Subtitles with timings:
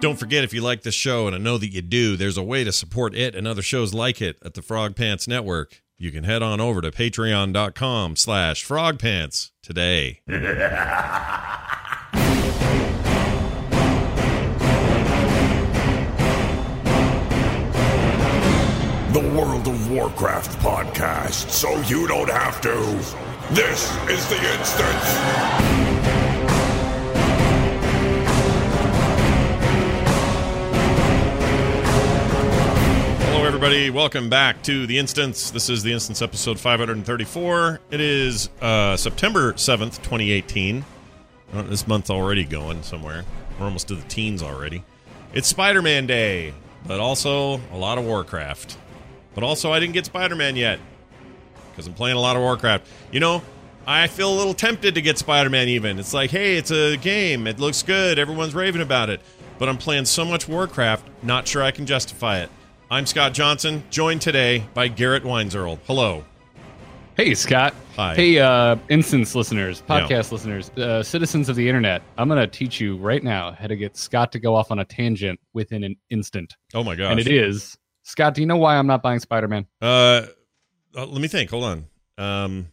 [0.00, 2.42] Don't forget, if you like this show, and I know that you do, there's a
[2.42, 5.82] way to support it and other shows like it at the Frog Pants Network.
[5.96, 10.20] You can head on over to patreon.com slash frogpants today.
[19.12, 22.74] The World of Warcraft podcast, so you don't have to.
[23.54, 26.27] This is the instance.
[33.38, 33.88] Hello, everybody.
[33.88, 35.52] Welcome back to The Instance.
[35.52, 37.78] This is The Instance episode 534.
[37.88, 40.84] It is uh, September 7th, 2018.
[41.52, 43.24] Uh, this month's already going somewhere.
[43.56, 44.82] We're almost to the teens already.
[45.32, 46.52] It's Spider Man Day,
[46.84, 48.76] but also a lot of Warcraft.
[49.36, 50.80] But also, I didn't get Spider Man yet
[51.70, 52.88] because I'm playing a lot of Warcraft.
[53.12, 53.42] You know,
[53.86, 56.00] I feel a little tempted to get Spider Man even.
[56.00, 57.46] It's like, hey, it's a game.
[57.46, 58.18] It looks good.
[58.18, 59.20] Everyone's raving about it.
[59.60, 62.50] But I'm playing so much Warcraft, not sure I can justify it.
[62.90, 65.78] I'm Scott Johnson, joined today by Garrett Weinzierl.
[65.86, 66.24] Hello.
[67.16, 67.74] Hey, Scott.
[67.96, 68.14] Hi.
[68.14, 70.00] Hey, uh, Instance listeners, Yeah.
[70.00, 72.02] podcast listeners, uh, citizens of the internet.
[72.16, 74.78] I'm going to teach you right now how to get Scott to go off on
[74.78, 76.56] a tangent within an instant.
[76.72, 77.10] Oh my gosh.
[77.10, 78.34] And it is Scott.
[78.34, 79.66] Do you know why I'm not buying Spider Man?
[79.82, 80.22] Uh,
[80.96, 81.50] uh, let me think.
[81.50, 81.84] Hold on.
[82.16, 82.68] Um,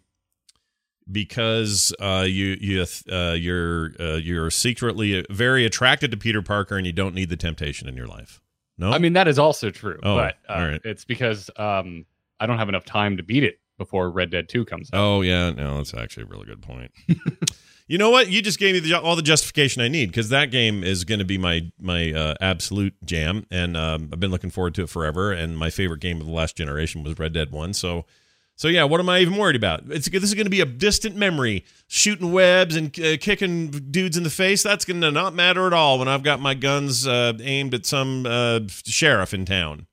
[1.11, 6.85] because uh, you you uh, you're uh, you're secretly very attracted to Peter Parker, and
[6.87, 8.41] you don't need the temptation in your life.
[8.77, 9.99] No, I mean, that is also true.
[10.03, 10.81] Oh, but uh, all right.
[10.83, 12.05] it's because um,
[12.39, 14.99] I don't have enough time to beat it before Red Dead 2 comes out.
[14.99, 16.91] Oh yeah, no, that's actually a really good point.
[17.87, 18.29] you know what?
[18.29, 21.19] You just gave me the, all the justification I need because that game is going
[21.19, 24.89] to be my my uh, absolute jam, and um, I've been looking forward to it
[24.89, 25.31] forever.
[25.31, 27.73] And my favorite game of the last generation was Red Dead One.
[27.73, 28.05] So,
[28.55, 29.83] so yeah, what am I even worried about?
[29.89, 31.65] It's this is going to be a distant memory.
[31.87, 34.63] Shooting webs and uh, kicking dudes in the face.
[34.63, 37.85] That's going to not matter at all when I've got my guns uh, aimed at
[37.85, 39.87] some uh, sheriff in town.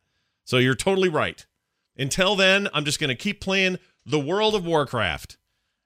[0.44, 1.44] So you're totally right.
[1.96, 5.36] Until then, I'm just going to keep playing the World of Warcraft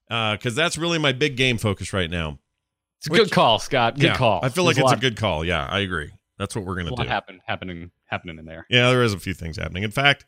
[0.09, 2.39] because that's really my big game focus right now.
[2.99, 3.95] It's a Which- good call, Scott.
[3.97, 4.41] Good yeah, call.
[4.43, 5.45] I feel There's like it's a lot- good call.
[5.45, 6.11] Yeah, I agree.
[6.39, 7.09] That's what we're going to do.
[7.09, 8.67] happen, happening, happening in there.
[8.71, 9.83] Yeah, there is a few things happening.
[9.83, 10.27] In fact,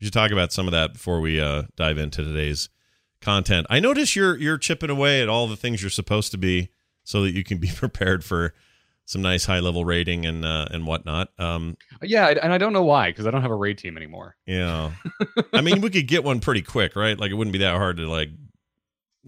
[0.00, 2.68] we should talk about some of that before we uh, dive into today's
[3.20, 3.66] content.
[3.68, 6.70] I notice you're you're chipping away at all the things you're supposed to be,
[7.04, 8.54] so that you can be prepared for
[9.04, 11.28] some nice high level rating and uh, and whatnot.
[11.38, 14.36] Um, Yeah, and I don't know why because I don't have a raid team anymore.
[14.46, 14.92] yeah,
[15.52, 17.18] I mean, we could get one pretty quick, right?
[17.18, 18.30] Like it wouldn't be that hard to like.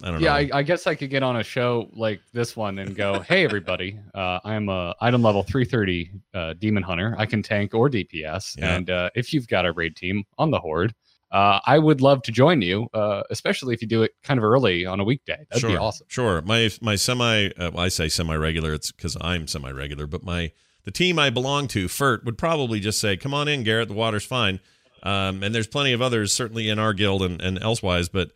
[0.03, 0.35] I don't Yeah, know.
[0.37, 3.45] I, I guess I could get on a show like this one and go, "Hey,
[3.45, 7.15] everybody, uh, I'm a item level 330 uh, demon hunter.
[7.19, 8.75] I can tank or DPS, Yeah.
[8.77, 10.95] and uh, if you've got a raid team on the horde,
[11.31, 14.45] uh, I would love to join you, uh, especially if you do it kind of
[14.45, 15.45] early on a weekday.
[15.51, 16.41] That'd sure, be awesome." Sure.
[16.43, 18.73] My my semi uh, well, I say semi regular.
[18.73, 20.53] It's because I'm semi regular, but my
[20.85, 23.89] the team I belong to, FERT, would probably just say, "Come on in, Garrett.
[23.89, 24.59] The water's fine."
[25.03, 28.09] Um, and there's plenty of others, certainly in our guild and, and elsewise.
[28.09, 28.31] But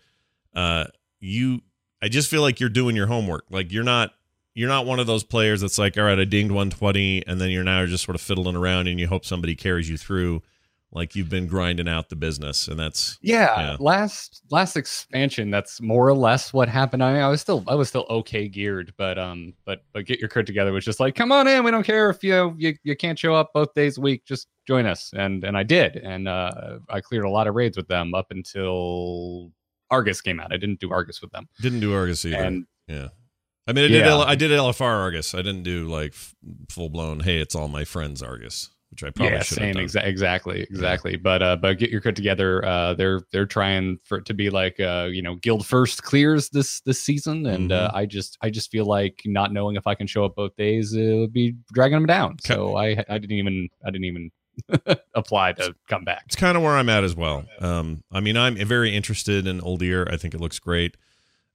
[0.55, 0.87] uh,
[1.21, 1.60] you,
[2.03, 3.44] I just feel like you're doing your homework.
[3.50, 4.12] Like you're not
[4.54, 7.50] you're not one of those players that's like, "All right, I dinged 120," and then
[7.50, 10.43] you're now just sort of fiddling around and you hope somebody carries you through.
[10.93, 13.77] Like you've been grinding out the business, and that's Yeah, Yeah.
[13.81, 17.03] last last expansion, that's more or less what happened.
[17.03, 20.21] I mean, I was still I was still okay geared, but um, but but get
[20.21, 22.75] your crit together was just like, come on in, we don't care if you you,
[22.84, 25.97] you can't show up both days a week, just join us, and and I did,
[25.97, 29.50] and uh, I cleared a lot of raids with them up until
[29.91, 30.53] Argus came out.
[30.53, 32.37] I didn't do Argus with them, didn't do Argus either.
[32.37, 33.09] and Yeah.
[33.69, 34.09] I mean, I did Yeah.
[34.11, 35.35] L- I did LFR Argus.
[35.35, 36.15] I didn't do like
[36.71, 37.21] full blown.
[37.21, 39.84] Hey, it's all my friends Argus, which I probably yeah, should have same, done.
[39.84, 41.16] exa- exactly, exactly.
[41.16, 42.65] But uh, but get your crit together.
[42.65, 46.49] Uh, they're they're trying for it to be like uh, you know, guild first clears
[46.51, 47.97] this this season, and uh, Mm-hmm.
[47.97, 50.95] I just I just feel like not knowing if I can show up both days
[50.95, 52.37] it would be dragging them down.
[52.45, 54.31] So I I didn't even I didn't even
[55.15, 56.23] apply to come back.
[56.27, 57.45] It's kind of where I'm at as well.
[57.61, 60.13] Um, I mean, I'm very interested in Uldir.
[60.13, 60.97] I think it looks great,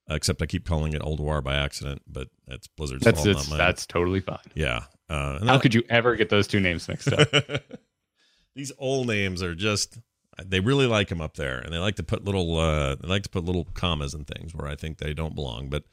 [0.10, 3.58] except I keep calling it Ulduar by accident, but that's Blizzard's That's fault, it's, not
[3.58, 3.66] mine.
[3.68, 4.40] that's totally fine.
[4.54, 4.84] yeah.
[5.10, 7.28] Uh, How that- could you ever get those two names mixed up?
[8.56, 9.98] these old names are just
[10.44, 13.24] they really like them up there and they like to put little uh they like
[13.24, 15.84] to put little commas and things where i think they don't belong but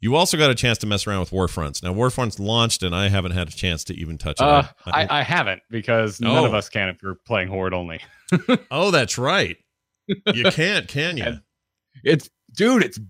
[0.00, 1.82] You also got a chance to mess around with Warfronts.
[1.82, 4.44] Now Warfronts launched, and I haven't had a chance to even touch it.
[4.46, 6.46] Uh, I- I, I haven't because none Oh.
[6.46, 8.00] of us can if you're playing Horde only.
[8.70, 9.56] oh, that's right.
[10.06, 11.38] You can't, can you?
[12.04, 13.00] It's dude, it's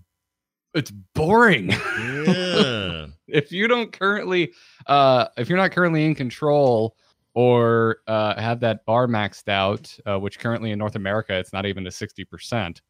[0.73, 1.69] it's boring.
[1.99, 3.07] yeah.
[3.27, 4.51] if you don't currently
[4.87, 6.95] uh if you're not currently in control
[7.35, 11.65] or uh have that bar maxed out uh which currently in north america it's not
[11.65, 12.81] even to 60%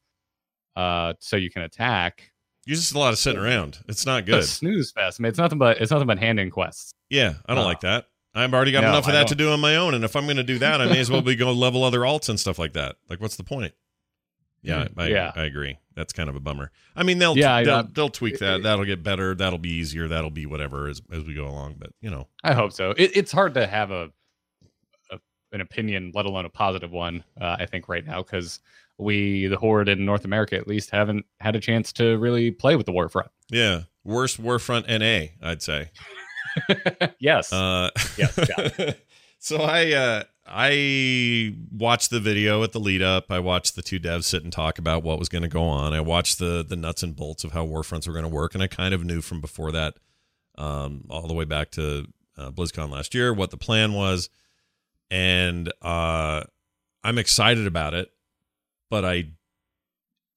[0.75, 2.31] uh so you can attack
[2.65, 3.79] You're just a lot of sitting around.
[3.87, 4.43] It's not It's a good.
[4.45, 7.55] snooze fest I mean, it's nothing but it's nothing but hand in quests Yeah, I
[7.55, 8.07] don't Uh, like that.
[8.35, 9.47] I've already got no, enough of I that to don't.
[9.47, 11.21] do on my own, and if I'm going to do that, I may as well
[11.23, 12.95] be go level other alts and stuff like that.
[13.09, 13.73] Like, what's the point?
[14.61, 15.31] Yeah, I, Yeah.
[15.35, 15.79] I agree.
[15.95, 16.71] That's kind of a bummer.
[16.95, 18.61] I mean, they'll Yeah, they'll, they'll tweak that.
[18.63, 19.33] That'll get better.
[19.33, 20.07] That'll be easier.
[20.07, 21.75] That'll be whatever as as we go along.
[21.79, 24.11] But you know, i hope so it, it's hard to have a,
[25.11, 25.19] a
[25.51, 28.59] an opinion let alone a positive one uh, i think right now because
[28.99, 32.75] we the horde in north america at least haven't had a chance to really play
[32.75, 35.91] with the warfront yeah, worst Warfront NA, I'd say.
[37.19, 38.93] yes Uh, Yes, yeah.
[39.39, 43.25] so I uh, I watched the video at the lead up.
[43.29, 45.93] I watched the two devs sit and talk about what was going to go on.
[45.93, 48.63] I watched the the nuts and bolts of how Warfronts were going to work, and
[48.63, 49.95] I kind of knew from before that,
[50.57, 52.05] um, all the way back to
[52.37, 54.29] uh, BlizzCon last year, what the plan was,
[55.09, 56.43] and uh,
[57.03, 58.11] I'm excited about it,
[58.89, 59.29] but I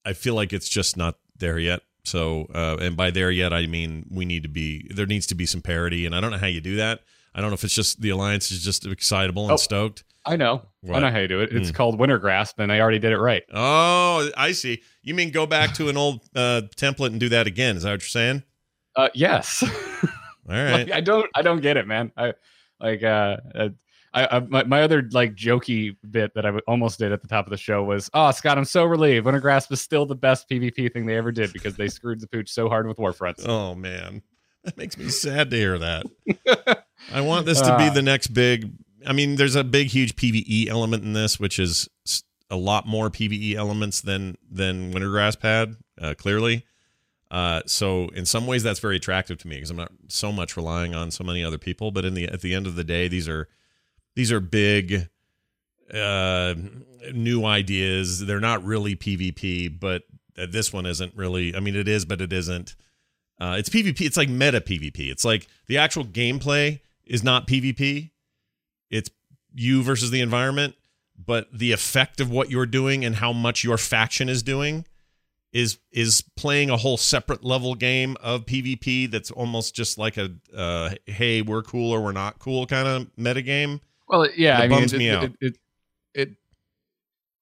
[0.05, 1.83] I feel like it's just not there yet.
[2.05, 5.35] So, uh, and by there yet, I mean we need to be there needs to
[5.35, 7.01] be some parity, and I don't know how you do that.
[7.35, 9.57] I don't know if it's just the alliance is just excitable and Oh.
[9.57, 10.05] stoked.
[10.27, 10.97] i know What?
[10.97, 11.75] i know how you do it it's Hmm.
[11.75, 14.83] called Wintergrasp and they already did it right Oh, I see.
[15.03, 17.77] You mean go back to an old uh, template and do that again?
[17.77, 18.43] Is that what you're saying?
[18.95, 19.63] Uh, yes.
[20.03, 20.09] All
[20.49, 20.73] right.
[20.87, 22.13] like, I don't, I don't get it, man.
[22.17, 22.35] I
[22.79, 23.69] like, uh, uh
[24.15, 27.47] I, I my, my other like jokey bit that I almost did at the top
[27.47, 29.27] of the show was, oh Scott, I'm so relieved.
[29.27, 32.51] Wintergrasp is still the best PvP thing they ever did because they screwed the pooch
[32.51, 33.45] so hard with Warfronts.
[33.49, 34.23] Oh man,
[34.65, 36.05] that makes me sad to hear that.
[37.13, 37.93] I want this to be Uh.
[37.95, 38.71] the next big.
[39.07, 41.89] I mean, there's a big, huge PVE element in this, which is
[42.51, 45.77] a lot more PVE elements than than Wintergrasp had.
[46.01, 46.65] Uh, clearly,
[47.31, 50.57] uh, so in some ways that's very attractive to me because I'm not so much
[50.57, 51.91] relying on so many other people.
[51.91, 53.49] But in the at the end of the day, these are
[54.15, 55.09] these are big
[55.93, 56.55] uh
[57.13, 58.25] new ideas.
[58.25, 60.03] They're not really pvp but
[60.39, 62.75] uh, this one isn't really i mean it is but it isn't.
[63.41, 68.11] Uh it's pvp it's like meta pvp it's like the actual gameplay is not pvp
[68.91, 69.11] it's
[69.55, 70.75] you versus the environment
[71.25, 74.85] but the effect of what you're doing and how much your faction is doing
[75.53, 80.31] is is playing a whole separate level game of pvp that's almost just like a
[80.57, 83.81] uh hey we're cool or we're not cool kind of meta game
[84.13, 85.25] Well, yeah, It I mean, bums it, me it, out.
[85.25, 85.57] It, it,
[86.15, 86.31] it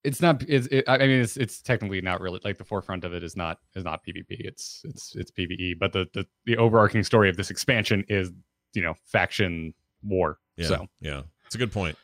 [0.03, 0.43] it's not.
[0.49, 3.37] It's, it, I mean, it's it's technically not really like the forefront of it is
[3.37, 4.25] not is not PvP.
[4.31, 5.79] It's it's it's PVE.
[5.79, 8.31] But the the the overarching story of this expansion is
[8.73, 10.39] you know faction war.
[10.57, 11.97] Yeah, So yeah, it's a good point.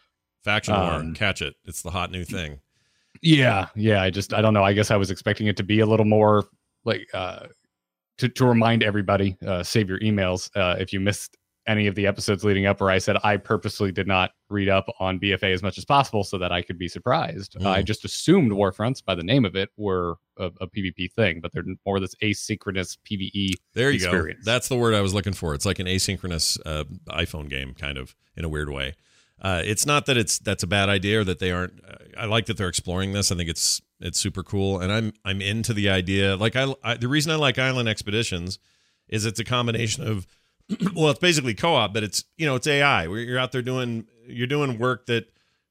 [0.44, 1.54] Faction war, Um, catch it.
[1.64, 2.60] It's the hot new thing.
[3.22, 4.02] Yeah, yeah.
[4.02, 4.64] I just I don't know.
[4.64, 6.44] I guess I was expecting it to be a little more
[6.84, 7.46] like uh
[8.18, 11.36] to to remind everybody, uh save your emails uh if you missed
[11.66, 14.86] any of the episodes leading up where I said I purposely did not read up
[15.00, 17.56] on BFA as much as possible so that I could be surprised.
[17.58, 17.66] Mm.
[17.66, 21.52] I just assumed Warfronts by the name of it were a, a PvP thing, but
[21.52, 23.50] they're more this asynchronous PvE.
[23.74, 24.44] There you experience.
[24.44, 24.52] go.
[24.52, 25.54] That's the word I was looking for.
[25.54, 28.94] It's like an asynchronous uh, iPhone game, kind of in a weird way.
[29.40, 31.85] Uh, it's not that it's that's a bad idea or that they aren't.
[31.87, 33.30] uh, I like that they're exploring this.
[33.30, 36.37] I think it's it's super cool, and I'm I'm into the idea.
[36.37, 38.58] Like I, I the reason I like Island Expeditions
[39.08, 40.26] is it's a combination of
[40.94, 43.06] well, it's basically co-op, but it's you know it's AI.
[43.06, 45.26] Where you're out there doing you're doing work that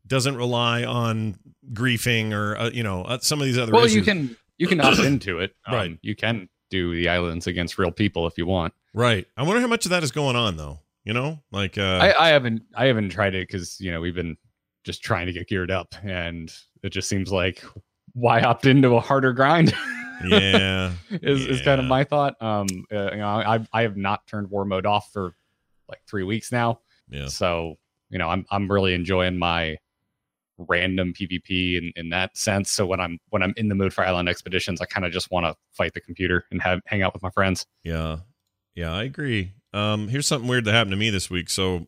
[0.08, 1.38] doesn't rely on
[1.74, 3.72] griefing or uh, you know uh, some of these other.
[3.72, 3.96] Well, issues.
[3.96, 5.56] you can you can opt into it.
[5.66, 6.00] Um, Right.
[6.02, 8.74] You can do the islands against real people if you want.
[8.94, 9.28] right.
[9.38, 10.80] I wonder how much of that is going on though.
[11.04, 14.16] You know, like uh, I, I haven't I haven't tried it because you know we've
[14.16, 14.38] been
[14.84, 17.64] just trying to get geared up, and it just seems like
[18.14, 19.72] why opt into a harder grind
[20.24, 20.92] yeah.
[21.10, 22.42] is, is kind of my thought.
[22.42, 25.34] Um, uh, you know, I I have not turned war mode off for
[25.90, 26.80] like three weeks now,
[27.10, 27.28] Yeah.
[27.28, 27.76] so
[28.10, 29.78] you know I'm I'm really enjoying my
[30.58, 32.72] random PvP in, in that sense.
[32.72, 35.30] So when I'm when I'm in the mood for island expeditions, I kind of just
[35.32, 37.66] want to fight the computer and have hang out with my friends.
[37.84, 38.20] Yeah.
[38.74, 39.54] Yeah, I agree.
[39.74, 41.50] Um, here's something weird that happened to me this week.
[41.50, 41.88] So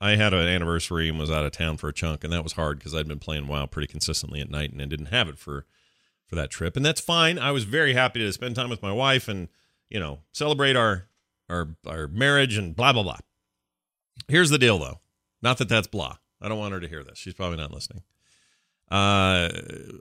[0.00, 2.52] I had an anniversary and was out of town for a chunk, and that was
[2.54, 5.38] hard because I'd been playing WoW pretty consistently at night and I didn't have it
[5.38, 5.64] for
[6.26, 6.76] for that trip.
[6.76, 7.38] And that's fine.
[7.38, 9.48] I was very happy to spend time with my wife and,
[9.88, 11.06] you know, celebrate our
[11.48, 13.18] our our marriage and blah blah blah.
[14.28, 15.00] Here's the deal though.
[15.42, 16.16] Not that that's blah.
[16.40, 17.18] I don't want her to hear this.
[17.18, 18.02] She's probably not listening.
[18.90, 19.48] Uh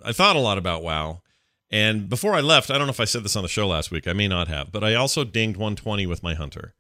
[0.04, 1.22] I thought a lot about WoW
[1.72, 3.92] And before I left, I don't know if I said this on the show last
[3.92, 4.08] week.
[4.08, 6.74] I may not have, but I also dinged 120 with my hunter,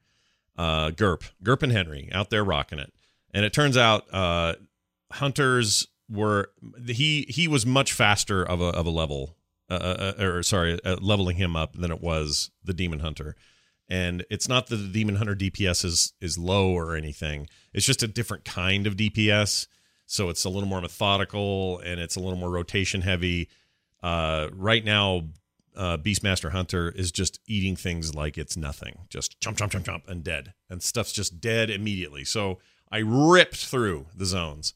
[0.58, 2.94] uh, Gerp, Gerp and Henry out there rocking it.
[3.34, 4.54] And it turns out uh,
[5.14, 6.51] hunters were
[6.88, 9.35] he he was much faster of a of a level,
[9.69, 13.35] uh, uh, uh or sorry, uh, leveling him up than it was the demon hunter.
[13.88, 17.47] And it's not that the demon hunter DPS is is low or anything.
[17.74, 19.67] It's just a different kind of DPS.
[20.07, 23.50] So it's a little more methodical and it's a little more rotation heavy
[24.05, 25.24] uh, right now,
[25.75, 30.07] uh, Beastmaster Hunter is just eating things like it's nothing, just jump, jump, jump, jump,
[30.07, 32.24] and dead, and stuff's just dead immediately.
[32.24, 32.59] So
[32.91, 34.75] I ripped through the zones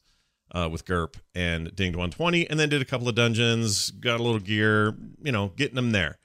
[0.52, 4.22] uh, with Gerp and dinged 120, and then did a couple of dungeons, got a
[4.22, 6.18] little gear, you know, getting them there.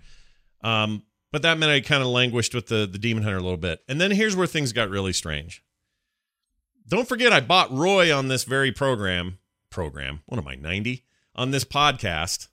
[0.62, 3.58] Um, but that meant I kind of languished with the the Demon Hunter a little
[3.58, 5.64] bit, and then here's where things got really strange.
[6.88, 9.40] Don't forget, I bought Roy on this very program.
[9.72, 10.22] Program.
[10.28, 10.56] What am I?
[10.56, 11.04] 90
[11.36, 12.48] on this podcast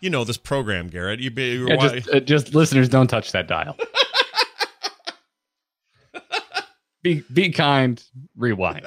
[0.00, 1.20] you know this program, Garrett.
[1.20, 3.76] You be yeah, just, uh, just listeners don't touch that dial.
[7.02, 8.02] be be kind.
[8.36, 8.86] Rewind.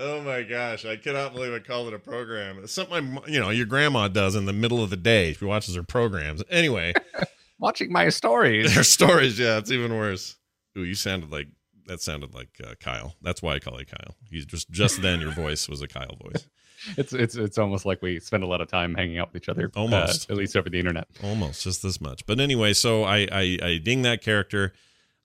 [0.00, 2.58] Oh my gosh, I cannot believe I called it a program.
[2.62, 5.34] It's something my, you know your grandma does in the middle of the day.
[5.34, 6.42] She watches her programs.
[6.50, 6.94] Anyway,
[7.58, 8.74] watching my stories.
[8.74, 10.36] Their stories, yeah, it's even worse.
[10.76, 11.48] Ooh, you sounded like
[11.86, 13.14] that sounded like uh, Kyle.
[13.22, 14.16] That's why I call you Kyle.
[14.28, 16.46] You just just then your voice was a Kyle voice
[16.96, 19.48] it's it's it's almost like we spend a lot of time hanging out with each
[19.48, 19.70] other.
[19.76, 21.08] Uh, almost, uh, at least over the internet.
[21.22, 22.24] Almost just this much.
[22.26, 24.72] But anyway, so I, I I ding that character.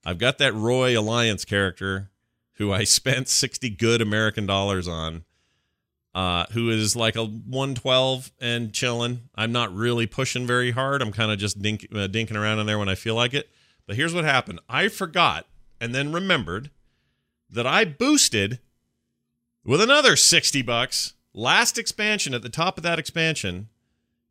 [0.03, 2.11] I've got that Roy Alliance character
[2.55, 5.23] who I spent sixty good American dollars on.
[6.13, 9.23] Uh, who is like a 112 and chilling.
[9.35, 11.01] I'm not really pushing very hard.
[11.01, 13.49] I'm kind of just dink, uh, dinking around in there when I feel like it.
[13.85, 15.45] But here's what happened I forgot
[15.81, 16.69] and then remembered
[17.49, 18.59] that I boosted
[19.65, 23.67] with another 60 bucks Last expansion, at the top of that expansion,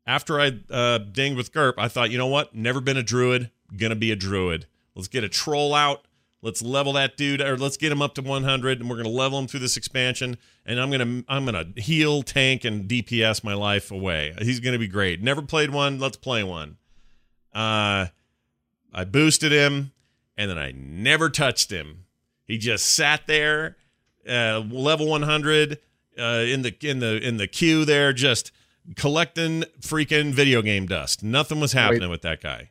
[0.06, 2.54] after I uh, dinged with Gerp, I thought, you know what?
[2.54, 4.66] Never been a druid, gonna be a druid.
[4.94, 6.06] Let's get a troll out.
[6.44, 9.38] Let's level that dude, or let's get him up to 100, and we're gonna level
[9.38, 10.36] him through this expansion.
[10.66, 14.34] And I'm gonna I'm gonna heal, tank, and DPS my life away.
[14.38, 15.22] He's gonna be great.
[15.22, 15.98] Never played one.
[15.98, 16.76] Let's play one.
[17.54, 18.08] Uh,
[18.92, 19.92] I boosted him,
[20.36, 22.04] and then I never touched him.
[22.46, 23.78] He just sat there,
[24.28, 25.78] uh, level 100
[26.18, 28.52] uh, in the in the in the queue there, just
[28.96, 31.22] collecting freaking video game dust.
[31.22, 32.10] Nothing was happening Wait.
[32.10, 32.68] with that guy.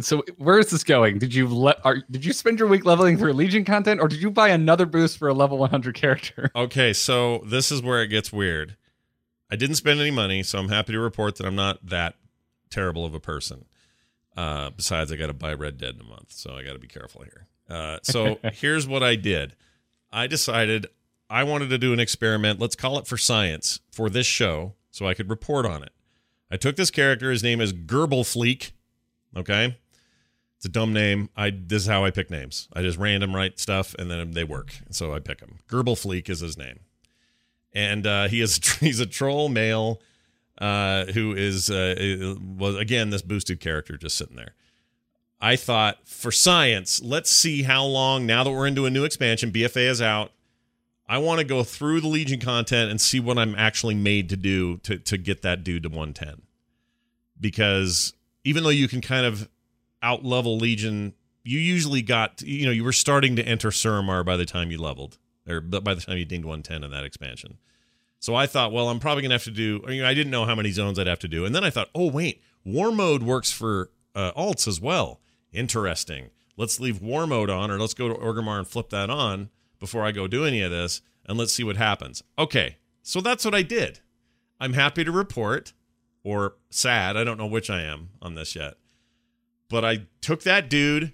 [0.00, 1.18] So where is this going?
[1.18, 4.22] Did you let are did you spend your week leveling through Legion content, or did
[4.22, 6.50] you buy another boost for a level 100 character?
[6.56, 8.76] Okay, so this is where it gets weird.
[9.50, 12.14] I didn't spend any money, so I'm happy to report that I'm not that
[12.70, 13.66] terrible of a person.
[14.36, 16.78] Uh, besides, I got to buy Red Dead in a month, so I got to
[16.78, 17.46] be careful here.
[17.68, 19.54] Uh, so here's what I did.
[20.10, 20.86] I decided
[21.28, 25.06] I wanted to do an experiment, let's call it for science, for this show, so
[25.06, 25.92] I could report on it.
[26.50, 28.72] I took this character, his name is Gerblefleek.
[29.36, 29.76] Okay?
[30.62, 31.28] It's a dumb name.
[31.36, 32.68] I this is how I pick names.
[32.72, 34.72] I just random write stuff and then they work.
[34.90, 35.58] So I pick him.
[35.68, 36.78] Gerblefleek is his name.
[37.72, 40.00] And uh, he is he's a troll male
[40.58, 44.54] uh, who is uh, was again this boosted character just sitting there.
[45.40, 49.50] I thought for science, let's see how long now that we're into a new expansion,
[49.50, 50.30] BFA is out.
[51.08, 54.36] I want to go through the Legion content and see what I'm actually made to
[54.36, 56.42] do to to get that dude to 110.
[57.40, 59.48] Because even though you can kind of
[60.02, 64.36] out level Legion, you usually got you know you were starting to enter Suramar by
[64.36, 65.18] the time you leveled,
[65.48, 67.58] or by the time you dinged 110 in that expansion.
[68.18, 69.82] So I thought, well, I'm probably gonna have to do.
[69.86, 72.10] I didn't know how many zones I'd have to do, and then I thought, oh
[72.10, 75.20] wait, War mode works for uh, alts as well.
[75.52, 76.30] Interesting.
[76.56, 80.04] Let's leave War mode on, or let's go to Orgrimmar and flip that on before
[80.04, 82.22] I go do any of this and let's see what happens.
[82.38, 84.00] Okay, so that's what I did.
[84.60, 85.72] I'm happy to report,
[86.24, 88.74] or sad, I don't know which I am on this yet.
[89.68, 91.12] But I took that dude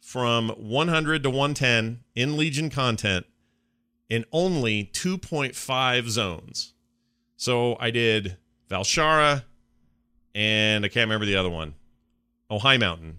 [0.00, 3.26] from 100 to 110 in Legion content
[4.08, 6.74] in only 2.5 zones.
[7.36, 8.36] So I did
[8.70, 9.42] Val'sharah
[10.34, 11.74] and I can't remember the other one.
[12.48, 13.14] Oh, Highmountain.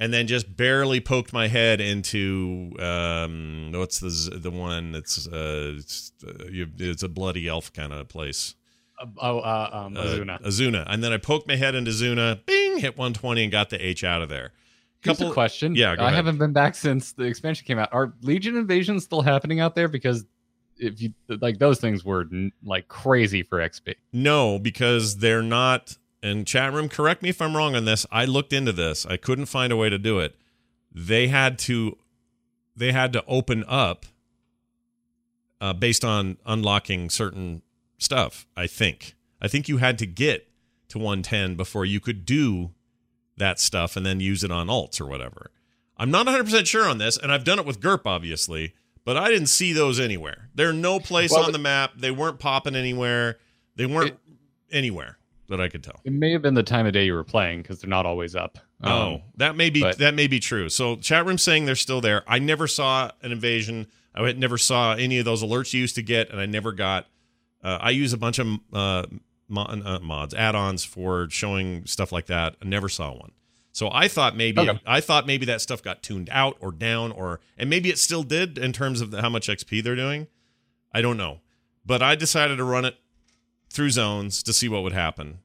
[0.00, 5.74] and then just barely poked my head into um, what's the the one that's uh,
[5.76, 8.54] it's, uh, you, it's a bloody elf kind of place.
[9.00, 10.34] Uh, oh, uh, um, Azsuna.
[10.36, 13.70] Uh, Azsuna, and then I poked my head into Azsuna, bing, hit 120, and got
[13.70, 14.52] the H out of there.
[15.02, 15.74] Couple Here's a question.
[15.76, 16.14] Yeah, I ahead.
[16.14, 17.88] haven't been back since the expansion came out.
[17.92, 19.86] Are Legion invasions still happening out there?
[19.86, 20.24] Because
[20.76, 22.26] if you like those things were
[22.64, 23.94] like crazy for XP.
[24.12, 28.06] No, because they're not and chat room, correct me if I'm wrong on this.
[28.10, 29.06] I looked into this.
[29.06, 30.34] I couldn't find a way to do it.
[30.92, 31.96] They had to
[32.76, 34.06] they had to open up
[35.60, 37.62] uh, based on unlocking certain
[37.98, 39.14] stuff, I think.
[39.40, 40.48] I think you had to get
[40.88, 42.70] to 110 before you could do
[43.36, 45.50] that stuff and then use it on alts or whatever.
[45.96, 48.74] I'm not 100% sure on this, and I've done it with Gerp, obviously,
[49.04, 50.48] but I didn't see those anywhere.
[50.54, 51.92] They're no place Well, on the map.
[51.96, 53.38] They weren't popping anywhere.
[53.76, 54.16] They weren't
[54.70, 56.00] anywhere that I could tell.
[56.04, 58.36] It may have been the time of day you were playing because they're not always
[58.36, 58.58] up.
[58.80, 60.68] Um, oh, that may be but- that may be true.
[60.68, 62.22] So chat room saying they're still there.
[62.26, 63.86] I never saw an invasion.
[64.14, 67.06] I never saw any of those alerts you used to get, and I never got.
[67.62, 69.04] Uh, I use a bunch of uh,
[69.48, 72.56] mod, uh, mods, add-ons for showing stuff like that.
[72.62, 73.32] I never saw one.
[73.72, 74.80] So I thought maybe Okay.
[74.86, 78.22] I thought maybe that stuff got tuned out or down, or and maybe it still
[78.24, 80.26] did in terms of the, how much XP they're doing.
[80.92, 81.40] I don't know,
[81.86, 82.96] but I decided to run it
[83.70, 85.38] through zones to see what would happen.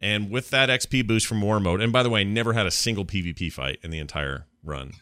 [0.00, 2.66] And with that XP boost from war mode, and by the way, I never had
[2.66, 4.92] a single PvP fight in the entire run.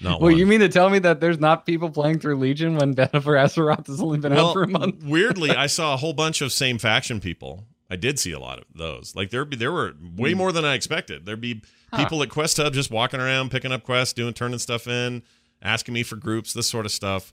[0.00, 0.38] Not Well, one.
[0.38, 3.32] you mean to tell me that there's not people playing through Legion when Battle for
[3.36, 5.02] Azeroth has only been out for a month?
[5.04, 7.64] weirdly, I saw a whole bunch of same faction people.
[7.90, 9.14] I did see a lot of those.
[9.14, 10.16] Like there, be there were Hmm.
[10.16, 11.26] way more than I expected.
[11.26, 11.62] There'd be
[11.96, 15.22] people at Quest Hub just walking around, picking up quests, doing turning stuff in,
[15.62, 17.32] asking me for groups, this sort of stuff.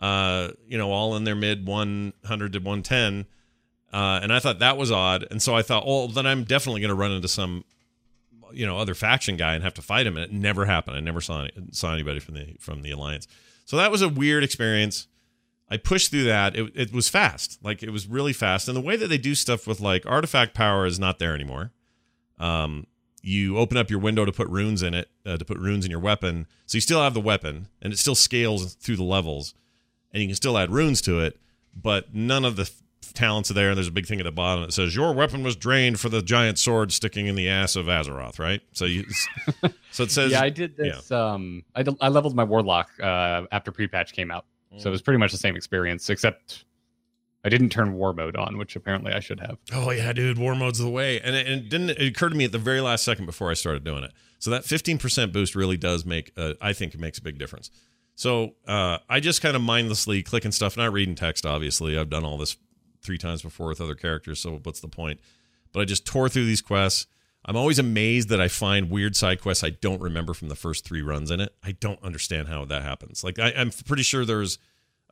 [0.00, 3.26] Uh, you know, all in their mid 100 to 110.
[3.92, 5.26] Uh, and I thought that was odd.
[5.30, 7.64] And so I thought, oh, then I'm definitely going to run into some,
[8.52, 10.16] you know, other faction guy and have to fight him.
[10.16, 10.96] And it never happened.
[10.96, 13.26] I never saw saw anybody from the from the alliance.
[13.64, 15.08] So that was a weird experience.
[15.68, 16.54] I pushed through that.
[16.54, 17.58] It, it was fast.
[17.62, 18.68] Like it was really fast.
[18.68, 21.72] And the way that they do stuff with like artifact power is not there anymore.
[22.38, 22.86] Um,
[23.22, 25.90] you open up your window to put runes in it, uh, to put runes in
[25.90, 26.46] your weapon.
[26.66, 29.54] So you still have the weapon and it still scales through the levels
[30.12, 31.40] and you can still add runes to it,
[31.74, 32.70] but none of the
[33.16, 33.70] talents are there.
[33.70, 36.08] And there's a big thing at the bottom that says your weapon was drained for
[36.08, 38.60] the giant sword sticking in the ass of Azeroth, right?
[38.72, 39.04] So you,
[39.90, 41.10] so it says, yeah, I did this.
[41.10, 44.44] Um, I, I leveled my Warlock uh, after pre-patch came out,
[44.76, 46.64] so it was pretty much the same experience, except
[47.44, 49.58] I didn't turn War mode on, which apparently I should have.
[49.72, 51.20] Oh yeah, dude, war mode's the way.
[51.20, 53.50] And it, and it didn't it occurred to me at the very last second before
[53.50, 54.12] I started doing it.
[54.38, 57.70] So that 15% boost really does make uh, I think it makes a big difference.
[58.16, 61.46] So uh, I just kind of mindlessly clicking stuff, not reading text.
[61.46, 62.56] Obviously, I've done all this
[63.06, 64.40] three times before with other characters.
[64.40, 65.20] So what's the point?
[65.72, 67.06] But I just tore through these quests.
[67.44, 70.84] I'm always amazed that I find weird side quests I don't remember from the first
[70.84, 71.54] three runs in it.
[71.62, 73.22] I don't understand how that happens.
[73.22, 74.58] Like I, I'm pretty sure there's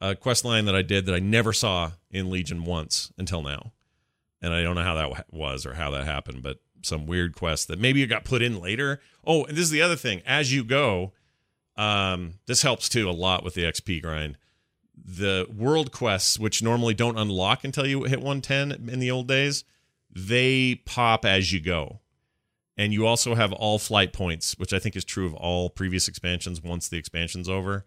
[0.01, 3.73] a quest line that I did that I never saw in Legion once until now
[4.45, 7.69] and I don't know how that was or how that happened, but some weird quest
[7.69, 9.01] that maybe it got put in later.
[9.27, 10.21] Oh, and this is the other thing.
[10.27, 11.12] As you go,
[11.79, 14.37] um, this helps too a lot with the XP grind.
[15.05, 19.64] The world quests, which normally don't unlock until you hit 110 in the old days,
[20.11, 22.01] they pop as you go.
[22.77, 26.09] And you also have all flight points, which I think is true of all previous
[26.09, 27.85] expansions once the expansion's over.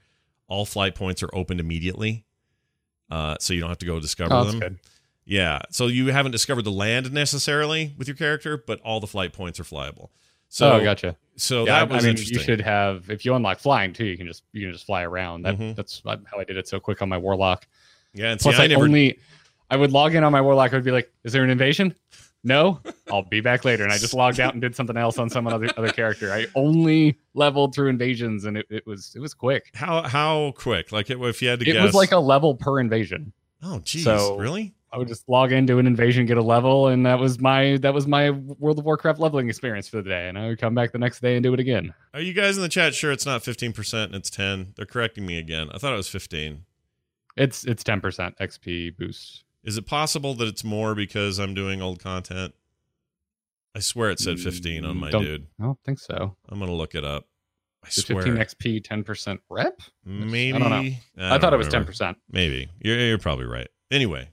[0.48, 2.24] All flight points are opened immediately.
[3.10, 4.60] Uh, so you don't have to go discover Oh, them.
[4.60, 4.80] good.
[5.26, 5.60] Yeah.
[5.72, 9.60] So you haven't discovered the land necessarily with your character, but all the flight points
[9.60, 10.10] are flyable.
[10.50, 11.16] So oh, gotcha.
[11.36, 12.38] So yeah, that was I mean, interesting.
[12.40, 14.06] you should have if you unlock flying too.
[14.06, 15.44] You can just you can just fly around.
[15.44, 15.76] That, Mhm.
[15.76, 17.68] That's how I did it so quick on my Warlock.
[18.14, 18.32] yeah.
[18.32, 18.84] And see, Plus, I, I, never.
[18.86, 19.20] only
[19.70, 20.72] I would log in on my Warlock.
[20.74, 21.94] I would be like, "Is there an invasion?"
[22.44, 22.80] No,
[23.12, 23.84] I'll be back later.
[23.84, 26.32] And I just logged out and did something else on some other other character.
[26.32, 29.72] I only leveled through invasions, and it, it was it was quick.
[29.76, 30.92] how how quick?
[30.94, 33.34] Like it, if you had to It guess, was like a level per invasion.
[33.64, 34.74] Oh geez, so- really?
[34.90, 37.94] I would just log into an invasion, get a level, and that was my that
[37.94, 40.30] was my World of Warcraft leveling experience for the day.
[40.30, 41.94] And I would come back the next day and do it again.
[42.14, 44.74] Are you guys in the chat sure it's not fifteen percent and it's ten?
[44.78, 45.68] They're correcting me again.
[45.74, 46.64] I thought it was fifteen.
[47.36, 49.44] It's it's ten percent XP boost.
[49.64, 52.54] Is it possible that it's more because I'm doing old content?
[53.76, 55.48] I swear it said fifteen on Mm, my don't- dude.
[55.60, 56.38] I don't think so.
[56.48, 57.28] I'm gonna look it up.
[57.88, 59.82] I Is swear, 15 XP, 10% rep?
[60.06, 60.54] maybe.
[60.56, 60.92] I don't know.
[61.18, 61.92] I, thought don't it was remember.
[61.94, 62.16] 10%.
[62.30, 63.68] Maybe you're, you're probably right.
[63.90, 64.30] Anyway,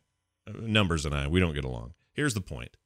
[0.48, 1.94] uh, numbers and I we don't get along.
[2.12, 2.76] Here's the point: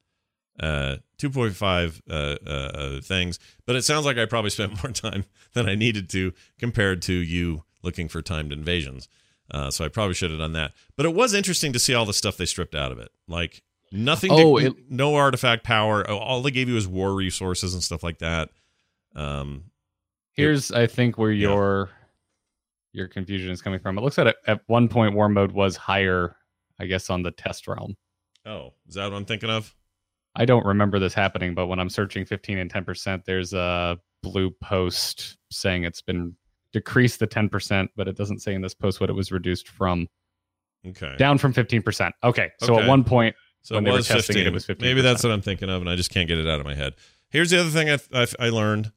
[0.61, 5.24] uh, 2.5 uh, uh, uh, things, but it sounds like I probably spent more time
[5.54, 9.09] than I needed to compared to you looking for timed invasions.
[9.50, 10.72] Uh, so I probably should have done that.
[10.96, 13.62] But it was interesting to see all the stuff they stripped out of it, like
[13.90, 14.31] nothing.
[14.31, 16.07] Oh, to, it- no artifact power.
[16.09, 18.50] All they gave you was war resources and stuff like that.
[19.16, 19.64] Um,
[20.38, 21.48] Here's, I think, where Yeah.
[21.51, 21.90] your
[22.94, 23.98] your confusion is coming from.
[23.98, 26.37] It looks like at, at one point war mode was higher,
[26.81, 27.96] I guess, on the test realm.
[28.46, 29.74] oh, is that what I'm thinking of?
[30.35, 34.51] I don't remember this happening, but when I'm searching 15 and 10%, there's a blue
[34.62, 36.35] post saying it's been
[36.72, 40.07] decreased to 10%, but it doesn't say in this post what it was reduced from.
[40.87, 41.14] Okay.
[41.18, 42.12] Down from 15%.
[42.24, 42.51] Okay.
[42.61, 42.83] So Okay.
[42.85, 44.42] at one point, So when it they were was testing 15.
[44.42, 44.81] it, it was 15%.
[44.81, 46.74] Maybe that's what I'm thinking of, and I just can't get it out of my
[46.74, 46.94] head.
[47.31, 48.92] Here's the other thing I, I, I learned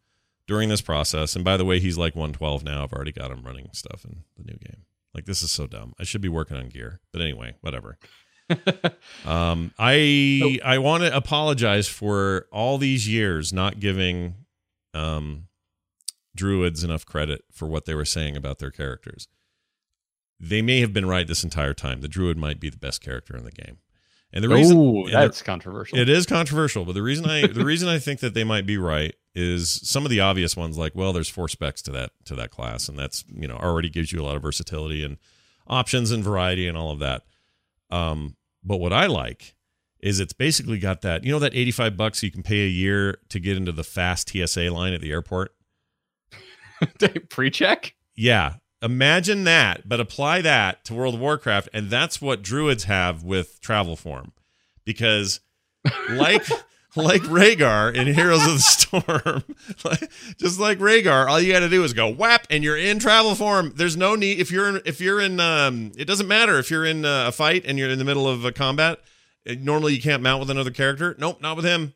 [0.52, 1.34] during this process.
[1.34, 2.84] And by the way, he's like 112 now.
[2.84, 4.82] I've already got him running stuff in the new game.
[5.16, 5.94] Like, this is so dumb.
[5.98, 7.00] I should be working on gear.
[7.14, 7.98] But anyway, whatever.
[9.26, 14.36] Um, I I want to apologize for all these years not giving
[14.94, 15.48] um,
[16.36, 19.30] druids enough credit for what they were saying about their characters.
[20.38, 22.02] They may have been right this entire time.
[22.02, 23.78] The druid might be the best character in the game,
[24.34, 25.98] and the reason Ooh, that's controversial.
[25.98, 28.78] it is controversial, but the reason I the reason I think that they might be
[28.78, 32.36] right is some of the obvious ones, like well, there's four specs to that to
[32.36, 35.18] that class, and that's you know already gives you a lot of versatility and
[35.68, 37.24] options and variety and all of that.
[37.90, 39.56] Um, but what I like
[40.00, 43.20] is it's basically got that you know that 85 bucks you can pay a year
[43.30, 45.54] to get into the fast TSA line at the airport.
[47.30, 47.96] Pre-check.
[48.16, 48.56] Yeah.
[48.82, 53.62] Imagine that, but apply that to World of Warcraft, and that's what druids have with
[53.62, 54.32] travel form.
[54.84, 55.40] Because
[56.10, 56.44] like
[56.96, 59.44] like Rehgar in Heroes of the Storm,
[59.86, 63.36] like, just like Rehgar, all you gotta do is go whap and you're in travel
[63.36, 63.74] form.
[63.76, 66.86] There's no need if you're in if you're in um it doesn't matter if you're
[66.86, 69.00] in uh, a fight and you're in the middle of a combat.
[69.48, 71.16] uh, Normally you can't mount with another character.
[71.20, 71.94] Nope, not with him.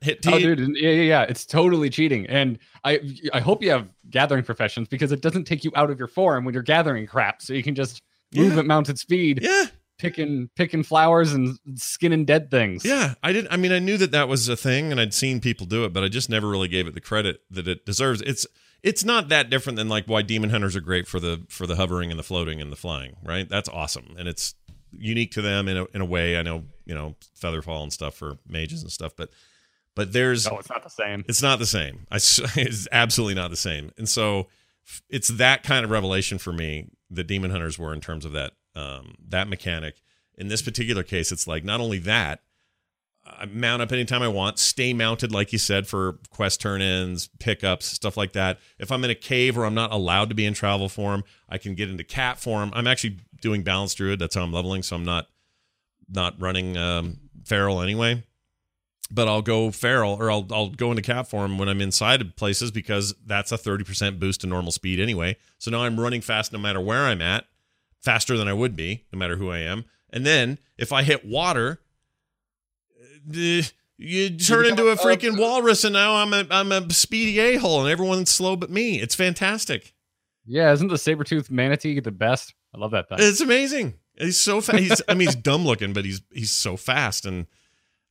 [0.00, 0.34] Hit oh, T.
[0.34, 1.22] Oh, dude, yeah, yeah, yeah.
[1.22, 3.00] It's totally cheating, and I,
[3.32, 6.44] I hope you have gathering professions because it doesn't take you out of your form
[6.44, 8.02] when you're gathering crap, so you can just
[8.34, 8.60] move Yeah.
[8.60, 9.66] at mounted speed, Yeah.
[9.98, 12.84] picking, picking flowers and skinning dead things.
[12.84, 13.46] Yeah, I did.
[13.50, 15.92] I mean, I knew that that was a thing, and I'd seen people do it,
[15.92, 18.22] but I just never really gave it the credit that it deserves.
[18.22, 18.46] It's
[18.82, 21.76] it's not that different than like why demon hunters are great for the for the
[21.76, 23.48] hovering and the floating and the flying, right?
[23.48, 24.54] That's awesome, and it's
[24.92, 26.38] unique to them in a in a way.
[26.38, 29.30] I know you know featherfall and stuff for mages and stuff, but
[29.96, 31.24] but there's No, it's not the same.
[31.26, 32.06] it's not the same.
[32.12, 32.16] I,
[32.56, 33.90] it's absolutely not the same.
[33.98, 34.46] And so
[35.08, 38.52] it's that kind of revelation for me that Demon Hunters were in terms of that
[38.76, 39.96] um, that mechanic.
[40.38, 42.40] In this particular case, it's like not only that,
[43.26, 47.28] I mount up anytime I want, stay mounted, like you said, for quest turn ins,
[47.40, 48.58] pickups, stuff like that.
[48.78, 51.56] If I'm in a cave or I'm not allowed to be in travel form, I
[51.56, 52.70] can get into cat form.
[52.74, 54.18] I'm actually doing balanced druid.
[54.18, 55.26] That's how I'm leveling, so I'm not
[56.08, 58.22] not running um, feral anyway
[59.10, 62.36] but I'll go feral or I'll I'll go into cat form when I'm inside of
[62.36, 65.36] places because that's a 30% boost to normal speed anyway.
[65.58, 67.46] So now I'm running fast no matter where I'm at,
[68.00, 69.84] faster than I would be no matter who I am.
[70.10, 71.80] And then if I hit water,
[73.34, 73.62] uh,
[73.98, 77.82] you turn into a a- freaking walrus and now I'm a I'm a speedy a-hole
[77.82, 79.00] and everyone's slow but me.
[79.00, 79.94] It's fantastic.
[80.44, 82.54] Yeah, isn't the saber tooth manatee the best?
[82.74, 83.18] I love that thing.
[83.20, 83.94] It's amazing.
[84.18, 85.02] He's so fast.
[85.08, 87.46] I mean, he's dumb looking, but he's he's so fast, and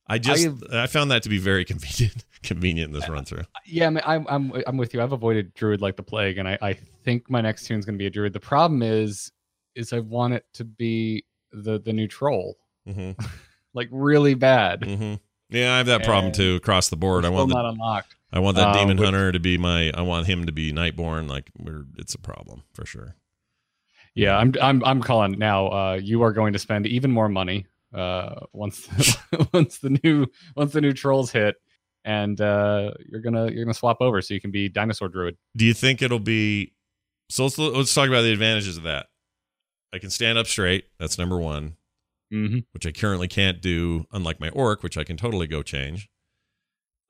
[0.08, 3.42] I just I, found that to be very convenient convenient in this run through.
[3.64, 5.02] Yeah, I I'm I'm I'm with you.
[5.02, 6.72] I've avoided druid like the plague, and I I
[7.04, 8.32] think my next tune's gonna be a druid.
[8.32, 9.32] The problem is,
[9.74, 13.12] is I want it to be the the new troll, hmm
[13.74, 14.84] like really bad.
[14.84, 15.14] hmm
[15.50, 17.24] Yeah, I have that problem too across the board.
[17.24, 18.14] I want the, not unlocked.
[18.32, 19.90] I want that uh, demon with- hunter to be my.
[19.92, 21.28] I want him to be Nightborne.
[21.28, 23.16] Like we're it's a problem for sure.
[24.14, 25.66] Yeah, I'm I'm I'm calling now.
[25.68, 28.88] Uh, you are going to spend even more money uh, once
[29.52, 31.56] once the new once the new trolls hit,
[32.04, 35.36] and uh, you're gonna you're gonna swap over so you can be dinosaur druid.
[35.56, 36.72] Do you think it'll be?
[37.30, 39.06] So let's let's talk about the advantages of that.
[39.92, 40.84] I can stand up straight.
[40.98, 41.76] That's number one.
[42.32, 42.58] Mm-hmm.
[42.72, 46.08] which I currently can't do, unlike my orc, which I can totally go change.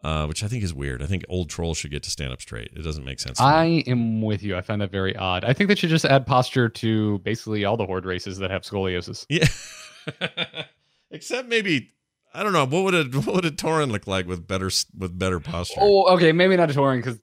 [0.05, 1.03] Uh, which I think is weird.
[1.03, 2.69] I think old trolls should get to stand up straight.
[2.77, 3.39] It doesn't make sense.
[3.39, 3.49] to me.
[3.49, 4.55] I am with you.
[4.57, 5.43] I find that very odd.
[5.43, 8.61] I think they should just add posture to basically all the horde races that have
[8.63, 9.25] scoliosis.
[9.31, 9.47] yeah,
[11.11, 11.93] except maybe
[12.35, 15.19] I don't know what would a what would a Tauren look like with better with
[15.19, 15.81] better posture.
[15.81, 17.19] Oh, okay, maybe not a Tauren because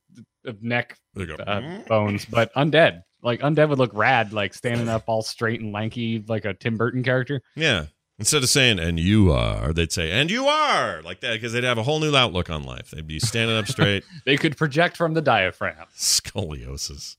[0.46, 3.04] of neck uh, bones, but undead.
[3.22, 6.78] Like undead would look rad, like standing up all straight and lanky, like a Tim
[6.78, 7.42] Burton character.
[7.56, 7.86] yeah.
[8.20, 11.64] Instead of saying "and you are," they'd say "and you are" like that because they'd
[11.64, 12.92] have a whole new outlook on life.
[12.92, 14.04] They'd be standing up straight.
[14.26, 15.88] They could project from the diaphragm.
[15.98, 17.16] scoliosis.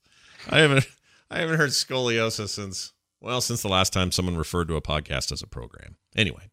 [0.48, 0.86] I haven't
[1.30, 2.92] I haven't heard scoliosis since
[3.24, 5.96] well since the last time someone referred to a podcast as a program.
[6.14, 6.50] Anyway,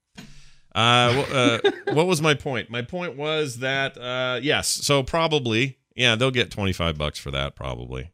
[0.73, 1.59] uh, uh,
[1.93, 2.69] what was my point?
[2.69, 7.31] My point was that uh, yes, so probably yeah they'll get twenty five bucks for
[7.31, 8.11] that probably.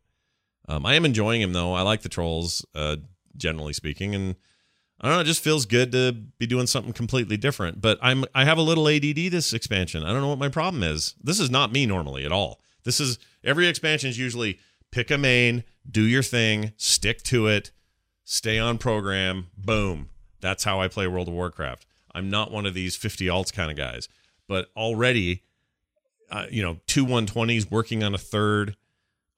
[0.68, 1.74] Um, I am enjoying him though.
[1.74, 2.98] I like the trolls uh,
[3.38, 4.36] generally speaking, and
[5.00, 5.22] I don't know.
[5.22, 7.80] It just feels good to be doing something completely different.
[7.80, 10.04] But I'm I have a little ADD this expansion.
[10.04, 11.16] I don't know what my problem is.
[11.22, 12.60] This is not me normally at all.
[12.84, 14.60] This is every expansion is usually
[14.92, 17.72] pick a main, do your thing, stick to it,
[18.30, 20.10] stay on program, boom.
[20.42, 21.86] That's how I play World of Warcraft.
[22.14, 24.10] I'm not one of these 50 alts kind of guys,
[24.50, 25.44] but already,
[26.30, 28.76] uh, you know, two 120s working on a third,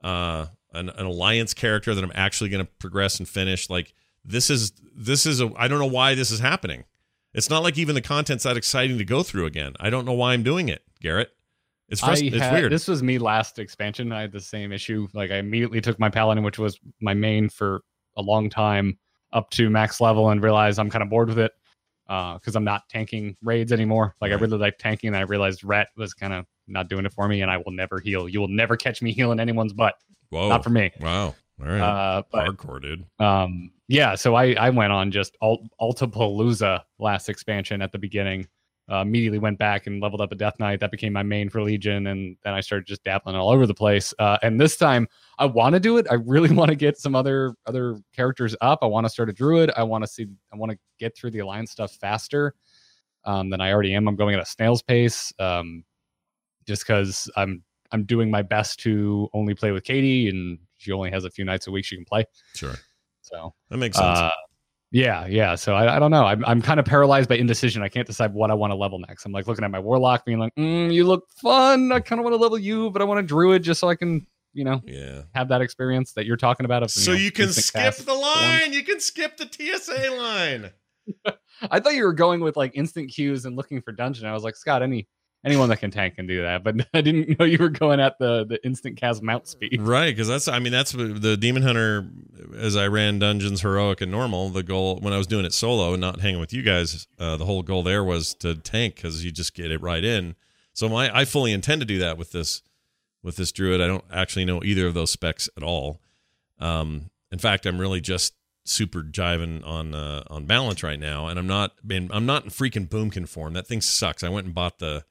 [0.04, 3.69] uh, an, an alliance character that I'm actually going to progress and finish.
[3.69, 3.93] Like
[4.25, 6.86] this is this is a I don't know why this is happening.
[7.34, 9.73] It's not like even the content's that exciting to go through again.
[9.80, 11.30] I don't know why I'm doing it, Garrett.
[11.89, 12.71] It's frust- I it's weird.
[12.71, 14.12] This was me last expansion.
[14.12, 15.08] I had the same issue.
[15.13, 17.82] Like I immediately took my paladin, which was my main for
[18.19, 18.97] a long time,
[19.34, 21.53] up to max level, and realize I'm kind of bored with it.
[22.08, 24.15] because I'm not tanking raids anymore.
[24.21, 27.13] Like I really like tanking, and I realized ret was kind of not doing it
[27.13, 28.27] for me, and I will never heal.
[28.29, 29.95] You will never catch me healing anyone's butt.
[30.29, 30.49] Whoa.
[30.49, 30.91] Not for me.
[30.99, 31.36] Wow.
[31.62, 31.82] All right.
[31.82, 33.05] Uh, but Hardcore, dude.
[33.19, 38.47] um, yeah, so I I went on just Alt Altapalooza last expansion at the beginning.
[38.91, 40.80] Uh, immediately went back and leveled up a Death Knight.
[40.80, 43.73] That became my main for Legion, and then I started just dabbling all over the
[43.73, 44.13] place.
[44.17, 46.08] Uh, and this time, I want to do it.
[46.10, 48.80] I really want to get some other other characters up.
[48.82, 49.71] I want to start a Druid.
[49.78, 50.25] I want to see.
[50.52, 52.56] I want to get through the Alliance stuff faster
[53.25, 54.08] um, than I already am.
[54.08, 55.84] I'm going at a snail's pace, um,
[56.65, 61.12] just because I'm I'm doing my best to only play with Katie, and she only
[61.12, 62.25] has a few nights a week she can play.
[62.56, 62.75] Sure.
[63.21, 64.17] So That makes sense.
[64.17, 64.32] uh,
[64.91, 65.56] yeah, yeah.
[65.56, 66.25] So I, I don't know.
[66.25, 67.84] I'm, I'm kind of paralyzed by indecision.
[67.84, 69.25] I can't decide what I want to level next.
[69.25, 71.91] I'm like looking at my warlock, being like, mm, "You look fun.
[71.91, 73.95] I kind of want to level you, but I want a druid just so I
[73.95, 75.23] can, you know, yeah.
[75.36, 78.73] have that experience that you're talking about." Of, So know, you can skip the line.
[78.73, 80.71] You can skip the TSA line.
[81.71, 84.25] I thought you were going with like instant queues and looking for dungeon.
[84.25, 85.08] I was like, Scott, any
[85.43, 88.17] anyone that can tank can do that, but I didn't know you were going at
[88.19, 89.82] the the instant cast mount speed.
[89.89, 92.08] Right, because that's I mean that's the demon hunter
[92.58, 94.49] as I ran dungeons heroic and normal.
[94.49, 97.38] The goal when I was doing it solo and not hanging with you guys, uh,
[97.38, 100.36] the whole goal there was to tank because you just get it right in.
[100.73, 102.62] So my I fully intend to do that with this
[103.23, 103.82] with this druid.
[103.82, 105.99] I don't actually know either of those specs at all.
[106.60, 108.34] Um, in fact, I'm really just
[108.65, 112.49] super jiving on uh, on balance right now, and I'm not been I'm not in
[112.49, 113.54] freaking boomkin form.
[113.54, 114.23] That thing sucks.
[114.23, 115.04] I went and bought the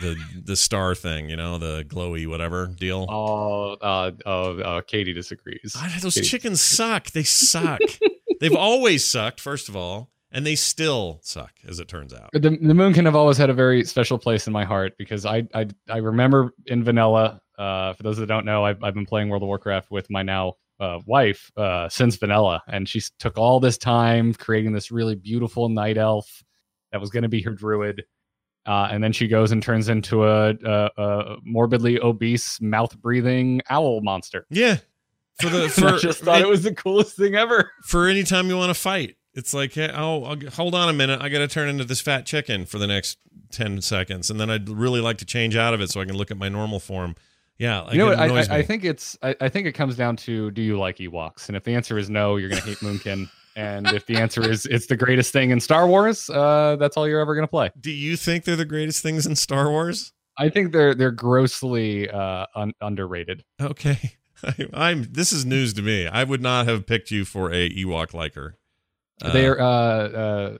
[0.00, 3.06] the the star thing, you know, the glowy whatever deal.
[3.08, 5.74] Oh, uh, oh, uh, Katie disagrees.
[5.74, 7.10] God, those Katie- chickens suck.
[7.10, 7.80] They suck.
[8.40, 12.30] They've always sucked, first of all, and they still suck, as it turns out.
[12.32, 15.46] the the moonkin have always had a very special place in my heart because I
[15.54, 17.40] I I remember in vanilla.
[17.58, 20.22] Uh, for those that don't know, I've I've been playing World of Warcraft with my
[20.22, 25.14] now uh, wife uh, since vanilla, and she took all this time creating this really
[25.14, 26.42] beautiful night elf
[26.90, 28.02] that was going to be her druid.
[28.66, 33.60] Uh, and then she goes and turns into a, a, a morbidly obese, mouth breathing
[33.70, 34.46] owl monster.
[34.50, 34.78] Yeah.
[35.40, 37.72] For the for I just thought it was the coolest thing ever.
[37.84, 39.16] for any time you want to fight.
[39.34, 41.20] It's like, hey, oh, I'll, hold on a minute.
[41.22, 43.18] I got to turn into this fat chicken for the next
[43.50, 44.30] 10 seconds.
[44.30, 46.36] And then I'd really like to change out of it so I can look at
[46.36, 47.16] my normal form.
[47.58, 47.80] Yeah.
[47.80, 48.50] Like you know it what?
[48.50, 49.16] I, I, I think it's.
[49.22, 51.48] I, I think it comes down to do you like Ewoks?
[51.48, 53.28] And if the answer is no, you're gonna hate Moonkin.
[53.56, 57.08] And if the answer is it's the greatest thing in Star Wars, uh, that's all
[57.08, 57.70] you're ever gonna play.
[57.80, 60.12] Do you think they're the greatest things in Star Wars?
[60.38, 63.44] I think they're they're grossly uh, un- underrated.
[63.60, 64.16] Okay.
[64.44, 65.06] I, I'm.
[65.10, 66.06] This is news to me.
[66.06, 68.58] I would not have picked you for a Ewok liker.
[69.22, 69.60] Uh, they're.
[69.60, 70.56] Uh, uh,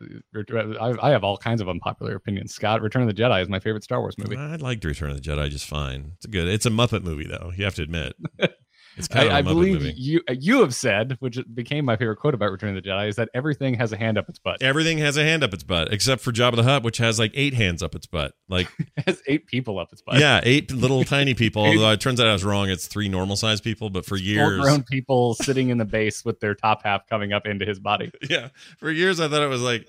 [0.80, 2.54] I, I have all kinds of unpopular opinions.
[2.54, 4.36] Scott, Return of the Jedi is my favorite Star Wars movie.
[4.36, 6.12] I liked Return of the Jedi just fine.
[6.16, 6.46] It's a good.
[6.46, 7.52] It's a Muppet movie though.
[7.56, 8.14] You have to admit.
[8.96, 9.94] It's kind of a I, I Muppet believe movie.
[9.96, 13.08] you uh, you have said, which became my favorite quote about Return of the Jedi,
[13.08, 14.60] is that everything has a hand up its butt.
[14.62, 17.32] Everything has a hand up its butt except for Jabba the Hutt, which has like
[17.34, 18.32] eight hands up its butt.
[18.48, 20.18] Like It has eight people up its butt.
[20.18, 21.64] yeah, eight little tiny people.
[21.64, 22.68] Although it turns out I was wrong.
[22.68, 23.88] It's three normal sized people.
[23.90, 27.46] But for years, grown people sitting in the base with their top half coming up
[27.46, 28.10] into his body.
[28.28, 29.86] yeah, for years I thought it was like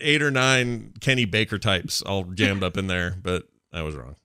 [0.00, 3.16] eight or nine Kenny Baker types all jammed up in there.
[3.22, 4.16] But I was wrong.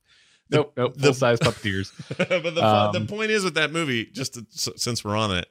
[0.54, 1.00] Nope, nope.
[1.00, 1.92] Full size puppeteers.
[2.18, 5.48] but the Um, the point is with that movie, just to, since we're on it,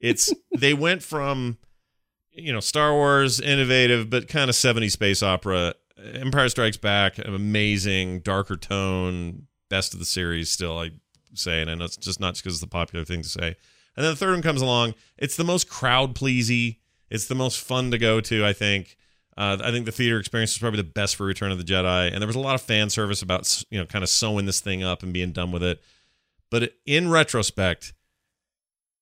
[0.00, 1.58] it's they went from
[2.30, 5.74] you know Star Wars innovative but kind of 70s space opera.
[6.14, 10.48] Empire Strikes Back, an amazing darker tone, best of the series.
[10.48, 10.92] Still, I
[11.34, 13.56] say, and I know it's just not just because it's the popular thing to say.
[13.96, 14.94] And then the third one comes along.
[15.16, 16.78] It's the most crowd pleasy.
[17.10, 18.46] It's the most fun to go to.
[18.46, 18.96] I think.
[19.38, 22.12] Uh, I think the theater experience was probably the best for Return of the Jedi,
[22.12, 24.58] and there was a lot of fan service about you know kind of sewing this
[24.58, 25.80] thing up and being done with it.
[26.50, 27.92] But in retrospect,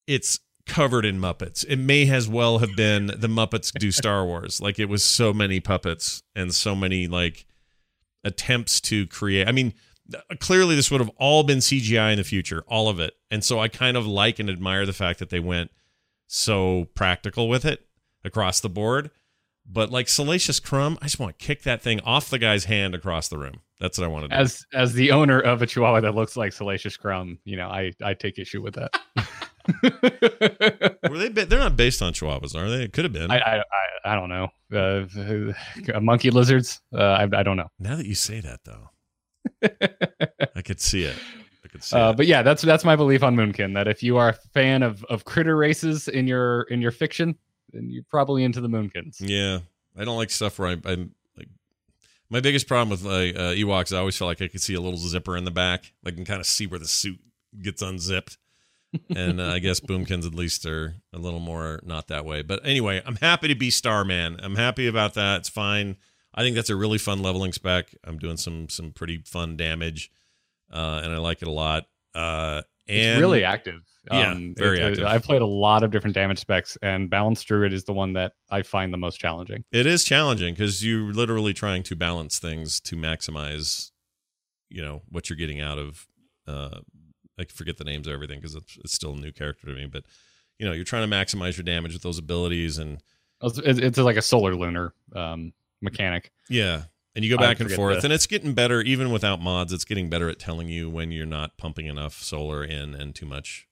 [0.06, 1.64] it's covered in Muppets.
[1.66, 4.60] It may as well have been the Muppets do Star Wars.
[4.60, 7.46] Like it was so many puppets and so many like
[8.22, 9.48] attempts to create.
[9.48, 9.72] I mean,
[10.40, 13.14] clearly this would have all been CGI in the future, all of it.
[13.30, 15.70] And so I kind of like and admire the fact that they went
[16.26, 17.86] so practical with it
[18.24, 19.10] across the board.
[19.68, 22.94] But like Salacious Crumb, I just want to kick that thing off the guy's hand
[22.94, 23.60] across the room.
[23.80, 24.34] That's what I want to do.
[24.34, 27.92] As as the owner of a Chihuahua that looks like Salacious Crumb, you know, I
[28.02, 28.94] I take issue with that.
[31.10, 31.28] Were they?
[31.44, 32.84] They're not based on Chihuahuas, are they?
[32.84, 33.30] It could have been.
[33.30, 34.48] I, I I I don't know.
[34.72, 36.80] Uh, monkey lizards.
[36.94, 37.68] Uh, I I don't know.
[37.78, 38.90] now that you say that, though,
[40.56, 41.16] I could see it.
[41.64, 42.16] I could see Uh, it.
[42.16, 43.74] but yeah, that's that's my belief on Moonkin.
[43.74, 47.36] That if you are a fan of of critter races in your in your fiction,
[47.76, 49.16] then you're probably into the Moonkins.
[49.20, 49.60] Yeah,
[49.96, 51.48] I don't like stuff where I, I'm like.
[52.30, 54.80] My biggest problem with like uh, Ewoks, I always felt like I could see a
[54.80, 55.92] little zipper in the back.
[56.04, 57.20] I can kind of see where the suit
[57.60, 58.38] gets unzipped.
[59.16, 62.42] and uh, I guess Boomkins at least are a little more not that way.
[62.42, 64.38] But anyway, I'm happy to be Starman.
[64.42, 65.40] I'm happy about that.
[65.40, 65.96] It's fine.
[66.34, 67.94] I think that's a really fun leveling spec.
[68.04, 70.10] I'm doing some some pretty fun damage,
[70.72, 71.86] uh, and I like it a lot.
[72.14, 73.82] Uh, and it's really active.
[74.10, 75.04] Yeah, very it- it- active.
[75.06, 78.32] I've played a lot of different damage specs, and Balance Druid is the one that
[78.50, 79.64] I find the most challenging.
[79.72, 83.90] It is challenging because you're literally trying to balance things to maximize,
[84.68, 86.06] you know, what you're getting out of.
[86.46, 86.80] Uh,
[87.38, 89.86] I forget the names of everything because it's, it's still a new character to me,
[89.86, 90.04] but
[90.58, 93.02] you know, you're trying to maximize your damage with those abilities, and
[93.42, 96.32] It's, it's it's like a solar lunar um, mechanic.
[96.48, 99.72] yeah, and you go back and forth, the- and it's getting better even without mods.
[99.72, 103.26] It's getting better at telling you when you're not pumping enough solar in and too
[103.26, 103.66] much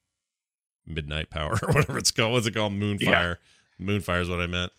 [0.87, 2.33] midnight power or whatever it's called.
[2.33, 2.73] What's it called?
[2.73, 3.37] Moonfire.
[3.81, 4.73] Moonfire is what I meant.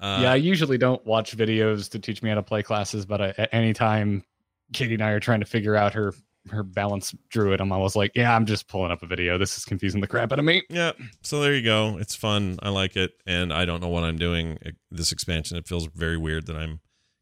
[0.00, 3.20] Uh, yeah, I usually don't watch videos to teach me how to play classes, but
[3.20, 4.24] I, at any time
[4.72, 6.14] Katie and I are trying to figure out her
[6.50, 9.38] her balance druid, I'm always like, yeah, I'm just pulling up a video.
[9.38, 10.62] This is confusing the crap out of me.
[10.68, 10.92] Yeah.
[11.22, 11.96] So there you go.
[11.98, 12.58] It's fun.
[12.62, 13.12] I like it.
[13.26, 14.58] And I don't know what I'm doing
[14.90, 15.56] this expansion.
[15.56, 16.80] It feels very weird that I'm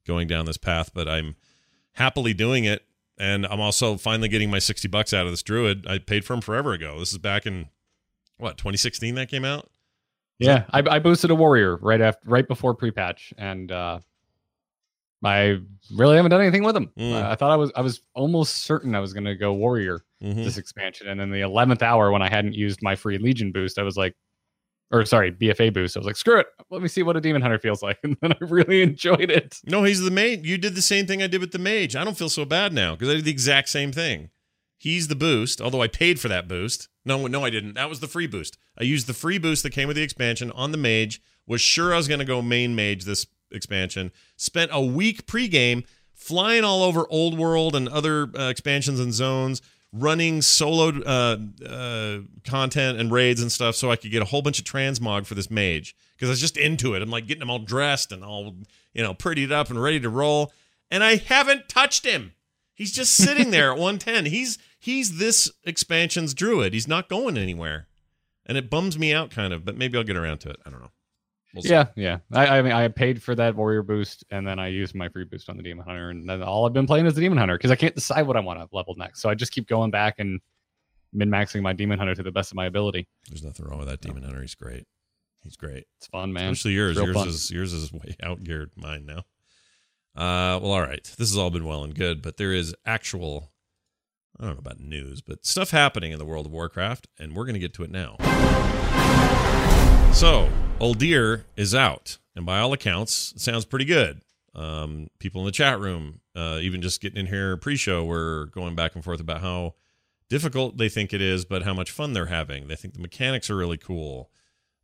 [0.09, 1.37] going down this path, but I'm
[1.93, 2.83] happily doing it.
[3.19, 5.87] And I'm also finally getting my 60 bucks out of this druid.
[5.87, 6.99] I paid for him forever ago.
[6.99, 7.69] This is back in
[8.42, 9.70] what, 2016 that came out?
[10.38, 14.00] Yeah, I, I boosted a warrior right after, right before pre-patch, and uh,
[15.24, 15.59] I
[15.94, 16.90] really haven't done anything with him.
[16.98, 17.12] Mm.
[17.14, 20.00] I, I thought I was, I was almost certain I was going to go warrior
[20.22, 20.44] Mhm.
[20.44, 23.78] this expansion, and then the eleventh hour when I hadn't used my free legion boost,
[23.78, 24.14] I was like,
[24.92, 25.96] or sorry, BFA boost.
[25.96, 28.16] I was like, screw it, let me see what a demon hunter feels like, and
[28.20, 29.59] then I really enjoyed it.
[29.64, 30.40] No, he's the mage.
[30.44, 31.96] You did the same thing I did with the mage.
[31.96, 34.31] I don't feel so bad now because I did the exact same thing.
[34.83, 36.88] He's the boost, although I paid for that boost.
[37.05, 37.75] No, no, I didn't.
[37.75, 38.59] That was the free boost.
[38.77, 41.23] I used the free boost that came with the expansion on the mage.
[41.47, 44.11] Was sure I was going to go main mage this expansion.
[44.37, 49.62] Spent a week pregame flying all over Old World and other uh, expansions and zones,
[49.92, 54.42] running solo uh, uh, content and raids and stuff, so I could get a whole
[54.42, 57.03] bunch of transmog for this mage because I was just into it.
[57.03, 58.57] I'm like getting him all dressed and all
[58.92, 60.53] you know prettied up and ready to roll,
[60.90, 62.33] and I haven't touched him.
[62.75, 64.27] He's just sitting there at 110.
[64.27, 66.75] He's he's this expansion's druid.
[66.75, 67.87] He's not going anywhere,
[68.45, 69.64] and it bums me out kind of.
[69.64, 70.57] But maybe I'll get around to it.
[70.66, 70.90] I don't know.
[71.55, 71.64] We'll.
[71.64, 72.18] Yeah, yeah.
[72.33, 75.25] I, I mean, I paid for that warrior boost, and then I used my free
[75.25, 77.57] boost on the demon hunter, and then all I've been playing is the demon hunter
[77.57, 79.21] because I can't decide what I want to level next.
[79.21, 80.40] So I just keep going back and
[81.12, 83.07] min maxing my demon hunter to the best of my ability.
[83.29, 84.40] There's nothing wrong with that demon hunter.
[84.40, 84.87] He's great.
[85.42, 85.85] He's great.
[85.99, 86.53] It's fun, man.
[86.53, 86.97] Especially yours.
[86.97, 87.29] Yours fun.
[87.29, 88.71] is yours is way out geared.
[88.77, 89.25] Mine now.
[90.14, 91.05] Uh, well, all right.
[91.18, 93.52] This has all been well and good, but there is actual.
[94.42, 97.44] I don't know about news, but stuff happening in the world of Warcraft, and we're
[97.44, 98.16] going to get to it now.
[100.12, 100.50] So,
[100.81, 104.20] Uldir is out, and by all accounts, it sounds pretty good.
[104.52, 108.74] Um, people in the chat room, uh, even just getting in here pre-show, were going
[108.74, 109.74] back and forth about how
[110.28, 112.66] difficult they think it is, but how much fun they're having.
[112.66, 114.28] They think the mechanics are really cool.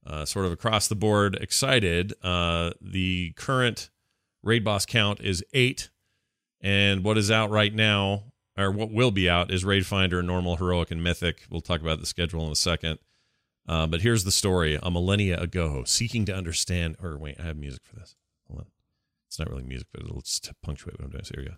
[0.06, 2.14] Uh, sort of across the board, excited.
[2.22, 3.90] Uh, the current
[4.40, 5.90] raid boss count is eight,
[6.60, 8.22] and what is out right now,
[8.58, 11.46] or what will be out, is Raid Finder, Normal, Heroic, and Mythic.
[11.50, 12.98] We'll talk about the schedule in a second.
[13.66, 16.96] Uh, but here's the story: a millennia ago, seeking to understand.
[17.02, 18.16] Or wait, I have music for this.
[18.48, 18.66] Hold on.
[19.28, 21.24] It's not really music, but it'll just punctuate what I'm doing.
[21.24, 21.56] So here we go.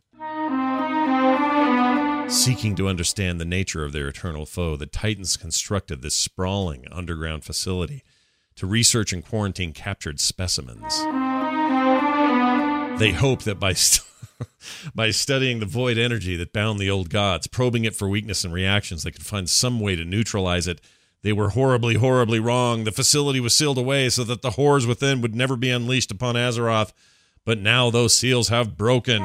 [2.29, 7.45] Seeking to understand the nature of their eternal foe, the Titans constructed this sprawling underground
[7.45, 8.05] facility
[8.57, 10.99] to research and quarantine captured specimens.
[13.01, 13.73] They hope that by
[14.95, 18.53] by studying the void energy that bound the old gods, probing it for weakness and
[18.53, 20.81] reactions, they could find some way to neutralize it.
[21.23, 22.85] They were horribly, horribly wrong.
[22.85, 26.35] The facility was sealed away so that the horrors within would never be unleashed upon
[26.35, 26.93] Azeroth.
[27.45, 29.21] But now those seals have broken.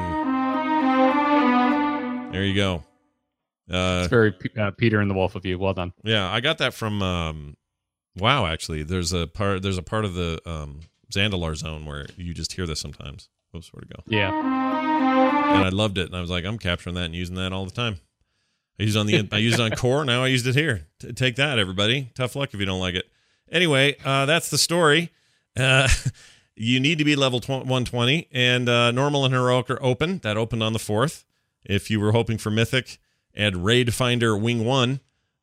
[2.32, 2.84] There you go.
[3.70, 5.58] Uh, It's very uh, Peter and the Wolf of you.
[5.58, 5.92] Well done.
[6.04, 7.56] yeah, I got that from um,
[8.16, 8.46] Wow.
[8.46, 9.62] Actually, there's a part.
[9.62, 10.80] There's a part of the um,
[11.12, 13.28] Zandalar zone where you just hear this sometimes.
[13.54, 14.02] Oops, where to go?
[14.06, 14.30] Yeah.
[15.54, 16.06] And I loved it.
[16.06, 17.96] And I was like, I'm capturing that and using that all the time.
[18.78, 20.04] I used on the I used it on core.
[20.04, 20.86] Now I used it here.
[21.00, 22.10] T- take that, everybody.
[22.14, 23.06] Tough luck if you don't like it.
[23.50, 25.12] Anyway, uh, that's the story.
[25.56, 25.88] Uh,
[26.56, 30.18] you need to be level tw- 120, and uh, normal and heroic are open.
[30.18, 31.24] That opened on the fourth.
[31.64, 32.98] If you were hoping for mythic
[33.36, 35.00] add raid finder wing one,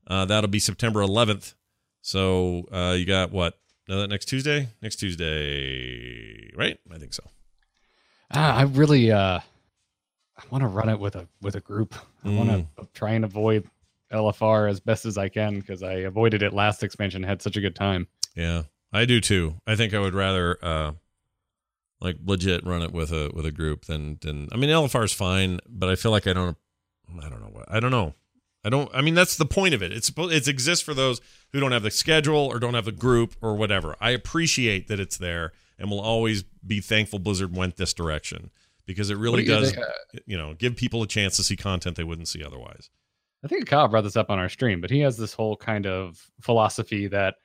[0.07, 1.53] uh, that'll be September 11th.
[2.01, 3.57] So uh, you got what?
[3.88, 4.69] That next Tuesday?
[4.82, 6.80] Next Tuesday, right?
[6.91, 7.23] I think so.
[8.32, 9.39] Ah, I really uh
[10.38, 11.93] I want to run it with a with a group.
[12.23, 12.67] I want Mm.
[12.77, 13.69] to try and avoid
[14.11, 17.23] LFR as best as I can because I avoided it last expansion.
[17.23, 18.07] Had such a good time.
[18.36, 19.55] Yeah, I do too.
[19.67, 20.93] I think I would rather uh
[22.01, 25.13] like legit run it with a with a group than than I mean LFR is
[25.13, 26.57] fine, but I feel like I don't
[27.21, 28.13] I don't know what I don't know.
[28.65, 28.89] I don't.
[28.93, 29.91] I mean, that's the point of it.
[29.91, 30.34] It's supposed.
[30.34, 31.19] It exists for those
[31.51, 33.97] who don't have the schedule or don't have the group or whatever.
[33.99, 38.51] I appreciate that it's there, and will always be thankful Blizzard went this direction
[38.86, 39.71] because it really do you does.
[39.71, 42.89] think, uh, you know, give people a chance to see content they wouldn't see otherwise.
[43.43, 45.86] I think Kyle brought this up on our stream, but he has this whole kind
[45.86, 47.36] of philosophy that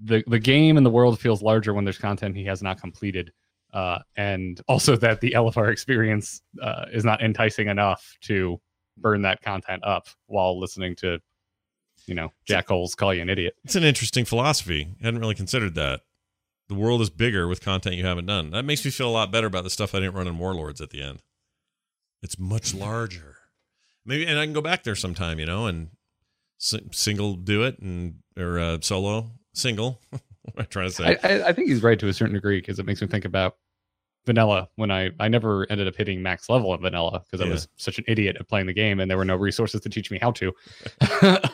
[0.00, 3.32] the the game and the world feels larger when there's content he has not completed,
[3.72, 8.60] uh, and also that the LFR experience uh, is not enticing enough to
[8.98, 11.18] burn that content up while listening to,
[12.06, 13.54] you know, Jack Holes call you an idiot.
[13.64, 14.88] It's an interesting philosophy.
[15.00, 16.00] I hadn't really considered that.
[16.68, 18.50] The world is bigger with content you haven't done.
[18.50, 20.80] That makes me feel a lot better about the stuff I didn't run in Warlords
[20.80, 21.22] at the end.
[22.22, 23.36] It's much larger.
[24.04, 25.90] Maybe, and I can go back there sometime, you know, and
[26.58, 30.00] single do it and or uh, solo single.
[30.10, 30.20] what
[30.56, 31.16] am I trying to say?
[31.22, 33.56] I, I, think he's right to a certain degree because it makes me think about
[34.26, 37.52] vanilla when I I never ended up hitting max level of vanilla because I Yeah.
[37.52, 40.10] was such an idiot at playing the game and there were no resources to teach
[40.10, 40.52] me how to.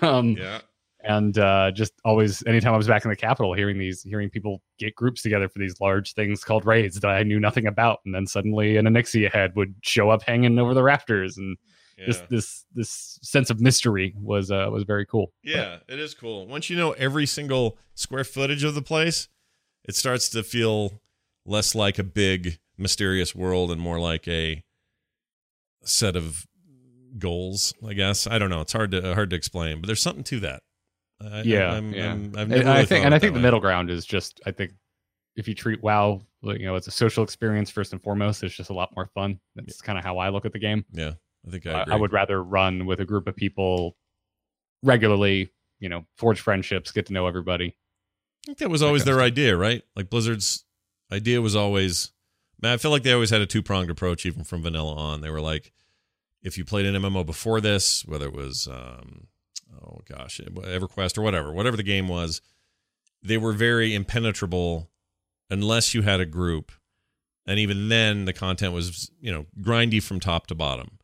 [0.02, 0.60] um, yeah,
[1.04, 4.62] and uh, just always anytime I was back in the capital, hearing these, hearing people
[4.78, 8.14] get groups together for these large things called raids that I knew nothing about, and
[8.14, 11.56] then suddenly an Onyxia head would show up hanging over the rafters, and
[11.98, 12.06] yeah.
[12.06, 15.32] this this this sense of mystery was uh, was very cool.
[15.42, 16.46] Yeah, it is cool.
[16.46, 19.28] Once you know every single square footage of the place,
[19.84, 21.00] it starts to feel
[21.46, 24.64] less like a big mysterious world and more like a
[25.84, 26.46] set of
[27.18, 28.26] goals, I guess.
[28.26, 28.62] I don't know.
[28.62, 30.62] It's hard to hard to explain, but there's something to that.
[31.20, 32.12] I, Yeah, I'm, yeah.
[32.12, 33.42] I'm, I've And never I think, and I think the way.
[33.42, 34.72] middle ground is just, I think,
[35.36, 38.70] if you treat WoW, you know, it's a social experience first and foremost, it's just
[38.70, 39.40] a lot more fun.
[39.56, 40.84] That's kind of how I look at the game.
[40.92, 41.12] Yeah,
[41.46, 41.94] I think I, I, agree.
[41.94, 43.96] I would rather run with a group of people
[44.82, 45.50] regularly,
[45.80, 47.76] you know, forge friendships, get to know everybody.
[48.44, 49.82] I think that was always their idea, right?
[49.96, 50.64] Like Blizzard's
[51.12, 52.12] idea was always.
[52.60, 55.20] Man, I feel like they always had a two pronged approach, even from vanilla on.
[55.20, 55.72] They were like,
[56.42, 59.26] if you played an MMO before this, whether it was, um,
[59.82, 62.40] oh gosh, EverQuest or whatever, whatever the game was,
[63.22, 64.90] they were very impenetrable
[65.50, 66.72] unless you had a group,
[67.46, 70.98] and even then, the content was you know grindy from top to bottom.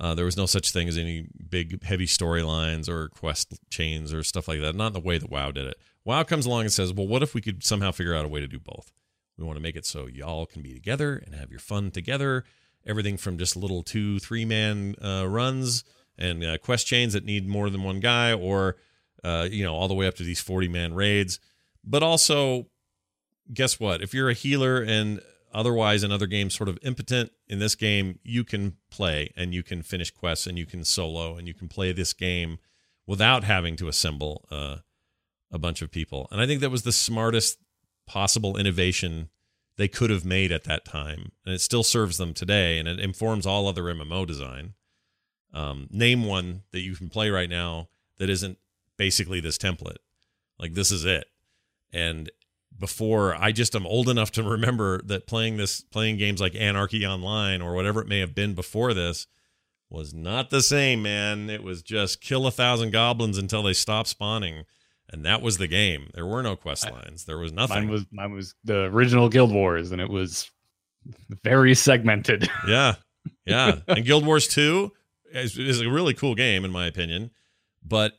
[0.00, 4.22] Uh, there was no such thing as any big heavy storylines or quest chains or
[4.22, 4.76] stuff like that.
[4.76, 5.76] Not the way that WoW did it.
[6.04, 8.40] WoW comes along and says, "Well, what if we could somehow figure out a way
[8.40, 8.92] to do both?
[9.36, 12.44] We want to make it so y'all can be together and have your fun together.
[12.84, 15.84] Everything from just little two, three man uh, runs
[16.18, 18.76] and uh, quest chains that need more than one guy, or
[19.24, 21.40] uh, you know, all the way up to these forty man raids.
[21.84, 22.66] But also,
[23.52, 24.02] guess what?
[24.02, 25.20] If you're a healer and
[25.52, 29.62] otherwise in other games sort of impotent in this game you can play and you
[29.62, 32.58] can finish quests and you can solo and you can play this game
[33.06, 34.76] without having to assemble uh,
[35.50, 37.58] a bunch of people and i think that was the smartest
[38.06, 39.28] possible innovation
[39.76, 43.00] they could have made at that time and it still serves them today and it
[43.00, 44.74] informs all other mmo design
[45.52, 47.88] um, name one that you can play right now
[48.18, 48.58] that isn't
[48.96, 49.98] basically this template
[50.58, 51.26] like this is it
[51.92, 52.30] and
[52.78, 57.06] before I just am old enough to remember that playing this playing games like Anarchy
[57.06, 59.26] Online or whatever it may have been before this
[59.90, 61.48] was not the same, man.
[61.48, 64.64] It was just kill a thousand goblins until they stop spawning.
[65.10, 66.10] And that was the game.
[66.12, 67.24] There were no quest lines.
[67.24, 67.84] There was nothing.
[67.84, 70.50] Mine was mine was the original Guild Wars, and it was
[71.42, 72.48] very segmented.
[72.66, 72.96] Yeah.
[73.46, 73.76] Yeah.
[73.88, 74.92] and Guild Wars 2
[75.32, 77.30] is, is a really cool game, in my opinion,
[77.82, 78.18] but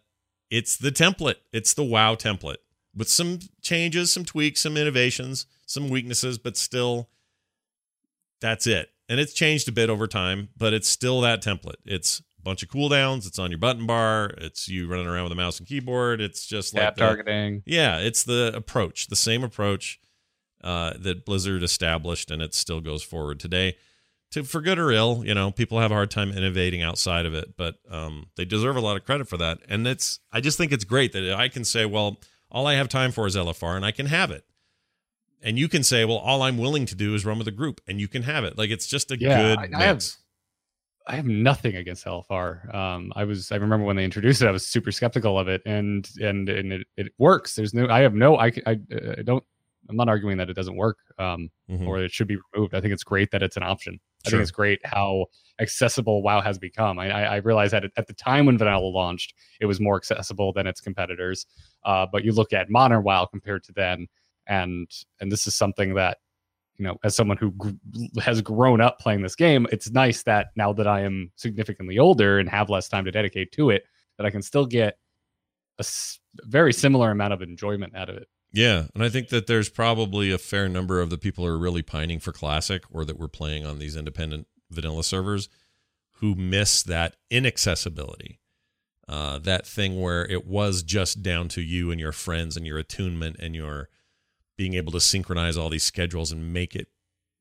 [0.49, 1.35] it's the template.
[1.51, 2.57] It's the WoW template
[2.95, 7.09] with some changes, some tweaks, some innovations, some weaknesses, but still,
[8.41, 8.89] that's it.
[9.07, 11.75] And it's changed a bit over time, but it's still that template.
[11.85, 13.25] It's a bunch of cooldowns.
[13.27, 14.31] It's on your button bar.
[14.37, 16.21] It's you running around with a mouse and keyboard.
[16.21, 17.63] It's just like the- targeting.
[17.65, 19.99] yeah, it's the approach, the same approach
[20.63, 23.77] uh, that Blizzard established, and it still goes forward today.
[24.31, 27.33] To for good or ill, you know, people have a hard time innovating outside of
[27.33, 29.57] it, but um, they deserve a lot of credit for that.
[29.67, 32.17] And it's, I just think it's great that I can say, well,
[32.51, 34.43] all I have time for is LFR, and I can have it.
[35.41, 37.81] And you can say, well, all I'm willing to do is run with a group,
[37.87, 38.55] and you can have it.
[38.57, 39.73] Like it's just a Yeah, good I- mix.
[39.75, 40.03] I have-
[41.07, 42.71] I have nothing against LFR.
[42.75, 45.63] Um, I was I remember when they introduced it, I was super skeptical of it,
[45.65, 47.55] and and and it, it works.
[47.55, 48.75] There's no I have no—I—I
[49.25, 49.43] don't
[49.89, 51.87] I'm not arguing that it doesn't work um, Mhm.
[51.87, 52.73] or it should be removed.
[52.75, 53.99] I think it's great that it's an option.
[54.25, 55.25] I think it's great how
[55.59, 56.99] accessible WoW has become.
[56.99, 60.67] I, I, realized that at the time when Vanilla launched, it was more accessible than
[60.67, 61.45] its competitors.
[61.83, 64.07] Uh, but you look at modern WoW compared to then,
[64.47, 64.89] and
[65.21, 66.17] and this is something that
[66.77, 67.69] you know, as someone who gr-
[68.21, 72.39] has grown up playing this game, it's nice that now that I am significantly older
[72.39, 73.83] and have less time to dedicate to it,
[74.17, 74.97] that I can still get
[75.77, 78.27] a s- very similar amount of enjoyment out of it.
[78.51, 81.57] Yeah, and I think that there's probably a fair number of the people who are
[81.57, 85.49] really pining for classic or that we're playing on these independent vanilla servers
[86.13, 88.39] who miss that inaccessibility.
[89.09, 92.77] uh, that thing where it was just down to you and your friends and your
[92.77, 93.89] attunement and your
[94.55, 96.89] being able to synchronize all these schedules and make it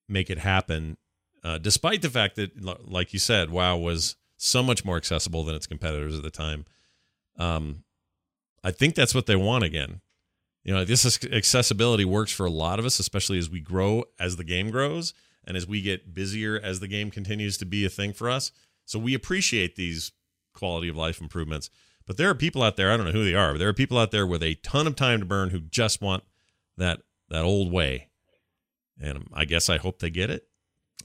[0.08, 0.96] make it happen.
[1.44, 2.52] Uh, despite the fact that,
[2.90, 6.64] like you said, WoW was so much more accessible than its competitors at the time.
[7.38, 7.84] Um,
[8.64, 10.00] I think that's what they want again.
[10.68, 14.36] You know, this accessibility works for a lot of us, especially as we grow as
[14.36, 15.14] the game grows
[15.46, 18.52] and as we get busier as the game continues to be a thing for us.
[18.84, 20.12] So we appreciate these
[20.52, 21.70] quality of life improvements.
[22.06, 23.72] But there are people out there, I don't know who they are, but there are
[23.72, 26.22] people out there with a ton of time to burn who just want
[26.76, 27.00] that
[27.30, 28.08] that old way.
[29.00, 30.48] And I guess I hope they get it.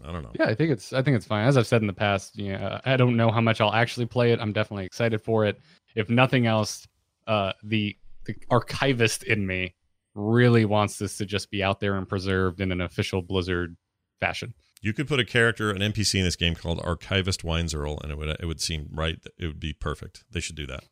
[0.03, 0.32] I don't know.
[0.38, 1.47] Yeah, I think it's I think it's fine.
[1.47, 4.07] As I've said in the past, you know, I don't know how much I'll actually
[4.07, 4.41] play it.
[4.41, 5.61] I'm definitely excited for it.
[5.95, 6.86] If nothing else,
[7.28, 7.95] uh, the
[8.26, 9.76] the archivist in me
[10.15, 13.76] really wants this to just be out there and preserved in an official Blizzard
[14.19, 14.53] fashion.
[14.82, 18.17] You could put a character, an NPC in this game called Archivist Weinzierl, and it
[18.17, 19.17] would it would seem right.
[19.38, 20.24] It would be perfect.
[20.30, 20.84] They should do that.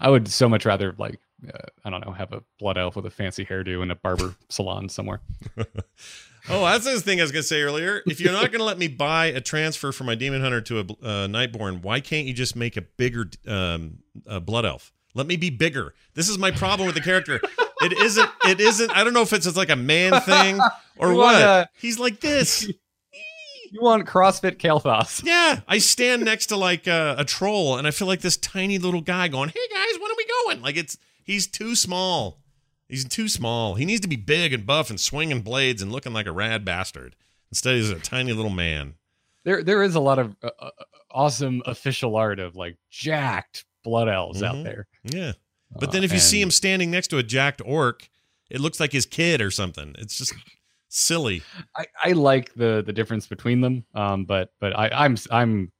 [0.00, 3.06] I would so much rather like uh, I don't know have a blood elf with
[3.06, 5.20] a fancy hairdo in a barber salon somewhere.
[6.50, 8.02] Oh, that's the thing I was going to say earlier.
[8.06, 10.78] If you're not going to let me buy a transfer from my Demon Hunter to
[10.78, 14.92] a uh, Nightborne, why can't you just make a bigger um, uh, Blood Elf?
[15.18, 15.94] Let me be bigger.
[16.14, 17.40] This is my problem with the character.
[17.82, 18.30] It isn't.
[18.46, 18.90] It isn't.
[18.96, 20.58] I don't know if it's, it's like a man thing
[20.96, 21.16] or what.
[21.16, 22.70] want a- He's like this.
[23.70, 25.22] You want CrossFit Kalthos?
[25.22, 28.78] Yeah, I stand next to like a, a troll, and I feel like this tiny
[28.78, 32.38] little guy going, "Hey guys, when are we going?" Like it's he's too small.
[32.88, 33.74] He's too small.
[33.74, 36.64] He needs to be big and buff and swinging blades and looking like a rad
[36.64, 37.14] bastard.
[37.50, 38.94] Instead, he's a tiny little man.
[39.44, 40.70] There there is a lot of uh, uh,
[41.10, 44.46] awesome official art of like jacked blood elves Mhm.
[44.46, 44.86] out there.
[45.04, 45.32] Yeah.
[45.70, 48.08] But Uh, then if you see him standing next to a jacked orc,
[48.50, 49.94] it looks like his kid or something.
[49.98, 50.32] It's just
[50.88, 51.42] silly.
[51.76, 53.84] I, I like the the difference between them.
[53.94, 55.72] Um, but but I I'm I'm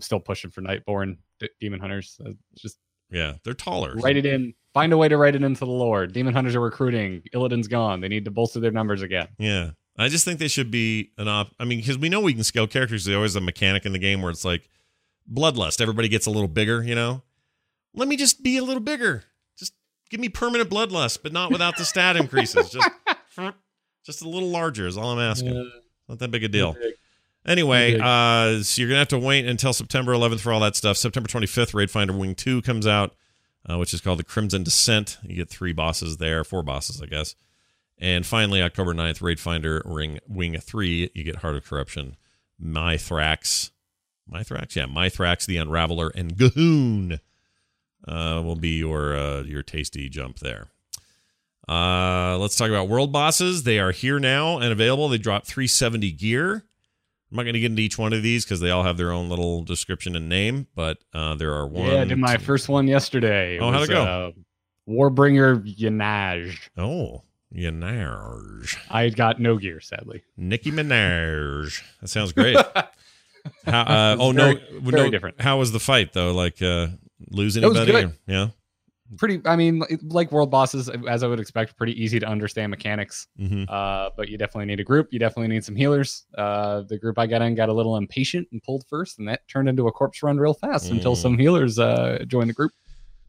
[0.00, 2.18] still pushing for Nightborne D- Demon Hunters.
[2.24, 2.78] Uh, just
[3.10, 3.94] Yeah, they're taller.
[3.96, 4.54] write it in.
[4.72, 6.06] Find a way to write it into the lore.
[6.06, 7.22] Demon Hunters are recruiting.
[7.32, 8.00] Illidan's gone.
[8.00, 9.28] They need to bolster their numbers again.
[9.38, 9.70] Yeah.
[9.96, 11.54] I just think they should be an op.
[11.60, 13.04] I mean, because we know we can scale characters.
[13.04, 14.68] There's always a mechanic in the game where it's like
[15.32, 15.80] bloodlust.
[15.80, 17.22] Everybody gets a little bigger, you know?
[17.94, 19.24] Let me just be a little bigger.
[19.58, 19.72] Just
[20.10, 22.70] give me permanent bloodlust, but not without the stat increases.
[22.70, 22.90] Just,
[24.04, 25.70] just a little larger is all I'm asking.
[26.08, 26.76] Not that big a deal.
[27.46, 30.96] Anyway, uh, so you're gonna have to wait until September 11th for all that stuff.
[30.96, 33.14] September 25th, Raid Finder Wing Two comes out,
[33.68, 35.18] uh, which is called the Crimson Descent.
[35.22, 37.34] You get three bosses there, four bosses, I guess.
[37.98, 41.10] And finally, October 9th, Raid Finder Ring Wing Three.
[41.14, 42.16] You get Heart of Corruption,
[42.62, 43.70] Mythrax,
[44.30, 47.20] Mythrax, yeah, Mythrax, the Unraveler, and G'huun
[48.06, 50.68] uh, will be your uh, your tasty jump there.
[51.68, 53.62] Uh, let's talk about world bosses.
[53.62, 55.08] They are here now and available.
[55.08, 56.64] They drop 370 gear.
[57.30, 59.10] I'm not going to get into each one of these because they all have their
[59.10, 61.86] own little description and name, but uh, there are one.
[61.90, 63.58] yeah, I did my first one yesterday.
[63.58, 64.02] Oh, how'd it go?
[64.02, 64.30] Uh,
[64.88, 66.54] Warbringer Yenajz.
[66.76, 68.76] Oh, Minaj.
[68.90, 70.22] I got no gear, sadly.
[70.36, 71.82] Nicki Minaj.
[72.00, 72.56] That sounds great.
[73.66, 75.10] how, uh, oh Very- no, very no.
[75.10, 75.40] different.
[75.40, 76.32] How was the fight though?
[76.32, 76.88] Like uh,
[77.30, 77.92] lose anybody?
[77.92, 78.48] or- yeah.
[79.18, 79.40] Pretty.
[79.44, 83.26] I mean, like- world bosses, as I would expect, pretty easy to understand mechanics.
[83.36, 85.08] hmm Uh, but you definitely need a group.
[85.12, 86.24] You definitely need some healers.
[86.36, 89.46] Uh, the group I got in got a little impatient and pulled first, and that
[89.46, 91.18] turned into a corpse run real fast until Mm.
[91.22, 92.72] some healers uh, joined the group.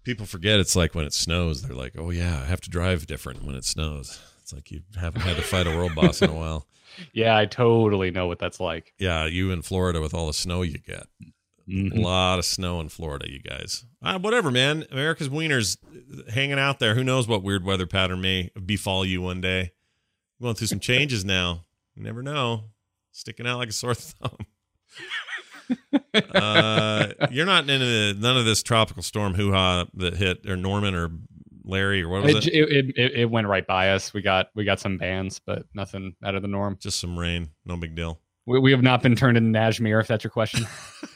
[0.06, 1.62] People forget it's like when it snows.
[1.64, 4.18] They're like, oh yeah, I have to drive different when it snows.
[4.42, 6.66] It's like you haven't had to fight a world boss in a while.
[7.12, 8.94] Yeah, I totally know what that's like.
[8.98, 11.08] Yeah, you in Florida with all the snow you get.
[11.68, 11.98] A Mhm.
[12.04, 13.86] lot of snow in Florida, you guys.
[14.02, 14.86] Uh, whatever, man.
[14.92, 15.78] America's wieners
[16.30, 16.94] hanging out there.
[16.96, 19.72] Who knows what weird weather pattern may befall you one day.
[20.42, 21.66] Going through some changes now.
[21.96, 22.66] You never know.
[23.12, 24.38] Sticking out like a sore thumb.
[26.34, 30.56] uh, you're not in a, none of this tropical storm hoo ha that hit or
[30.56, 31.10] Norman or
[31.64, 32.70] Larry or what was It, it?
[32.72, 34.14] it, it, it went right by us.
[34.14, 36.78] We got we got some bans, but nothing out of the norm.
[36.80, 37.50] Just some rain.
[37.66, 38.20] No big deal.
[38.46, 40.68] We, we have not been turned into Nazmir, if that's your question.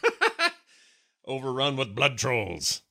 [1.30, 2.82] Overrun with blood trolls.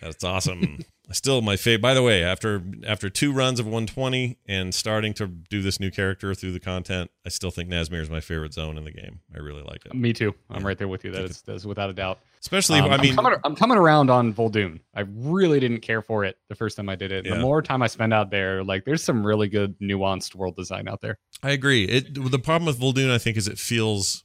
[0.00, 0.80] That's awesome.
[1.08, 1.80] I still my favorite.
[1.82, 5.90] By the way, after after two runs of 120 and starting to do this new
[5.90, 9.20] character through the content, I still think Nazmir is my favorite zone in the game.
[9.34, 9.94] I really like it.
[9.94, 10.34] Me too.
[10.50, 10.68] I'm Yeah.
[10.68, 11.12] right there with you.
[11.12, 12.18] That is, that is without a doubt.
[12.40, 14.78] Especially, Um, I mean, am coming, I'm coming around on Vol'dun.
[14.94, 17.24] I really didn't care for it the first time I did it.
[17.24, 17.34] Yeah.
[17.36, 20.86] The more time I spend out there, like there's some really good nuanced world design
[20.88, 21.18] out there.
[21.42, 21.84] I agree.
[21.86, 24.24] It the problem with Vol'dun, I think, is it feels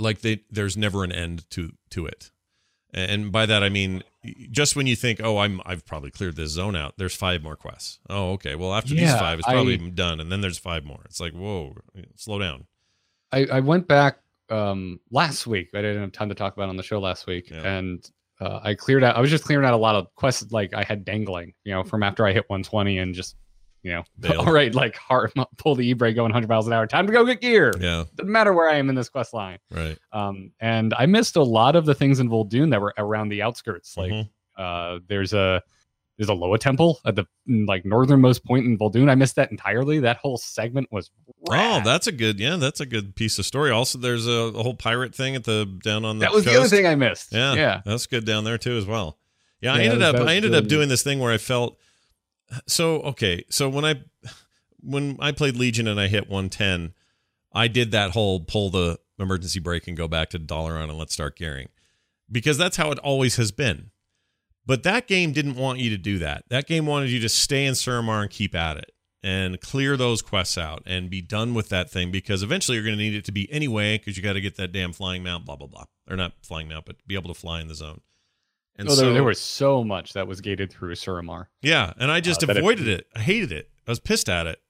[0.00, 2.30] like they there's never an end to to it,
[2.92, 4.02] and by that I mean
[4.50, 6.94] just when you think, oh, I'm I've probably cleared this zone out.
[6.98, 7.98] There's five more quests.
[8.10, 8.54] Oh, okay.
[8.54, 11.00] Well, after these five, it's probably I- done, and then there's five more.
[11.06, 11.76] It's like, whoa,
[12.16, 12.66] slow down.
[13.32, 14.18] I, I went back
[14.50, 15.70] um, last week.
[15.74, 17.62] I didn't have time to talk about it on the show last week, Yeah.
[17.62, 19.16] and uh, I cleared out.
[19.16, 21.82] I was just clearing out a lot of quests like I had dangling, you know,
[21.84, 23.36] from after I hit 120 and just,
[23.82, 24.46] you know, Bailed.
[24.46, 26.86] all right, like hard, pull the e brake going 100 miles an hour.
[26.86, 27.72] Time to go get gear.
[27.80, 29.58] Yeah, Doesn't matter where I am in this quest line.
[29.70, 29.98] right.
[30.12, 33.42] Um, and I missed a lot of the things in Vol'dun that were around the
[33.42, 33.96] outskirts.
[33.96, 34.28] Like Mhm.
[34.58, 35.62] uh, there's a
[36.18, 39.08] there's a Loa temple at the mm, like northernmost point in Vol'dun.
[39.08, 40.00] I missed that entirely.
[40.00, 41.10] That whole segment was
[41.48, 42.38] Oh, that's a good.
[42.38, 43.70] Yeah, that's a good piece of story.
[43.70, 46.26] Also, there's a, a whole pirate thing at the down on the.
[46.26, 47.32] that was the other thing I missed.
[47.32, 47.80] Yeah, yeah.
[47.86, 49.16] that's good down there too as well.
[49.62, 51.78] Yeah, I ended up I ended really up doing this thing where I felt
[52.66, 53.44] so okay.
[53.50, 54.02] So when I
[54.82, 56.94] when I played Legion and I hit 110,
[57.52, 61.12] I did that whole pull the emergency brake and go back to Dalaran and let's
[61.12, 61.68] start gearing
[62.30, 63.90] because that's how it always has been.
[64.66, 66.44] But that game didn't want you to do that.
[66.48, 68.92] That game wanted you to stay in Suramar and keep at it
[69.22, 72.96] and clear those quests out and be done with that thing because eventually you're going
[72.96, 75.44] to need it to be anyway because you got to get that damn flying mount,
[75.44, 78.00] blah blah blah, or not flying mount, but be able to fly in the zone.
[78.80, 81.46] And oh, so there, there was so much that was gated through Suramar.
[81.62, 83.06] yeah, and I just Uh, that it- avoided it.
[83.14, 83.70] I hated it.
[83.86, 84.60] I was pissed at it.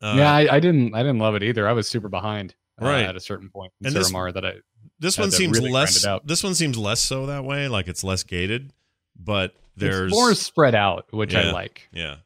[0.00, 1.66] Uh, yeah, I, I didn't I didn't love it either.
[1.68, 3.04] I was super behind uh, Right.
[3.04, 4.54] at a certain point in And this- Suramar that I
[5.00, 6.04] this one seems really less.
[6.24, 7.68] This one seems less so that way.
[7.68, 8.72] Like it's less gated,
[9.18, 11.48] but there's it's more spread out, which Yeah.
[11.48, 11.88] I like.
[11.92, 12.16] yeah.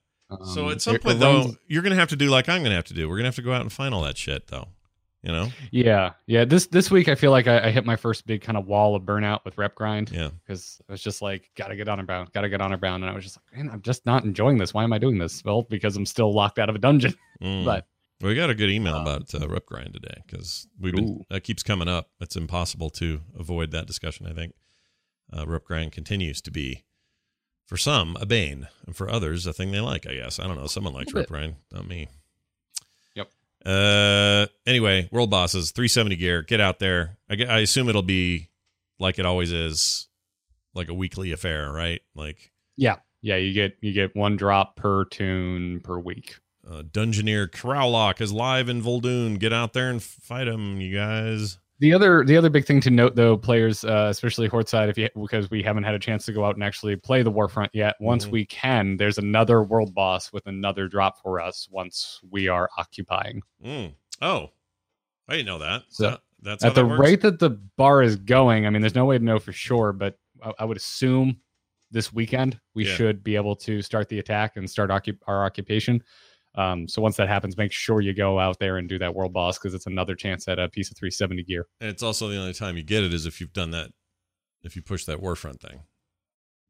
[0.54, 2.84] So Um, at some point though, you're gonna have to do like I'm gonna have
[2.86, 3.08] to do.
[3.08, 4.68] We're gonna have to go out and find all that shit though.
[5.22, 5.48] You know?
[5.70, 6.44] yeah, yeah.
[6.44, 8.96] This this week I feel like I, I hit my first big kind of wall
[8.96, 10.10] of burnout with rep grind.
[10.10, 10.30] Yeah.
[10.44, 13.14] because I was just like, gotta get honor bound, gotta get honor bound, and I
[13.14, 14.74] was just like, man, I'm just not enjoying this.
[14.74, 15.44] Why am I doing this?
[15.44, 17.14] Well, because I'm still locked out of a dungeon.
[17.42, 17.64] Mm.
[17.64, 17.88] But
[18.20, 21.24] we got a good email Um, about uh, rep grind today because we've been Ooh.
[21.28, 22.10] that keeps coming up.
[22.20, 24.28] It's impossible to avoid that discussion.
[24.28, 24.54] I think
[25.36, 26.84] uh, rep grind continues to be
[27.66, 30.06] for some a bane, and for others a thing they like.
[30.06, 30.68] I guess I don't know.
[30.68, 32.06] Someone likes rep grind, not me.
[33.64, 34.46] Uh.
[34.66, 36.42] Anyway, world bosses, 370 gear.
[36.42, 37.18] Get out there.
[37.30, 38.48] I, I assume it'll be
[38.98, 40.08] like it always is,
[40.74, 42.00] like a weekly affair, right?
[42.14, 46.36] Like yeah, yeah, you get you get one drop per tune per week.
[46.68, 49.38] uh, Dunegorger Kraulok is live in Vol'dun.
[49.38, 51.58] Get out there and fight him, you guys.
[51.82, 54.96] The other the other big thing to note though, players, uh, especially Horde side, if
[54.96, 57.70] you because we haven't had a chance to go out and actually play the Warfront
[57.72, 57.96] yet.
[57.98, 58.30] Once Mhm.
[58.30, 63.42] we can, there's another world boss with another drop for us once we are occupying.
[63.64, 63.94] Mm.
[64.20, 64.50] Oh,
[65.26, 65.82] I didn't know that.
[65.88, 67.00] So, That- that's At the works?
[67.00, 69.92] rate that the bar is going, I mean, there's no way to know for sure,
[69.92, 71.36] but I, I would assume
[71.90, 72.94] this weekend we Yeah.
[72.94, 76.00] should be able to start the attack and start occup- our occupation.
[76.54, 79.32] Um, so once that happens, make sure you go out there and do that world
[79.32, 81.66] boss because it's another chance at a piece of 370 gear.
[81.80, 83.90] And it's also the only time you get it is if you've done that,
[84.62, 85.80] if you push that Warfront thing.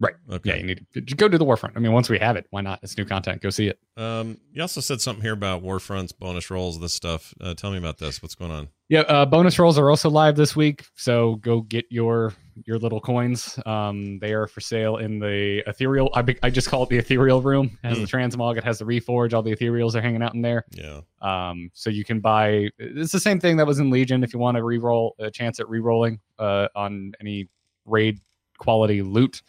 [0.02, 0.14] Right.
[0.28, 0.50] Okay.
[0.50, 1.72] Yeah, you need to go do the Warfront.
[1.76, 2.80] I mean, once we have it, why not?
[2.82, 3.40] It's new content.
[3.40, 3.78] Go see it.
[3.96, 7.32] Um, you also said something here about Warfronts, bonus rolls, this stuff.
[7.40, 8.20] Uh, tell me about this.
[8.20, 8.68] What's going on?
[8.88, 12.34] Yeah, uh, bonus rolls are also live this week, so go get your
[12.66, 13.58] your little coins.
[13.64, 16.10] Um, they are for sale in the ethereal.
[16.14, 17.78] I, be- I just call it the ethereal room.
[17.84, 18.58] It has the transmog.
[18.58, 19.32] It has the reforge.
[19.32, 20.64] All the ethereals are hanging out in there.
[20.72, 21.00] Yeah.
[21.22, 22.68] Um, so you can buy.
[22.78, 24.24] It's the same thing that was in Legion.
[24.24, 27.48] If you want to re-roll a chance at re-rolling uh, on any
[27.86, 28.18] raid
[28.58, 29.42] quality loot,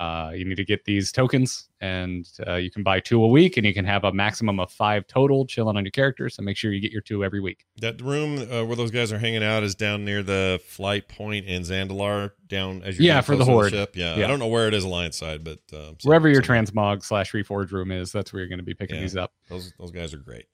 [0.00, 3.56] uh, you need to get these tokens, and uh, you can buy two a week,
[3.56, 6.28] and you can have a maximum of five total chilling on your character.
[6.28, 7.64] So make sure you get your two every week.
[7.80, 11.46] That room uh, where those guys are hanging out is down near the flight point
[11.46, 13.70] in Zandalar, down as you're Yeah, for the Horde.
[13.70, 13.94] ship.
[13.96, 17.32] Yeah, I don't know where it is Alliance side, but uh, Wherever your transmog slash
[17.32, 19.02] reforge room is, that's where you're going to be picking Yeah.
[19.02, 19.32] these up.
[19.48, 20.46] Those those guys are great.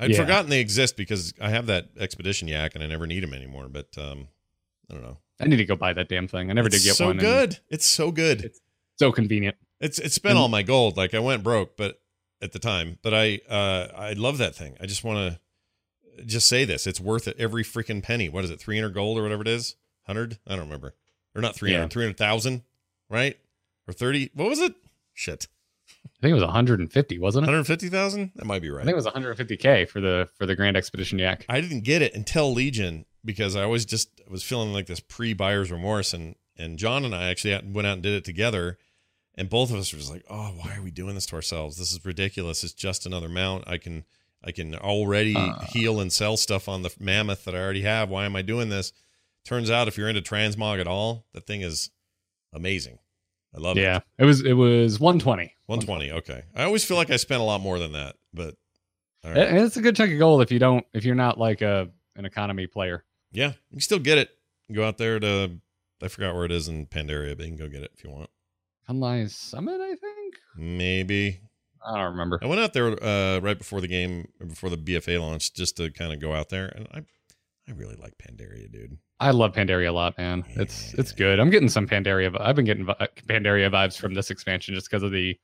[0.00, 0.18] I'd Yeah.
[0.18, 3.68] forgotten they exist because I have that expedition yak and I never need them anymore.
[3.68, 4.28] But um,
[4.88, 5.18] I don't know.
[5.40, 6.50] I need to go buy that damn thing.
[6.50, 7.12] I never it's did get so one.
[7.12, 7.58] and good.
[7.68, 8.38] It's so good.
[8.44, 8.60] It's-
[8.98, 9.56] So convenient.
[9.80, 10.96] It's it's spent And- all my gold.
[10.96, 12.00] Like I went broke, but
[12.40, 14.76] at the time, but I uh I love that thing.
[14.80, 15.38] I just want
[16.18, 16.86] to just say this.
[16.86, 18.28] It's worth it every freaking penny.
[18.28, 18.60] What is it?
[18.60, 19.76] 300 gold or whatever it is?
[20.06, 20.38] 100?
[20.46, 20.94] I don't remember.
[21.34, 21.88] Or not 300, Yeah.
[21.88, 22.62] 300,000,
[23.08, 23.36] right?
[23.86, 24.30] Or 30.
[24.34, 24.74] What was it?
[25.14, 25.46] Shit.
[26.06, 27.46] I think it was 150, wasn't it?
[27.46, 28.32] 150,000?
[28.34, 28.82] That might be right.
[28.82, 31.44] I think it was 150k for the for the Grand Expedition Yak.
[31.48, 35.70] I didn't get it until Legion because I always just was feeling like this pre-buyer's
[35.70, 38.78] remorse, and and John and I actually went out and did it together,
[39.38, 41.78] and both of us were just like, oh, why are we doing this to ourselves?
[41.78, 42.62] This is ridiculous.
[42.64, 43.64] It's just another mount.
[43.66, 44.04] I can
[44.44, 45.60] I can already Uh.
[45.72, 48.10] heal and sell stuff on the mammoth that I already have.
[48.10, 48.92] Why am I doing this?
[49.44, 51.90] Turns out, if you're into transmog at all, that thing is
[52.52, 52.98] amazing.
[53.54, 53.82] I love it.
[53.82, 55.54] Yeah, it was it was 120.
[55.66, 56.12] 120.
[56.18, 56.42] Okay.
[56.54, 58.56] I always feel like I spent a lot more than that, but
[59.24, 59.38] all right.
[59.48, 61.88] And it's a good chunk of gold if you don't if you're not like a
[62.16, 63.04] an economy player.
[63.32, 64.30] Yeah, you can still get it.
[64.72, 65.60] Go out there to
[66.02, 68.10] I forgot where it is in Pandaria, but you can go get it if you
[68.10, 68.28] want.
[68.88, 70.34] Kun-Lai Summit, I think.
[70.56, 71.40] Maybe
[71.86, 72.40] I don't remember.
[72.42, 75.90] I went out there uh, right before the game, before the BFA launch, just to
[75.90, 76.98] kind of go out there, and I
[77.68, 78.96] I really like Pandaria, dude.
[79.20, 80.42] I love Pandaria a lot, man.
[80.56, 81.38] It's it's good.
[81.38, 82.34] I'm getting some Pandaria.
[82.40, 85.36] I've been getting vi- Pandaria vibes from this expansion just because of the,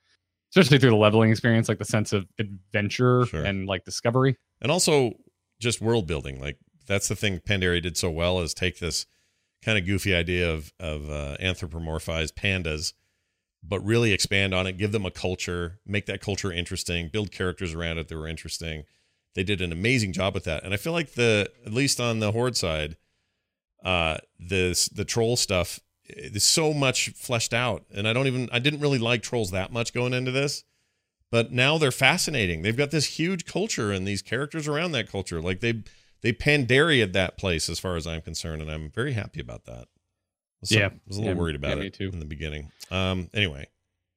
[0.51, 3.45] especially through the leveling experience, like the sense of adventure Sure.
[3.45, 4.36] and like discovery.
[4.62, 5.12] and also
[5.61, 6.40] just world building.
[6.40, 9.05] Like that's the thing Pandaria did so well is take this
[9.62, 12.95] kind of goofy idea of of uh, anthropomorphized pandas,
[13.67, 17.75] but really expand on it, give them a culture, make that culture interesting, build characters
[17.75, 18.85] around it that were interesting.
[19.35, 22.21] They did an amazing job with that, and I feel like the at least on
[22.21, 22.97] the horde side,
[23.85, 28.59] uh, this the troll stuff is so much fleshed out, and I don't even I
[28.59, 30.65] didn't really like trolls that much going into this
[31.35, 32.62] but now they're fascinating.
[32.62, 35.41] They've got this huge culture and these characters around that culture.
[35.41, 35.83] Like they
[36.21, 39.89] they Pandaria'd that place as far as I'm concerned, and I'm very happy about that.
[40.65, 40.89] Some- Yeah.
[41.07, 42.11] was a little Yeah, worried about yeah, it too.
[42.12, 42.71] in the beginning.
[42.91, 43.69] Um, anyway,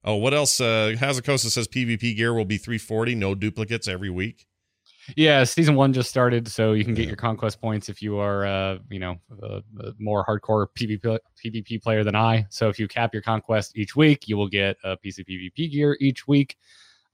[0.03, 0.59] oh, what else?
[0.59, 4.45] Uh, Hazzikostas says PvP gear will be 340, no duplicates every week.
[5.15, 7.07] Yeah, season one just started, so you can get Yeah.
[7.09, 11.81] your conquest points if you are, uh, you know, a, a more hardcore PvP PvP
[11.81, 12.45] player than I.
[12.49, 15.71] So if you cap your conquest each week, you will get a piece of PvP
[15.71, 16.57] gear each week.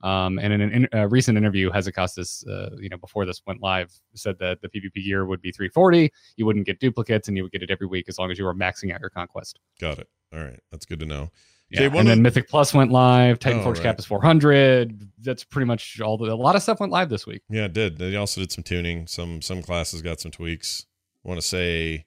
[0.04, 3.62] Um, and in an in, a recent interview, Hazzikostas, uh, you know, before this went
[3.62, 6.12] live, said that the PvP gear would be 340.
[6.36, 8.44] You wouldn't get duplicates, and you would get it every week as long as you
[8.44, 9.58] were maxing out your conquest.
[9.80, 10.08] Got it.
[10.32, 11.30] All right, that's good to know.
[11.70, 13.38] Yeah, Okay, one and then the- Mythic Plus went live.
[13.38, 13.84] Titan Oh, Forge right.
[13.84, 15.08] cap is 400.
[15.20, 16.18] That's pretty much all.
[16.18, 17.40] The, a lot of stuff went live this week.
[17.48, 17.96] Yeah, it did.
[17.96, 19.06] They also did some tuning.
[19.06, 20.84] Some some classes got some tweaks.
[21.24, 22.04] I want to say,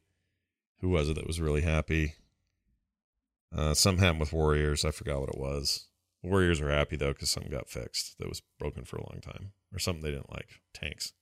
[0.82, 2.14] who was it that was really happy?
[3.56, 4.86] Uh, some happened with Warriors.
[4.86, 5.87] I forgot what it was.
[6.30, 9.52] Warriors are happy though because something got fixed that was broken for a long time,
[9.74, 10.62] or something they didn't like.
[10.74, 11.14] Tanks,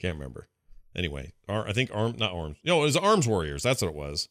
[0.00, 0.48] can't remember.
[0.94, 2.58] Anyway, Ar- I think arm not arms.
[2.64, 3.62] No, it was Arms Warriors.
[3.62, 4.28] That's what it was.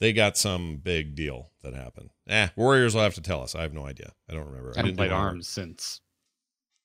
[0.00, 2.10] They got some big deal that happened.
[2.28, 3.54] Eh, Warriors will have to tell us.
[3.54, 4.12] I have no idea.
[4.28, 4.72] I don't remember.
[4.74, 5.28] I haven't didn't do played armor.
[5.28, 6.00] Arms since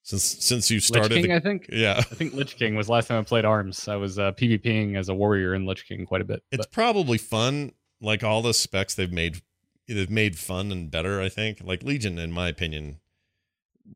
[0.03, 1.13] since since you Lich started.
[1.15, 1.27] King.
[1.29, 1.69] the- I think.
[1.71, 3.87] yeah, I think Lich King was last time I played Arms.
[3.87, 6.43] I was uh, PvPing as a warrior in Lich King quite a bit.
[6.51, 9.41] it's but- probably fun like all the specs they've made
[9.87, 12.99] they've made fun and better i think like legion in my opinion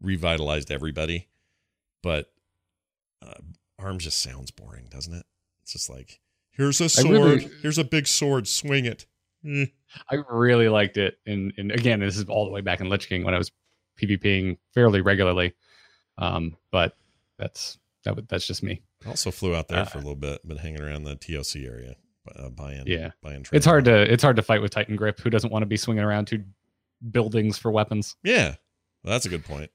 [0.01, 1.27] revitalized everybody
[2.01, 2.31] but
[3.25, 3.33] uh,
[3.77, 5.25] arms just sounds boring doesn't it
[5.61, 6.19] it's just like
[6.51, 7.07] here's a sword
[7.41, 9.05] really- here's a big sword swing it
[9.43, 9.65] Eh.
[10.07, 11.17] I really liked it.
[11.25, 13.51] And and again, this is all the way back in Lich King when I was
[13.99, 15.55] PvPing fairly regularly.
[16.19, 16.95] Um, but
[17.39, 18.29] that's that.
[18.29, 18.83] That's just me.
[19.07, 21.95] also flew out there Uh, for a little bit been hanging around the toc area
[22.35, 23.11] uh, buying Yeah.
[23.21, 25.19] buying It's hard to it's hard to fight with Titan Grip.
[25.19, 26.43] Who doesn't want to be swinging around two
[27.11, 28.15] buildings for weapons?
[28.23, 28.55] yeah
[29.03, 29.71] well, that's a good point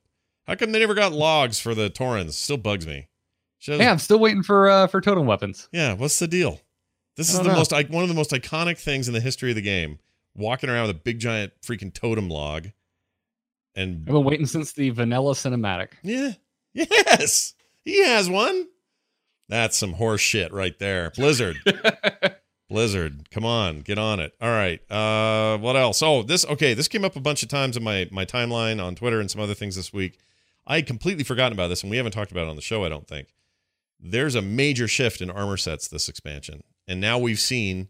[0.46, 3.08] how come they never got logs for the Taurens still bugs me
[3.66, 5.68] Yeah, I'm still waiting for uh for totem weapons.
[5.72, 6.60] Yeah, what's the deal?
[7.16, 7.54] This is the know.
[7.54, 9.98] most I- one of the most iconic things in the history of the game.
[10.34, 12.68] Walking around with a big giant freaking totem log,
[13.74, 15.92] and I've been waiting since the vanilla cinematic.
[16.02, 16.32] yeah,
[16.74, 17.54] yes,
[17.86, 18.68] he has one.
[19.48, 21.10] That's some horse shit right there.
[21.10, 21.56] Blizzard,
[22.68, 24.34] Blizzard, come on, get on it.
[24.40, 26.02] All right, uh, what else?
[26.02, 26.74] Oh, this okay.
[26.74, 29.40] This came up a bunch of times in my my timeline on Twitter and some
[29.40, 30.18] other things this week.
[30.66, 32.84] I had completely forgotten about this, and we haven't talked about it on the show.
[32.84, 33.28] I don't think
[34.00, 37.88] there's a major shift in armor sets this expansion, and now we've seen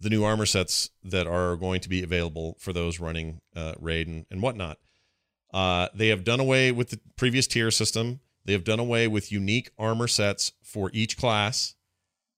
[0.00, 4.08] the new armor sets that are going to be available for those running uh, raid
[4.08, 4.78] and, and whatnot.
[5.54, 8.20] Uh, they have done away with the previous tier system.
[8.46, 11.74] They have done away with unique armor sets for each class,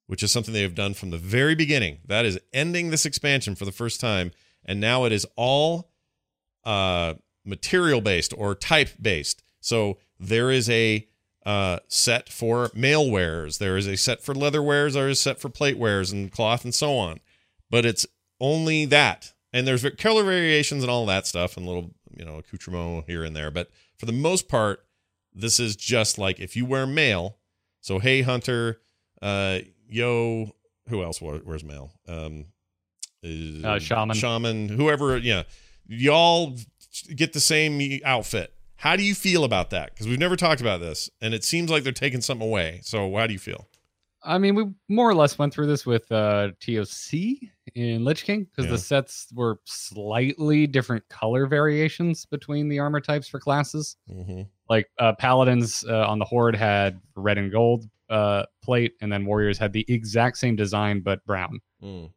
[0.06, 1.98] which is something they have done from the very beginning.
[2.06, 4.32] That is ending this expansion for the first time,
[4.64, 5.90] and now it is all
[6.64, 9.42] uh, material based or type based.
[9.60, 11.06] So there is a
[11.44, 13.58] uh, set for mail wares.
[13.58, 14.94] There is a set for leather wares.
[14.94, 17.20] There is a set for plate wares and cloth and so on.
[17.70, 18.06] But it's
[18.40, 19.32] only that.
[19.52, 23.34] And there's color variations and all that stuff and little, you know, accoutrement here and
[23.34, 23.50] there.
[23.50, 24.84] But for the most part,
[25.34, 27.36] this is just like if you wear mail.
[27.80, 28.80] So, hey, Hunter,
[29.22, 30.50] uh, yo,
[30.88, 31.92] who else wear- wears mail?
[32.06, 32.46] Um,
[33.24, 34.16] Uh, Shaman.
[34.16, 35.42] Shaman, whoever, yeah.
[35.88, 36.56] Y'all
[37.14, 38.52] get the same outfit.
[38.76, 39.92] How do you feel about that?
[39.92, 42.80] Because we've never talked about this, and it seems like they're taking something away.
[42.84, 43.66] So, how do you feel?
[44.28, 47.14] I mean, we more or less went through this with uh, TOC
[47.74, 48.72] in Lich King because Yeah.
[48.72, 53.96] the sets were slightly different color variations between the armor types for classes.
[54.10, 54.42] Mm-hmm.
[54.68, 59.24] Like uh, Paladins uh, on the Horde had red and gold uh, plate, and then
[59.24, 61.58] Warriors had the exact same design but brown.
[61.82, 62.10] Mm.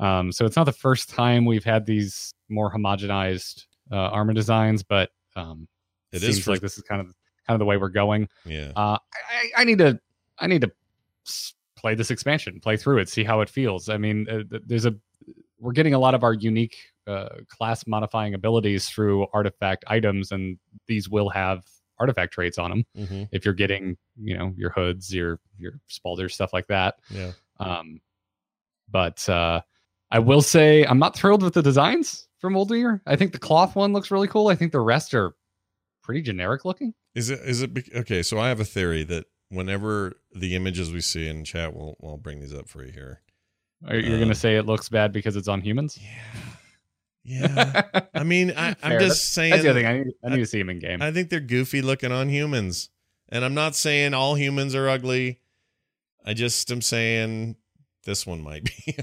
[0.00, 4.82] Um, so it's not the first time we've had these more homogenized uh, armor designs,
[4.82, 5.66] but um,
[6.12, 7.06] It seems is for- like this is kind of
[7.46, 8.28] kind of the way we're going.
[8.44, 8.72] Yeah.
[8.76, 8.98] Uh,
[9.30, 9.98] I, I need to
[10.38, 10.70] I need to
[11.76, 13.88] play this expansion, play through it, see how it feels.
[13.88, 14.94] I mean, uh, there's a
[15.60, 16.76] we're getting a lot of our unique
[17.06, 21.64] uh, class modifying abilities through artifact items, and these will have
[21.98, 22.86] artifact traits on them.
[22.96, 23.22] Mm-hmm.
[23.32, 26.96] If you're getting, you know, your hoods, your your spalders, stuff like that.
[27.10, 27.32] Yeah.
[27.58, 28.00] Um,
[28.90, 29.60] but uh,
[30.10, 33.00] I will say I'm not thrilled with the designs for Uldir.
[33.06, 34.48] I think the cloth one looks really cool.
[34.48, 35.34] I think the rest are
[36.02, 36.94] pretty generic looking.
[37.14, 38.22] Is it is it bec- okay?
[38.22, 42.16] So I have a theory that whenever the images we see in chat, we'll we'll
[42.16, 43.20] bring these up for you here.
[43.86, 45.98] Are you Um, gonna say it looks bad because it's on humans?
[47.24, 48.00] Yeah, yeah.
[48.14, 49.50] I mean, I, I'm just saying.
[49.50, 49.86] That's the other thing.
[49.86, 51.02] I need, I need to see them in game.
[51.02, 52.90] I think they're goofy looking on humans.
[53.30, 55.40] And I'm not saying all humans are ugly.
[56.24, 57.56] I just am saying
[58.04, 58.96] this one might be.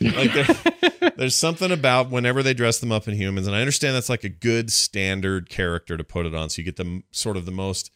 [0.00, 3.94] like there, there's something about whenever they dress them up in humans, and I understand
[3.94, 7.36] that's like a good standard character to put it on, so you get the sort
[7.36, 7.90] of the most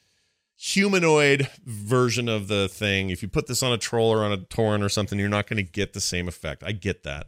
[0.63, 3.11] humanoid version of the thing.
[3.11, 5.49] If you put this on a troll or on a Tauren or something, you're not
[5.49, 6.63] going to get the same effect.
[6.65, 7.27] I get that.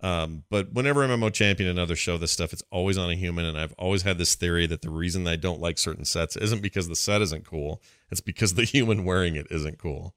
[0.00, 3.58] Um, but whenever MMO Champion and show this stuff, it's always on a human, and
[3.58, 6.88] I've always had this theory that the reason I don't like certain sets isn't because
[6.88, 10.14] the set isn't cool; it's because the human wearing it isn't cool.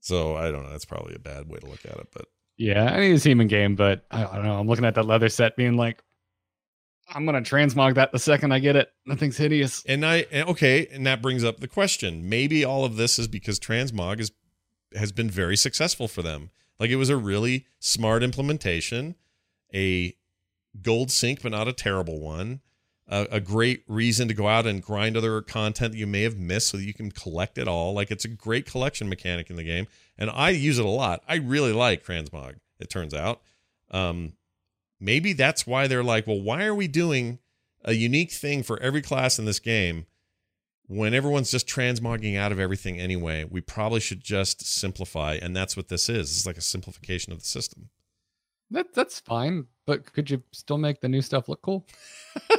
[0.00, 0.70] So I don't know.
[0.70, 3.48] That's probably a bad way to look at it, but yeah, I need him in
[3.48, 4.58] game, but I, I don't know.
[4.58, 6.02] I'm looking at that leather set, being like,
[7.12, 8.90] I'm gonna transmog that the second I get it.
[9.06, 9.84] That thing's hideous.
[9.86, 13.60] and I okay, and that brings up the question: maybe all of this is because
[13.60, 14.32] Transmog is
[14.96, 16.50] has been very successful for them.
[16.78, 19.16] Like it was a really smart implementation,
[19.74, 20.16] a
[20.82, 22.60] gold sink, but not a terrible one.
[23.06, 26.38] A, a great reason to go out and grind other content that you may have
[26.38, 27.92] missed so that you can collect it all.
[27.92, 29.86] Like it's a great collection mechanic in the game,
[30.16, 31.22] and I use it a lot.
[31.28, 32.54] I really like Transmog.
[32.80, 33.42] It turns out,
[33.90, 34.32] um,
[35.04, 37.38] maybe that's why they're like, well, why are we doing
[37.84, 40.06] a unique thing for every class in this game
[40.86, 43.44] when everyone's just transmogging out of everything anyway?
[43.48, 46.30] We probably should just simplify and that's what this is.
[46.30, 47.90] It's like a simplification of the system.
[48.70, 51.86] That that's fine, but could you still make the new stuff look cool?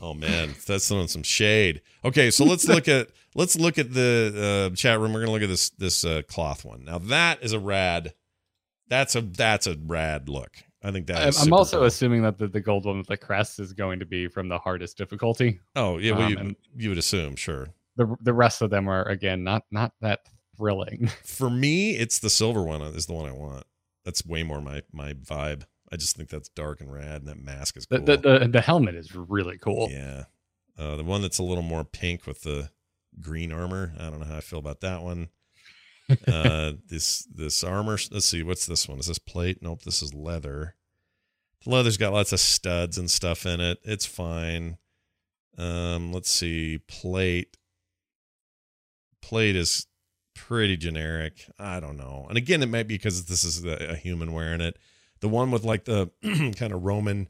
[0.00, 1.82] oh man that's throwing some shade.
[2.04, 5.12] Okay so let's look at let's look at the uh, chat room.
[5.12, 6.84] We're gonna look at this this uh, cloth one.
[6.84, 8.14] Now that is a rad
[8.88, 11.86] that's a that's a rad look i think that I'm, is I'm also cool.
[11.86, 14.58] assuming that the, the gold one with the crest is going to be from the
[14.58, 15.60] hardest difficulty.
[15.74, 19.04] oh yeah well, um, you, you would assume sure The the rest of them are
[19.04, 20.20] again not not that
[20.56, 21.08] thrilling.
[21.24, 23.64] for me it's the silver one is the one i want
[24.04, 27.38] that's way more my my vibe i just think that's dark and rad and that
[27.42, 29.88] mask is The, the, the the helmet is really cool.
[29.90, 30.24] Yeah.
[30.78, 32.68] Uh, the one that's a little more pink with the
[33.18, 33.94] green armor.
[33.98, 35.28] I don't know how I feel about that one.
[36.26, 37.98] Uh, this this armor.
[38.10, 38.42] Let's see.
[38.42, 38.98] What's this one?
[38.98, 39.58] Is this plate?
[39.62, 39.82] Nope.
[39.82, 40.74] This is leather.
[41.64, 43.78] The leather's got lots of studs and stuff in it.
[43.82, 44.78] It's fine.
[45.58, 46.78] Um, let's see.
[46.78, 47.56] Plate.
[49.22, 49.86] Plate is
[50.34, 51.50] pretty generic.
[51.58, 52.26] I don't know.
[52.28, 54.78] And again, it might be because this is a, a human wearing it.
[55.20, 56.10] The one with like the
[56.56, 57.28] kind of Roman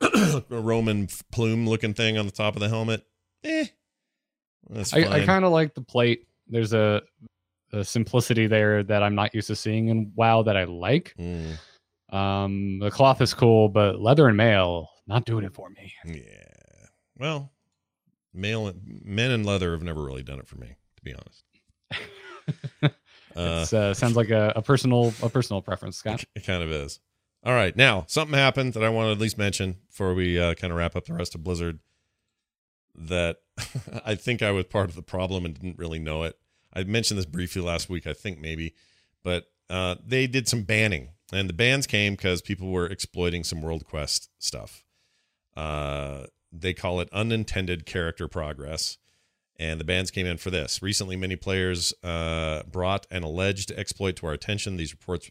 [0.50, 3.06] Roman plume looking thing on the top of the helmet.
[3.44, 3.66] Eh,
[4.68, 5.00] that's I.
[5.00, 6.26] I kind of like the plate.
[6.48, 7.02] There's a,
[7.72, 11.14] a simplicity there that I'm not used to seeing in WoW that I like.
[11.18, 11.58] Mm,
[12.14, 15.92] Um, the cloth is cool, but leather and mail not doing it for me.
[16.04, 16.86] yeah.
[17.18, 17.50] Well,
[18.34, 21.44] male men in leather have never really done it for me, to be honest.
[23.34, 26.22] Uh, It uh, sounds like a, a personal a personal preference, Scott.
[26.22, 27.00] it, it kind of is.
[27.44, 30.52] All right, now something happened that I want to at least mention before we uh,
[30.54, 31.78] kind of wrap up the rest of Blizzard.
[32.94, 33.38] That
[34.04, 36.36] I think I was part of the problem and didn't really know it.
[36.72, 38.74] I mentioned this briefly last week, I think maybe,
[39.22, 43.62] but uh, they did some banning, and the bans came because people were exploiting some
[43.62, 44.84] World Quest stuff.
[45.56, 48.98] Uh, they call it unintended character progress,
[49.56, 50.82] and the bans came in for this.
[50.82, 54.76] Recently, many players uh, brought an alleged exploit to our attention.
[54.76, 55.30] These reports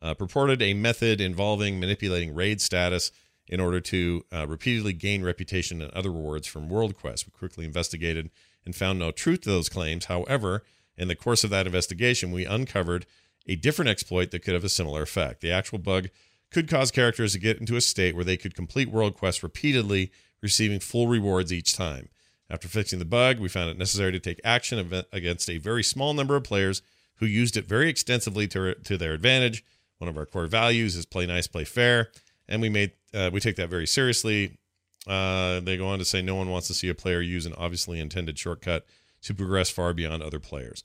[0.00, 3.12] uh, purported a method involving manipulating raid status
[3.48, 7.26] in order to uh, repeatedly gain reputation and other rewards from World Quest.
[7.26, 8.30] We quickly investigated
[8.64, 10.06] and found no truth to those claims.
[10.06, 10.62] However,
[10.96, 13.06] in the course of that investigation, we uncovered
[13.46, 15.40] a different exploit that could have a similar effect.
[15.40, 16.08] The actual bug
[16.50, 20.12] could cause characters to get into a state where they could complete World quests repeatedly,
[20.42, 22.08] receiving full rewards each time.
[22.50, 26.12] After fixing the bug, we found it necessary to take action against a very small
[26.12, 26.82] number of players
[27.16, 29.64] who used it very extensively to, to their advantage.
[29.98, 32.10] One of our core values is play nice, play fair,
[32.48, 34.58] and we made uh, we take that very seriously.
[35.06, 37.54] Uh, they go on to say no one wants to see a player use an
[37.56, 38.84] obviously intended shortcut
[39.22, 40.84] to progress far beyond other players.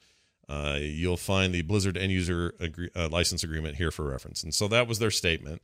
[0.49, 4.43] Uh, you'll find the Blizzard end user agree- uh, license agreement here for reference.
[4.43, 5.61] And so that was their statement.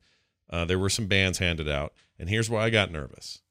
[0.49, 3.41] Uh, there were some bans handed out, and here's why I got nervous.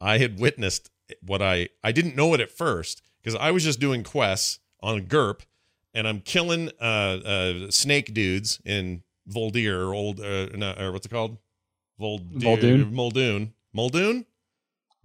[0.00, 0.90] I had witnessed
[1.24, 5.02] what I I didn't know it at first because I was just doing quests on
[5.02, 5.42] Gerp,
[5.92, 6.84] and I'm killing uh,
[7.24, 11.36] uh, snake dudes in Voldir or old uh, no, or what's it called?
[12.00, 12.94] Voldir, Muldoon?
[12.94, 13.52] Muldoon.
[13.72, 14.26] Muldoon?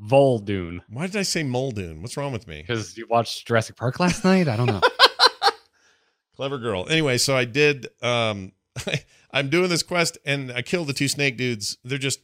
[0.01, 0.81] Vol'dun.
[0.89, 2.01] Why did I say Muldoon?
[2.01, 2.61] What's wrong with me?
[2.61, 4.47] Because you watched Jurassic Park last night?
[4.47, 4.81] I don't know.
[6.35, 6.87] Clever girl.
[6.89, 7.87] Anyway, so I did.
[8.01, 8.53] Um,
[9.31, 11.77] I'm doing this quest, and I kill the two snake dudes.
[11.83, 12.19] They're just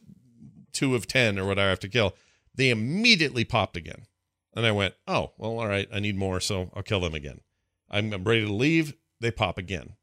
[0.74, 2.16] two of ten or what I have to kill.
[2.56, 4.08] They immediately popped again,
[4.56, 5.88] and I went, "Oh, well, all right.
[5.94, 7.42] I need more, so I'll kill them again."
[7.90, 8.96] I'm, I'm ready to leave.
[9.22, 9.96] They pop again.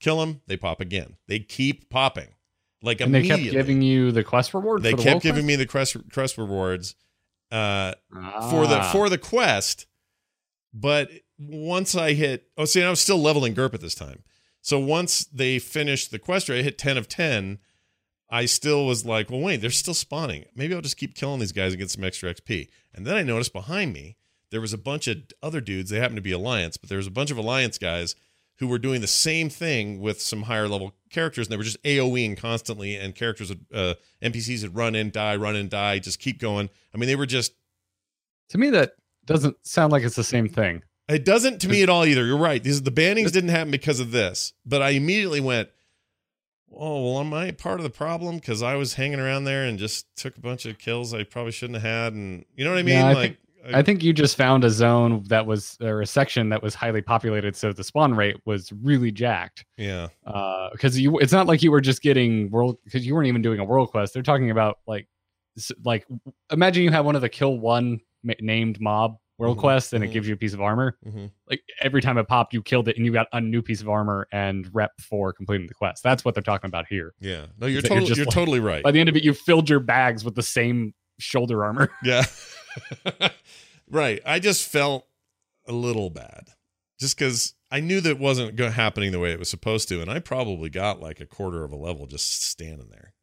[0.00, 0.40] Kill them.
[0.46, 1.16] They pop again.
[1.26, 2.28] They keep popping.
[2.82, 4.82] Like And they kept giving you the quest reward.
[4.82, 5.46] They for the kept giving quest?
[5.46, 6.94] me the quest quest rewards
[7.50, 7.94] uh,
[8.50, 8.90] for the Ah.
[8.92, 9.86] for the quest.
[10.72, 14.22] But once I hit, oh, see, I was still leveling Gerp at this time.
[14.60, 17.58] So once they finished the quest, I hit ten of ten.
[18.30, 20.44] I still was like, well, wait, they're still spawning.
[20.54, 22.68] Maybe I'll just keep killing these guys and get some extra XP.
[22.92, 24.16] And then I noticed behind me
[24.50, 25.88] there was a bunch of other dudes.
[25.88, 28.14] They happened to be Alliance, but there was a bunch of Alliance guys
[28.58, 31.82] who were doing the same thing with some higher level characters, and they were just
[31.84, 32.96] AOEing constantly.
[32.96, 36.68] And characters, would, uh, NPCs would run in, die, run and die, just keep going.
[36.94, 37.52] I mean, they were just.
[38.50, 38.92] To me, that
[39.26, 40.82] doesn't sound like it's the same thing.
[41.08, 42.26] It doesn't to me at all either.
[42.26, 42.62] You're right.
[42.62, 45.70] These the bannings didn't happen because of this, but I immediately went,
[46.70, 48.36] "Oh, well, am I part of the problem?
[48.36, 51.52] Because I was hanging around there and just took a bunch of kills I probably
[51.52, 52.96] shouldn't have had, and you know what I mean?
[52.96, 53.38] Yeah, I like,
[53.74, 57.02] I think you just found a zone that was or a section that was highly
[57.02, 59.64] populated, so the spawn rate was really jacked.
[59.76, 60.08] yeah,
[60.72, 63.60] Because you, it's not like you were just getting world because you weren't even doing
[63.60, 64.14] a world quest.
[64.14, 65.06] They're talking about like,
[65.84, 66.06] like
[66.50, 68.00] imagine you have one of the kill one
[68.40, 70.08] named mob world Mhm, quests and mhm.
[70.08, 70.96] it gives you a piece of armor.
[71.06, 71.30] Mhm.
[71.48, 73.88] Like every time it popped, you killed it and you got a new piece of
[73.88, 76.02] armor and rep for completing the quest.
[76.02, 77.14] That's what they're talking about here.
[77.20, 77.46] yeah.
[77.58, 78.82] No, you're That you're totally you're like- totally right.
[78.82, 81.88] By the end of it, you filled your bags with the same shoulder armor.
[82.02, 82.24] Yeah.
[83.90, 84.20] right.
[84.26, 85.06] I just felt
[85.66, 86.48] a little bad
[87.00, 90.00] just because I knew that wasn't happening the way it was supposed to.
[90.00, 93.14] And I probably got like a quarter of a level just standing there,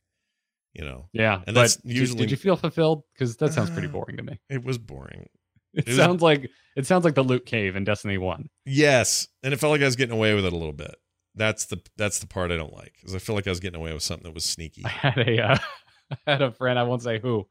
[0.74, 3.04] you know, Yeah, And that's usually- did you feel fulfilled?
[3.14, 4.40] Because that sounds pretty Uh, boring to me.
[4.50, 5.28] it was boring.
[5.74, 8.50] It, it was- sounds like it sounds like the loot cave in Destiny One.
[8.66, 9.28] Yes.
[9.44, 10.96] And it felt like I was getting away with it a little bit.
[11.38, 13.80] That's the that's the part I don't like because I feel like I was getting
[13.80, 14.84] away with something that was sneaky.
[14.86, 15.58] I had a uh,
[16.28, 17.46] I had a friend I won't say who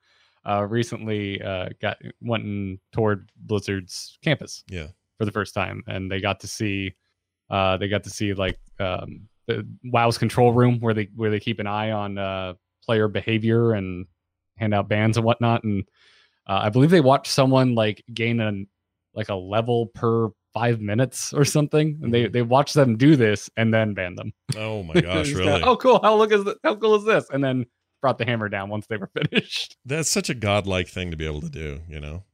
[0.47, 4.89] uh, recently uh, got went in toward Blizzard's campus Yeah.
[5.19, 6.95] for the first time, and they got to see
[7.51, 11.41] uh, they got to see like um, the WoW's control room where they where they
[11.41, 14.07] keep an eye on uh, player behavior and
[14.57, 15.65] hand out bans and whatnot.
[15.65, 15.85] And
[16.47, 18.67] uh, I believe they watched someone like gain an
[19.15, 23.51] like a level per five minutes or something, and they they watched them do this
[23.57, 24.33] and then ban them.
[24.57, 25.45] Oh my gosh, really?
[25.53, 26.01] kinda, oh, cool!
[26.03, 27.29] How look is th- how cool is this?
[27.31, 27.67] And then
[28.05, 29.79] brought the hammer down once they were finished.
[29.87, 32.25] That's such a godlike thing to be able to do, you know?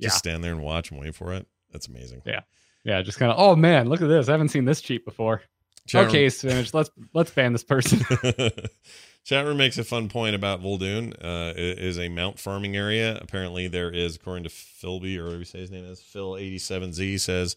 [0.00, 0.18] Just Yeah.
[0.18, 1.48] stand there and watch and wait for it.
[1.72, 2.22] That's amazing.
[2.24, 2.42] Yeah.
[2.84, 3.38] Yeah, just kind of.
[3.40, 4.28] Oh man, look at this!
[4.28, 5.42] I haven't seen this cheat before.
[5.88, 6.72] Chat okay, it's finished.
[6.74, 7.98] Let's let's ban this person.
[9.26, 11.12] Chatroom makes a fun point about Vol'dun.
[11.22, 13.18] Uh, it is a mount farming area.
[13.20, 17.56] Apparently, there is, according to Philby, or whatever you say his name is, Phil87Z says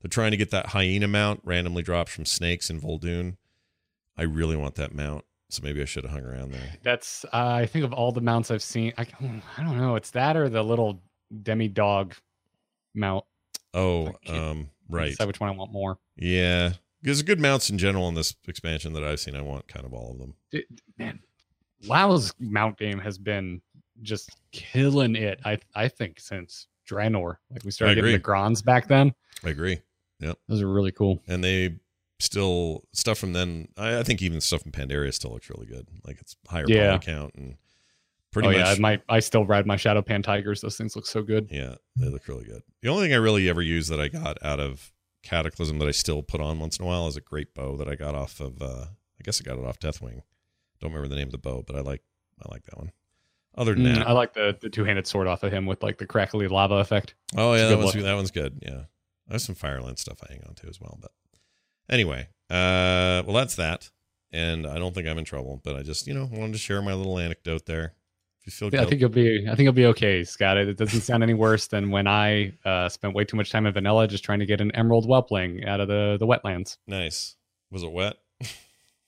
[0.00, 3.36] they're trying to get that hyena mount randomly drops from snakes in Vol'dun.
[4.16, 6.74] I really want that mount, so maybe I should have hung around there.
[6.82, 8.92] That's uh, I think of all the mounts I've seen.
[8.96, 9.06] I
[9.58, 9.96] I don't know.
[9.96, 11.02] It's that or the little
[11.42, 12.14] demi dog
[12.94, 13.24] mount.
[13.74, 15.10] Oh, um, right.
[15.10, 15.98] Decide which one I want more.
[16.16, 16.72] Yeah.
[17.02, 19.34] There's good mounts in general in this expansion that I've seen.
[19.34, 20.34] I want kind of all of them.
[20.52, 20.64] D-
[20.98, 21.18] man,
[21.86, 23.60] WoW's mount game has been
[24.02, 25.40] just killing it.
[25.44, 29.14] I I think since Draenor, like we started getting the Grons back then.
[29.44, 29.80] I agree.
[30.20, 31.20] Yeah, those are really cool.
[31.26, 31.76] And they
[32.22, 33.68] still stuff from then.
[33.76, 35.86] I, I think even stuff from Pandaria still looks really good.
[36.06, 36.98] Like it's higher Yeah.
[36.98, 37.56] count and
[38.32, 38.78] pretty oh much.
[38.78, 39.02] yeah, I.
[39.08, 40.60] I still ride my Shado-Pan Tigers.
[40.60, 41.48] Those things look so good.
[41.50, 42.62] Yeah, they look really good.
[42.80, 44.92] The only thing I really ever used that I got out of
[45.22, 47.88] Cataclysm that I still put on once in a while is a great bow that
[47.88, 48.60] I got off of.
[48.62, 48.86] uh
[49.20, 50.22] I guess I got it off Deathwing.
[50.80, 52.02] Don't remember the name of the bow, but I like
[52.44, 52.90] I like that one.
[53.56, 55.82] Other than Mm, that, I like the, the two handed sword off of him with
[55.82, 57.14] like the crackly lava effect.
[57.36, 58.58] Oh yeah, that one's, that one's good.
[58.62, 58.84] Yeah,
[59.28, 60.98] there's some Fireland stuff I hang on to as well.
[61.00, 61.12] But
[61.88, 63.90] anyway, uh, well that's that,
[64.30, 65.60] and I don't think I'm in trouble.
[65.64, 67.94] But I just you know wanted to share my little anecdote there.
[68.40, 69.46] If you feel Yeah, I think you'll be.
[69.48, 70.56] I think you'll be okay, Scott.
[70.56, 73.66] It, it doesn't sound any worse than when I uh, spent way too much time
[73.66, 76.76] in vanilla just trying to get an emerald whelpling out of the the wetlands.
[76.86, 77.36] nice.
[77.70, 78.16] Was it wet?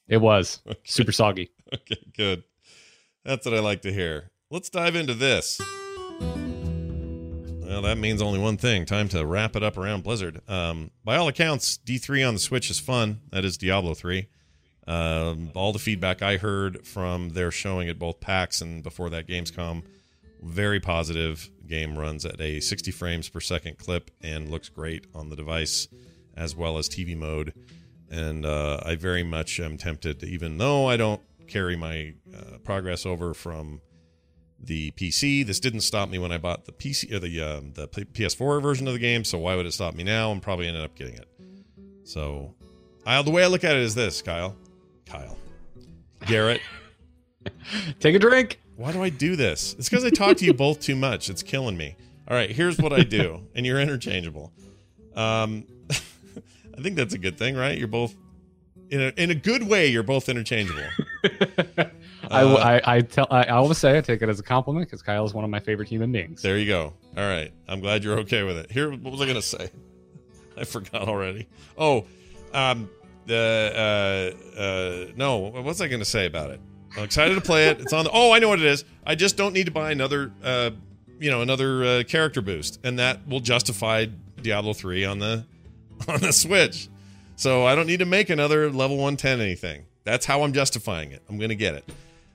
[0.06, 0.78] It was Okay.
[0.84, 1.50] super soggy.
[1.74, 2.44] Okay, good.
[3.24, 4.30] That's what I like to hear.
[4.50, 5.58] Let's dive into this.
[7.66, 8.84] Well, that means only one thing.
[8.84, 10.42] Time to wrap it up around Blizzard.
[10.48, 13.20] Um, by all accounts, D3 on the Switch is fun.
[13.30, 14.28] That is Diablo 3.
[14.86, 19.26] Um, all the feedback I heard from their showing at both PAX and before that
[19.26, 19.82] Gamescom,
[20.42, 21.48] very positive.
[21.66, 25.88] Game runs at a 60 frames per second clip and looks great on the device
[26.36, 27.54] as well as TV mode.
[28.10, 33.06] And uh, I very much am tempted, even though I don't carry my uh, progress
[33.06, 33.80] over from
[34.64, 35.46] the PC.
[35.46, 38.86] This didn't stop me when I bought the PC or the um, the PS4 version
[38.86, 39.24] of the game.
[39.24, 40.30] So why would it stop me now?
[40.30, 41.28] I'm probably ended up getting it.
[42.04, 42.54] So,
[43.06, 44.54] I, the way I look at it is this, Kyle,
[45.06, 45.38] Kyle,
[46.26, 46.60] Garrett.
[48.00, 48.60] Take a drink.
[48.76, 49.74] Why do I do this?
[49.78, 51.30] It's because I talk to you both too much.
[51.30, 51.96] It's killing me.
[52.28, 54.52] All right, here's what I do, and you're interchangeable.
[55.14, 57.78] Um, I think that's a good thing, right?
[57.78, 58.14] You're both
[58.90, 59.86] in a in a good way.
[59.86, 60.84] You're both interchangeable.
[62.34, 64.86] I, Uh, I, I tell I, I always say I take it as a compliment
[64.86, 66.42] because Kyle is one of my favorite human beings.
[66.42, 66.92] There you go.
[67.16, 68.70] All right, I'm glad you're okay with it.
[68.70, 69.70] Here, what was I gonna say?
[70.56, 71.48] I forgot already.
[71.76, 72.06] Oh,
[72.52, 72.88] um,
[73.26, 76.60] the uh, uh, no, what was I gonna say about it?
[76.96, 77.80] I'm excited to play it.
[77.80, 78.04] It's on.
[78.04, 78.84] The, oh, I know what it is.
[79.06, 80.70] I just don't need to buy another, uh,
[81.18, 84.06] you know, another uh, character boost, and that will justify
[84.40, 85.44] Diablo three on the
[86.08, 86.88] on the Switch.
[87.36, 89.86] So I don't need to make another level 110 anything.
[90.04, 91.22] That's how I'm justifying it.
[91.28, 91.90] I'm gonna get it.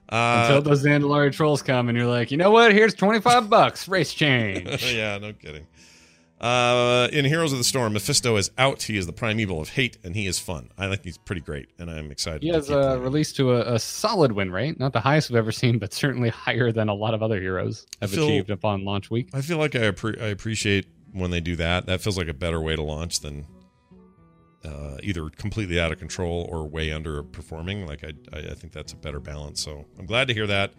[0.10, 2.74] Uh, Until those Zandalari trolls come and you're like, you know what?
[2.74, 4.92] Here's 25 bucks, race change.
[4.94, 5.68] yeah, no kidding.
[6.42, 8.82] Uh, in Heroes of the Storm, Mephisto is out.
[8.84, 10.70] He is the primeval of hate, and he is fun.
[10.78, 12.44] I think he's pretty great, and I'm excited.
[12.44, 15.52] He has uh, released to a, a solid win rate, not the highest we've ever
[15.52, 19.12] seen, but certainly higher than a lot of other heroes have feel- achieved upon launch
[19.12, 19.30] week.
[19.34, 21.88] I feel like I, appre- I appreciate when they do that.
[21.88, 23.46] That feels like a better way to launch than
[24.66, 27.88] uh, either completely out of control or way underperforming.
[27.88, 29.62] Like I, I, I think that's a better balance.
[29.62, 30.74] So I'm glad to hear that,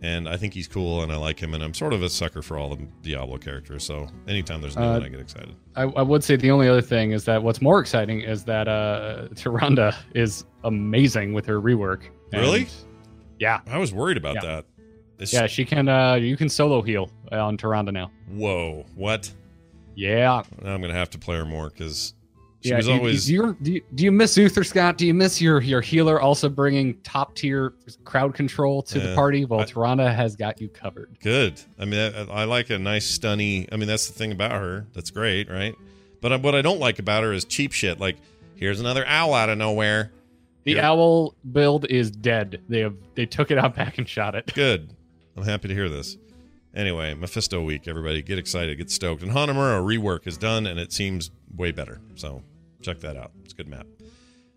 [0.00, 2.42] and I think he's cool, and I like him, and I'm sort of a sucker
[2.42, 3.84] for all the Diablo characters.
[3.84, 5.54] So anytime there's new Uh, one, I get excited.
[5.76, 8.66] I, I would say the only other thing is that what's more exciting is that
[8.68, 12.02] uh, Tyrande is amazing with her rework.
[12.32, 12.66] Really?
[13.38, 13.60] Yeah.
[13.66, 14.40] I was worried about Yeah.
[14.42, 14.64] that.
[15.18, 15.88] It's- Yeah, she can.
[15.88, 18.10] Uh, you can solo heal on Tyrande now.
[18.28, 18.84] Whoa!
[18.96, 19.32] What?
[19.94, 22.14] Yeah, I'm gonna have to play her more because
[22.62, 22.76] she yeah.
[22.76, 24.96] was do, always do, you, do, you, do you miss Uther Scott?
[24.96, 29.06] Do you miss your your healer also bringing top tier crowd control to Yeah.
[29.08, 29.44] the party?
[29.44, 31.18] Well, I- Tyrande has got you covered.
[31.20, 31.60] good.
[31.78, 33.68] I mean, I, I like a nice stunny.
[33.72, 34.86] I mean, that's the thing about her.
[34.94, 35.74] That's great, right?
[36.20, 37.98] But what I don't like about her is cheap shit.
[37.98, 38.16] Like,
[38.54, 40.12] here's another owl out of nowhere.
[40.64, 40.90] The Yeah.
[40.90, 42.60] owl build is dead.
[42.68, 44.52] They have they took it out back and shot it.
[44.54, 44.94] Good.
[45.36, 46.16] I'm happy to hear this.
[46.74, 47.86] Anyway, Mephisto week.
[47.86, 49.22] Everybody get excited, get stoked.
[49.22, 52.00] And Hanamura rework is done, and it seems way better.
[52.14, 52.42] So
[52.82, 53.32] check that out.
[53.44, 53.86] It's a good map.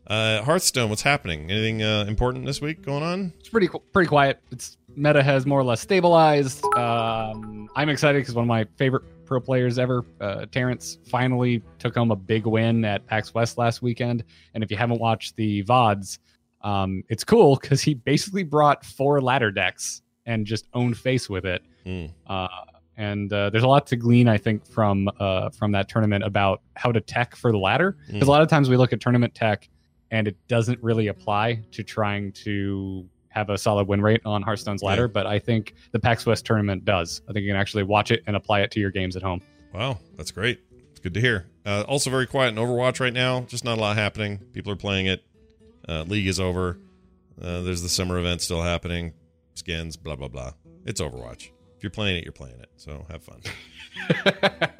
[0.08, 1.50] Uh, Hearthstone, what's happening?
[1.50, 3.34] Anything uh, important this week going on?
[3.40, 4.40] It's pretty pretty quiet.
[4.52, 6.64] It's meta has more or less stabilized.
[6.76, 11.96] Um, I'm excited because one of my favorite pro players ever, uh, Terrence, finally took
[11.96, 14.24] home a big win at PAX West last weekend.
[14.54, 16.20] And if you haven't watched the VODs,
[16.62, 21.46] um, it's cool because he basically brought four ladder decks and just owned face with
[21.46, 21.64] it.
[21.84, 22.06] Hmm.
[22.28, 22.48] Uh,
[22.98, 26.62] and uh, there's a lot to glean, I think, from uh, from that tournament about
[26.76, 27.98] how to tech for the ladder.
[28.08, 28.30] Because Hmm.
[28.30, 29.68] a lot of times we look at tournament tech
[30.12, 34.82] and it doesn't really apply to trying to have a solid win rate on Hearthstone's
[34.82, 35.04] ladder.
[35.04, 35.08] Yeah.
[35.14, 37.22] But I think the PAX West tournament does.
[37.30, 39.42] I think you can actually watch it and apply it to your games at home.
[39.74, 40.62] Wow, that's great.
[40.92, 41.48] It's good to hear.
[41.66, 43.42] Uh, also, very quiet in Overwatch right now.
[43.42, 44.38] Just not a lot happening.
[44.54, 45.24] People are playing it.
[45.90, 46.80] Uh, League is over.
[47.42, 49.12] Uh, there's the summer event still happening.
[49.56, 50.54] Skins, blah blah blah.
[50.86, 51.50] It's Overwatch.
[51.86, 52.70] You're playing it, you're playing it.
[52.78, 53.42] So have fun.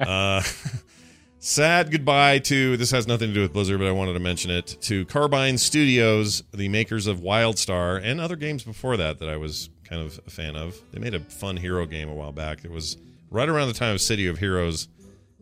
[0.00, 0.42] uh,
[1.38, 4.50] sad goodbye to this has nothing to do with Blizzard, but I wanted to mention
[4.50, 9.36] it to Carbine Studios, the makers of WildStar and other games before that that I
[9.36, 10.76] was kind of a fan of.
[10.90, 12.64] They made a fun hero game a while back.
[12.64, 12.96] It was
[13.30, 14.88] right around the time of City of Heroes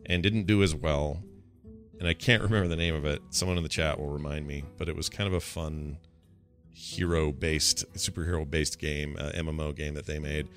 [0.05, 1.23] and didn't do as well.
[1.99, 3.23] And I can't remember the name of it.
[3.31, 5.97] Someone in the chat will remind me, but it was kind of a fun
[6.69, 10.47] hero based, superhero based game, uh, MMO game that they made.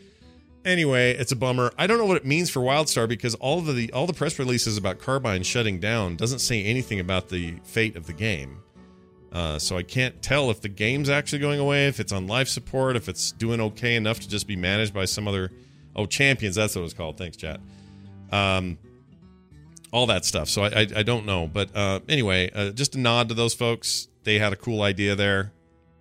[0.69, 1.73] Anyway, it's a bummer.
[1.79, 4.77] I don't know what it means for WildStar because all the all the press releases
[4.77, 8.59] about Carbine shutting down doesn't say anything about the fate of the game.
[9.33, 12.49] Uh, so I can't tell if the game's actually going away, if it's on life
[12.49, 15.51] support, if it's doing okay enough to just be managed by some other.
[15.97, 16.57] Oh, champions.
[16.57, 17.17] That's what it was called.
[17.17, 17.61] Thanks, chat.
[18.30, 18.76] Um,
[19.91, 20.51] all that stuff.
[20.51, 23.55] So I I, I don't know, but uh, anyway, uh, just a nod to those
[23.55, 24.09] folks.
[24.25, 25.55] They had a cool idea there.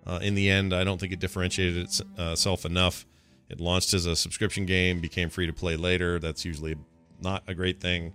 [0.06, 1.88] Uh, in the end, I don't think it differentiated
[2.18, 3.06] uh, itself enough.
[3.50, 6.18] It launched as a subscription game, became free to play later.
[6.18, 6.76] That's usually
[7.20, 8.12] not a great thing,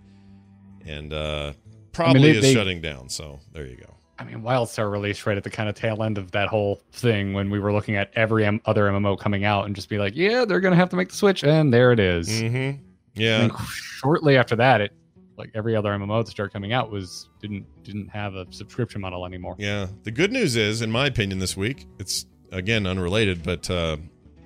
[0.85, 1.53] and uh,
[1.91, 3.09] probably they- is they- shutting down.
[3.09, 3.95] So there you go.
[4.19, 7.33] I mean, WildStar released right at the kind of tail end of that whole thing
[7.33, 10.15] when we were looking at every M- other MMO coming out and just be like,
[10.15, 11.43] yeah, they're going to have to make the switch.
[11.43, 12.29] And there it is.
[12.29, 12.79] Mm-hmm.
[13.15, 14.91] Yeah, think shortly after that, it
[15.35, 19.25] like every other MMO that started coming out was didn't didn't have a subscription model
[19.25, 19.55] anymore.
[19.57, 19.87] Yeah.
[20.03, 23.97] The good news is, in my opinion, this week, it's again unrelated, but uh,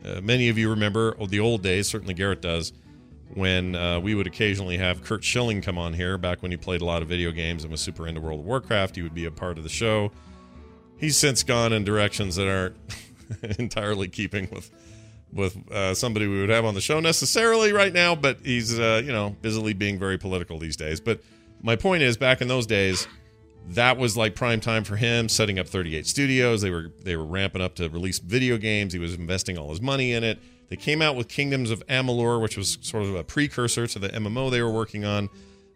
[0.08, 2.72] uh, many of you remember oh, the old days, certainly Garrett does,
[3.34, 6.82] when uh, we would occasionally have Curt Schilling come on here back when he played
[6.82, 8.96] a lot of video games and was super into World of Warcraft.
[8.96, 10.12] He would be a part of the show.
[10.98, 12.76] He's since gone in directions that aren't
[13.60, 14.72] entirely keeping with
[15.34, 19.02] with uh, somebody we would have on the show necessarily right now, but he's uh,
[19.04, 21.02] you know busily being very political these days.
[21.02, 21.22] But
[21.62, 23.08] my point is, back in those days,
[23.70, 26.62] that was like prime time for him setting up 38 studios.
[26.62, 28.94] They were they were ramping up to release video games.
[28.94, 30.40] He was investing all his money in it.
[30.70, 34.10] They came out with kingdoms of amalur which was sort of a precursor to the
[34.10, 35.30] mmo they were working on.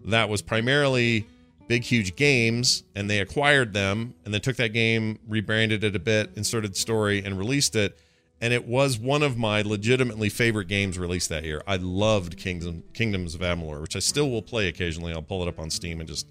[0.05, 1.27] That was primarily
[1.67, 5.99] big huge games and they acquired them and then took that game rebranded it a
[5.99, 7.97] bit inserted story and released it.
[8.39, 11.61] And it was one of my legitimately favorite games released that year.
[11.67, 15.11] I loved kingdom kingdoms of amalur which i still will play occasionally.
[15.11, 16.25] I'll pull it up on steam and just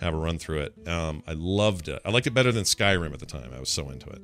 [0.00, 0.88] have a run through it.
[0.88, 2.00] Um, I loved it.
[2.04, 3.50] I liked it better than Skyrim at the time.
[3.54, 4.22] I was so into it.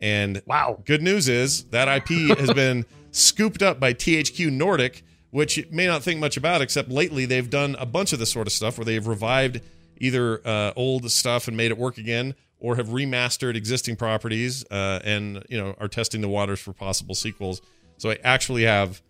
[0.00, 0.82] And Wow.
[0.84, 5.86] good news is that IP has been scooped up by THQ Nordic, which you may
[5.86, 8.78] not think much about, except lately they've done a bunch of this sort of stuff
[8.78, 9.60] where they've revived
[10.00, 15.00] either uh, old stuff and made it work again, or have remastered existing properties uh,
[15.04, 17.60] and you know are testing the waters for possible sequels.
[17.98, 19.02] So I actually have,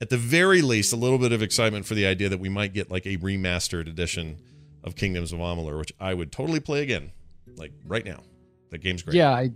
[0.00, 2.72] at the very least, a little bit of excitement for the idea that we might
[2.72, 4.38] get like a remastered edition
[4.86, 7.10] of Kingdoms of Amalur, which I would totally play again,
[7.56, 8.20] like right now.
[8.70, 9.16] The game's great.
[9.16, 9.50] Yeah, I,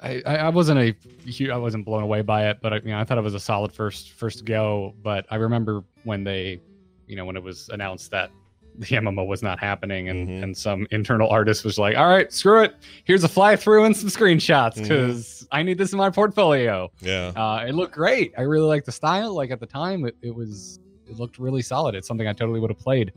[0.00, 3.04] I, I wasn't a, I wasn't blown away by it, but I, you know, I
[3.04, 4.94] thought it was a solid first first go.
[5.02, 6.60] But I remember when they,
[7.06, 8.30] you know, when it was announced that
[8.78, 10.42] the MMO was not happening, and Mhm.
[10.42, 12.74] and some internal artist was like, "All right, screw it.
[13.04, 17.32] Here's a fly through and some screenshots because I need this in my portfolio." Yeah.
[17.36, 18.32] Uh, it looked great.
[18.38, 19.34] I really liked the style.
[19.34, 21.94] Like at the time, it, it was it looked really solid.
[21.94, 23.12] It's something I totally would have played.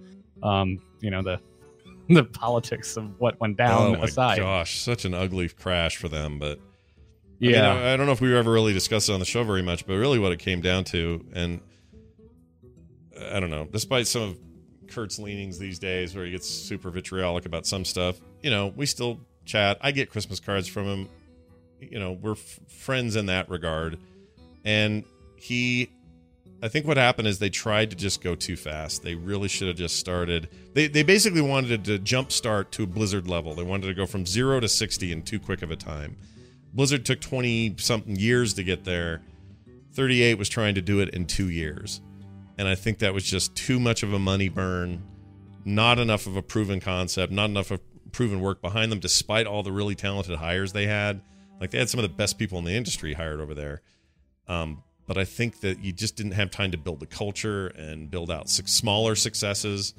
[0.45, 1.39] Um, you know the
[2.09, 4.37] the politics of what went down oh my aside.
[4.37, 6.37] gosh, such an ugly crash for them.
[6.39, 6.61] But I
[7.39, 9.43] Yeah, mean, I, I don't know if we ever really discussed it on the show
[9.43, 11.61] very much, but really what it came down to, and
[13.31, 14.37] I don't know, despite some of
[14.87, 18.85] Curt's leanings these days, where he gets super vitriolic about some stuff, you know, we
[18.85, 19.77] still chat.
[19.81, 21.09] I get Christmas cards from him.
[21.79, 23.97] You know, we're f- friends in that regard.
[24.63, 25.03] And
[25.35, 25.89] he,
[26.65, 29.03] I think what happened is they tried to just go too fast.
[29.03, 30.49] They really should have just started.
[30.73, 33.53] They, they basically wanted to jump start to a Blizzard level.
[33.53, 36.17] They wanted to go from zero to 60 in too quick of a time.
[36.73, 39.21] Blizzard took 20 something years to get there.
[39.93, 42.01] 38 was trying to do it in two years.
[42.57, 45.03] And I think that was just too much of a money burn,
[45.65, 47.79] not enough of a proven concept, not enough of
[48.11, 51.21] proven work behind them, despite all the really talented hires they had.
[51.61, 53.83] Like they had some of the best people in the industry hired over there.
[54.47, 58.09] Um, but I think that you just didn't have time to build the culture and
[58.09, 59.93] build out smaller successes.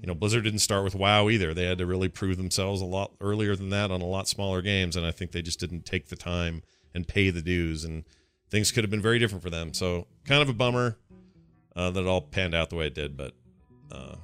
[0.00, 1.52] You know, Blizzard didn't start with WoW either.
[1.52, 4.62] They had to really prove themselves a lot earlier than that on a lot smaller
[4.62, 6.62] games, and I think they just didn't take the time
[6.94, 8.04] and pay the dues, and
[8.50, 9.72] things could have been very different for them.
[9.74, 10.98] So, kind of a bummer
[11.76, 13.32] uh, that it all panned out the way it did, but
[13.92, 14.16] uh,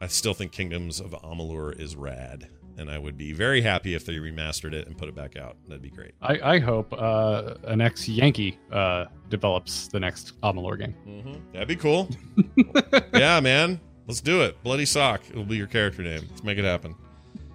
[0.00, 4.04] I still think Kingdoms of Amalur is rad, and I would be very happy if
[4.04, 5.56] they remastered it and put it back out.
[5.68, 6.12] That'd be great.
[6.22, 10.94] I, I hope uh, an ex Yankee uh, develops the next Amalur game.
[11.06, 11.52] Mm-hmm.
[11.52, 12.08] That'd be cool.
[13.14, 13.80] yeah, man.
[14.06, 14.62] Let's do it.
[14.62, 15.22] Bloody Sock.
[15.30, 16.26] It'll be your character name.
[16.30, 16.94] Let's make it happen.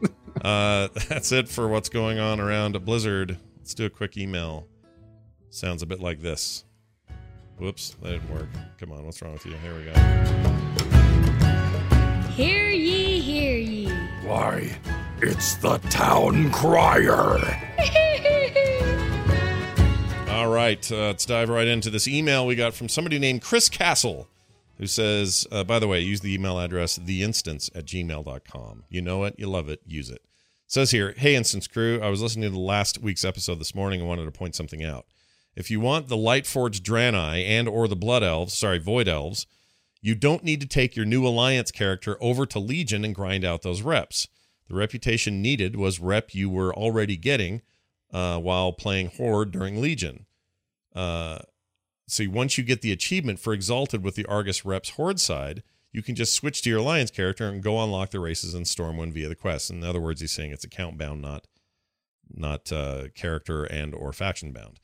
[0.41, 3.37] uh, that's it for what's going on around Blizzard.
[3.57, 4.67] Let's do a quick email.
[5.51, 6.65] Sounds a bit like this.
[7.57, 8.47] Whoops, that didn't work.
[8.79, 9.53] Come on, what's wrong with you?
[9.53, 9.93] Here we go.
[12.31, 13.89] Hear ye, hear ye.
[14.23, 14.71] Why,
[15.21, 17.39] it's the town crier.
[20.29, 23.67] All right, uh, let's dive right into this email we got from somebody named Chris
[23.67, 24.27] Castle,
[24.77, 28.83] who says, uh, by the way, use the email address theinstance at gmail.com.
[28.89, 30.21] You know it, you love it, use it.
[30.67, 33.99] Says here, hey, Instance crew, I was listening to the last week's episode this morning
[33.99, 35.05] and wanted to point something out.
[35.55, 39.47] If you want the Lightforged Draenei and or the Blood Elves, sorry, Void Elves,
[40.01, 43.63] you don't need to take your new Alliance character over to Legion and grind out
[43.63, 44.27] those reps.
[44.69, 47.61] The reputation needed was rep you were already getting
[48.13, 50.25] uh, while playing Horde during Legion.
[50.95, 51.39] Uh,
[52.07, 56.01] so once you get the achievement for Exalted with the Argus reps Horde side, you
[56.03, 59.27] can just switch to your Alliance character and go unlock the races in Stormwind via
[59.27, 59.71] the quest.
[59.71, 61.47] In other words, he's saying it's account bound, not
[62.31, 64.79] not uh, character and or faction bound.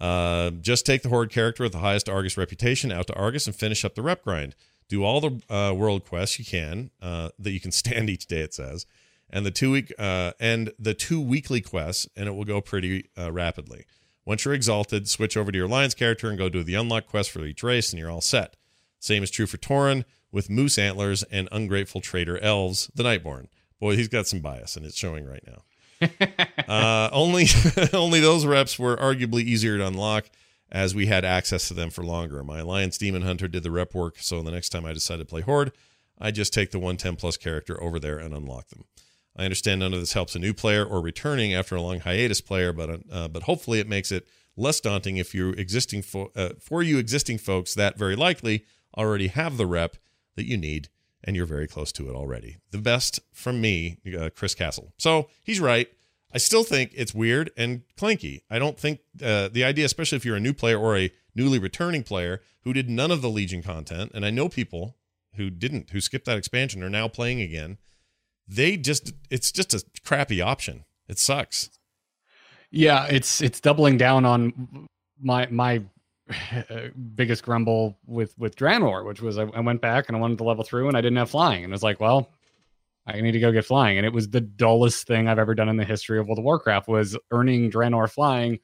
[0.00, 3.54] Uh, just take the Horde character with the highest Argus reputation out to Argus and
[3.54, 4.56] finish up the rep grind.
[4.88, 8.40] Do all the uh, world quests you can uh, that you can stand each day.
[8.40, 8.86] It says,
[9.34, 13.10] and the two week uh, and the two weekly quests, and it will go pretty
[13.18, 13.84] uh, rapidly.
[14.24, 17.30] Once you're exalted, switch over to your Alliance character and go do the unlock quest
[17.30, 18.56] for each race, and you're all set.
[19.00, 23.48] Same is true for Tauren with Moose Antlers and Ungrateful traitor Elves, the Nightborne.
[23.80, 26.08] Boy, he's got some bias, and it's showing right now.
[26.68, 27.46] uh, only
[27.92, 30.30] only those reps were arguably easier to unlock
[30.70, 32.42] as we had access to them for longer.
[32.44, 35.30] My Alliance Demon Hunter did the rep work, so the next time I decided to
[35.30, 35.72] play Horde,
[36.18, 38.84] I just take the 110 plus character over there and unlock them.
[39.36, 42.40] I understand none of this helps a new player or returning after a long hiatus
[42.40, 46.50] player, but uh, but hopefully it makes it less daunting if you existing fo- uh,
[46.60, 48.64] for you existing folks that very likely
[48.96, 49.96] already have the rep
[50.36, 50.88] that you need
[51.24, 52.58] and you're very close to it already.
[52.70, 54.92] The best from me, uh, Chris Castle.
[54.98, 55.88] So he's right.
[56.32, 58.42] I still think it's weird and clanky.
[58.50, 61.58] I don't think uh, the idea, especially if you're a new player or a newly
[61.58, 64.96] returning player who did none of the Legion content, and I know people
[65.36, 67.78] who didn't, who skipped that expansion, are now playing again.
[68.46, 70.84] They just, it's just a crappy option.
[71.08, 71.70] It sucks.
[72.70, 74.88] Yeah, it's it's doubling down on
[75.22, 75.82] my my
[76.52, 80.38] uh, biggest grumble with with Draenor, which was I, I went back and I wanted
[80.38, 82.32] to level through and I didn't have flying, and I was like, well,
[83.06, 85.68] I need to go get flying, and it was the dullest thing I've ever done
[85.68, 88.58] in the history of World of Warcraft was earning Draenor flying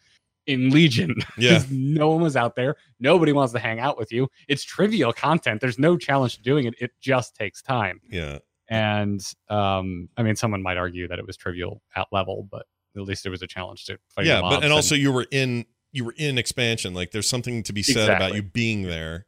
[0.46, 1.14] in Legion.
[1.38, 1.62] Yeah.
[1.70, 2.76] no one was out there.
[2.98, 4.28] Nobody wants to hang out with you.
[4.48, 5.60] It's trivial content.
[5.60, 6.74] There's no challenge to doing it.
[6.80, 8.00] It just takes time.
[8.10, 8.38] Yeah.
[8.70, 12.66] And um, I mean, someone might argue that it was trivial at level, but
[12.96, 14.26] at least it was a challenge to fight.
[14.26, 16.94] yeah, but and also you were in you were in expansion.
[16.94, 19.26] Like there's something to be said about you being there.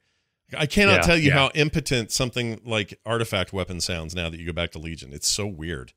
[0.57, 1.35] I cannot Yeah, tell you yeah.
[1.35, 5.13] how impotent something like artifact weapon sounds now that you go back to Legion.
[5.13, 5.93] It's so weird.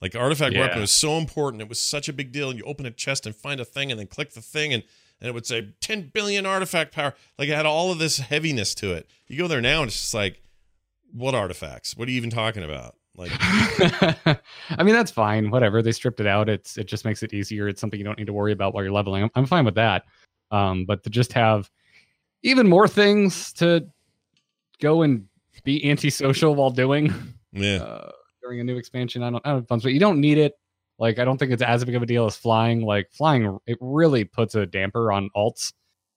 [0.00, 0.60] Like artifact Yeah.
[0.60, 1.60] weapon was so important.
[1.60, 2.48] It was such a big deal.
[2.48, 4.82] And you open a chest and find a thing and then click the thing and
[5.20, 7.14] and it would say 10 billion artifact power.
[7.38, 9.08] Like it had all of this heaviness to it.
[9.28, 10.40] You go there now and it's just like,
[11.12, 11.96] what artifacts?
[11.96, 12.94] What are you even talking about?
[13.16, 15.50] Like I mean, that's fine.
[15.50, 15.82] Whatever.
[15.82, 16.48] They stripped it out.
[16.48, 17.68] It's it just makes it easier.
[17.68, 19.24] It's something you don't need to worry about while you're leveling.
[19.24, 20.04] I'm, I'm fine with that.
[20.50, 21.70] Um, but to just have
[22.42, 23.86] even more things to
[24.80, 25.26] go and
[25.64, 27.12] be antisocial while doing
[27.52, 27.76] yeah.
[27.76, 28.12] uh,
[28.42, 29.80] during a new expansion, I don't, I don't fun.
[29.82, 30.52] But you don't need it.
[30.98, 32.82] Like I don't think it's as big of a deal as flying.
[32.82, 35.72] Like flying, it really puts a damper on alts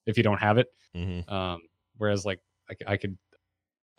[0.06, 0.68] if you don't have it.
[0.94, 1.62] hmm Um,
[1.98, 2.40] whereas like
[2.86, 3.18] I could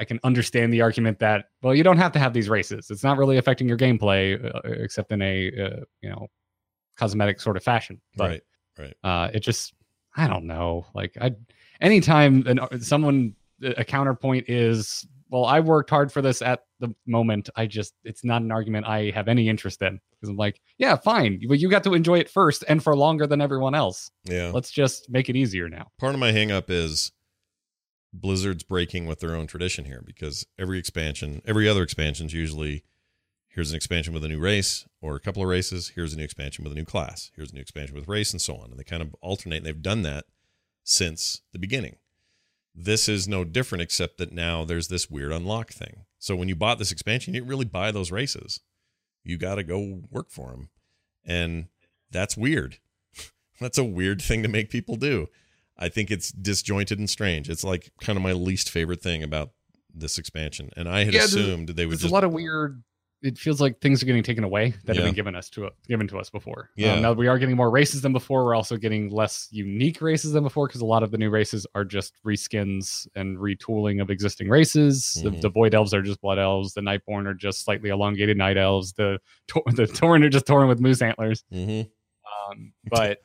[0.00, 2.90] I can understand the argument that well you don't have to have these races.
[2.90, 6.28] It's not really affecting your gameplay uh, except in a uh, you know
[6.96, 8.00] cosmetic sort of fashion.
[8.16, 8.42] But right.
[8.78, 8.96] Right.
[9.04, 9.74] uh, it just
[10.16, 10.86] I don't know.
[10.94, 11.32] Like I
[11.80, 16.94] anytime an, uh, someone a counterpoint is well I worked hard for this at the
[17.06, 17.50] moment.
[17.54, 20.96] I just it's not an argument I have any interest in because I'm like yeah
[20.96, 24.10] fine, but you got to enjoy it first and for longer than everyone else.
[24.24, 24.50] Yeah.
[24.52, 25.88] Let's just make it easier now.
[25.98, 27.12] part of my hangup is
[28.12, 32.84] Blizzard's breaking with their own tradition here because every expansion, every other expansion is usually
[33.50, 36.24] here's an expansion with a new race or a couple of races, here's a new
[36.24, 38.70] expansion with a new class, here's a new expansion with race, and so on.
[38.70, 40.24] And they kind of alternate, and they've done that
[40.84, 41.96] since the beginning.
[42.74, 46.04] This is no different, except that now there's this weird unlock thing.
[46.18, 48.60] So when you bought this expansion, you didn't really buy those races.
[49.24, 50.70] You got to go work for them.
[51.24, 51.66] And
[52.10, 52.78] that's weird.
[53.60, 55.28] that's a weird thing to make people do.
[55.80, 57.48] I think it's disjointed and strange.
[57.48, 59.50] It's like kind of my least favorite thing about
[59.94, 60.70] this expansion.
[60.76, 62.82] And I had Yeah, assumed they would There's just a lot of weird.
[63.22, 65.02] It feels like things are getting taken away that Yeah.
[65.02, 66.70] have been given us to given to us before.
[66.76, 66.94] Yeah.
[66.94, 68.44] Um, now we are getting more races than before.
[68.46, 71.66] We're also getting less unique races than before because a lot of the new races
[71.74, 75.18] are just reskins and retooling of existing races.
[75.20, 75.22] Mhm.
[75.34, 76.72] The, the void elves are just blood elves.
[76.72, 78.92] The nightborne are just slightly elongated night elves.
[78.94, 81.44] The the Tauren are just Tauren with moose antlers.
[81.52, 81.90] Mhm.
[82.48, 83.18] Um, but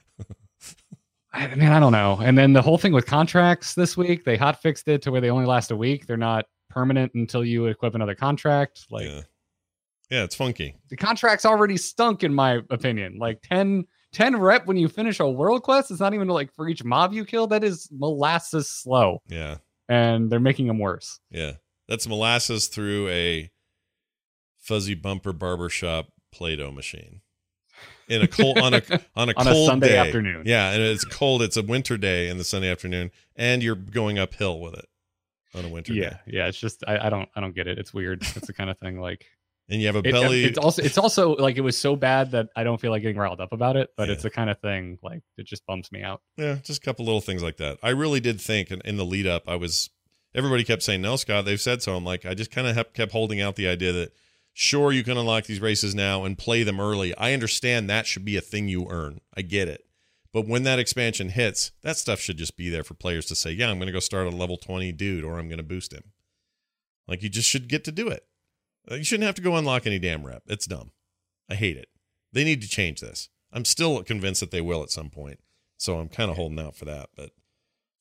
[1.36, 2.20] I mean, I don't know.
[2.24, 5.22] And then the whole thing with contracts this week, they hot fixed it to where
[5.22, 6.08] they only last a week.
[6.08, 8.86] They're not permanent until you equip another contract.
[8.90, 9.22] Like yeah.
[10.12, 10.76] Yeah, it's funky.
[10.90, 13.18] the contract's already stunk, in my opinion.
[13.18, 15.90] Like 10, 10 rep when you finish a world quest.
[15.90, 17.48] It's not even like for each mob you kill.
[17.48, 19.58] That is molasses slow, Yeah.
[19.90, 21.20] and they're making them worse.
[21.32, 21.54] Yeah.
[21.88, 23.50] That's molasses through a
[24.60, 27.22] fuzzy bumper barbershop Play-Doh machine.
[28.08, 28.82] In a cold on a
[29.16, 29.98] on a On a cold Sunday day.
[29.98, 30.44] afternoon.
[30.46, 31.42] Yeah, and it's cold.
[31.42, 34.86] It's a winter day in the Sunday afternoon, and you're going uphill with it
[35.56, 36.18] on a winter Yeah, day.
[36.28, 36.48] yeah.
[36.48, 37.80] It's just I, I don't I don't get it.
[37.80, 38.22] It's weird.
[38.36, 39.26] It's the kind of thing like
[39.70, 40.44] And you have a it, belly.
[40.46, 43.18] it's also it's also like it was so bad that I don't feel like getting
[43.18, 43.90] riled up about it.
[43.98, 44.14] But Yeah.
[44.14, 46.22] it's the kind of thing like it just bumps me out.
[46.38, 47.80] Yeah, just a couple little things like that.
[47.82, 49.90] I really did think in, in the lead up, I was
[50.36, 51.46] everybody kept saying no, Scott.
[51.46, 51.96] They've said so.
[51.96, 54.12] I'm like, I just kind of kept holding out the idea that
[54.58, 57.16] sure you can unlock these races now and play them early.
[57.18, 59.20] I understand that should be a thing you earn.
[59.36, 59.86] I get it.
[60.32, 63.52] But when that expansion hits, that stuff should just be there for players to say,
[63.52, 65.94] yeah, I'm going to go start a level 20 dude or I'm going to boost
[65.94, 66.14] him.
[67.06, 68.26] Like you just should get to do it.
[68.90, 70.44] You shouldn't have to go unlock any damn rep.
[70.48, 70.92] It's dumb.
[71.50, 71.90] I hate it.
[72.32, 73.30] They need to change this.
[73.52, 75.40] I'm still convinced that they will at some point.
[75.78, 77.32] So I'm kind of holding out for that, but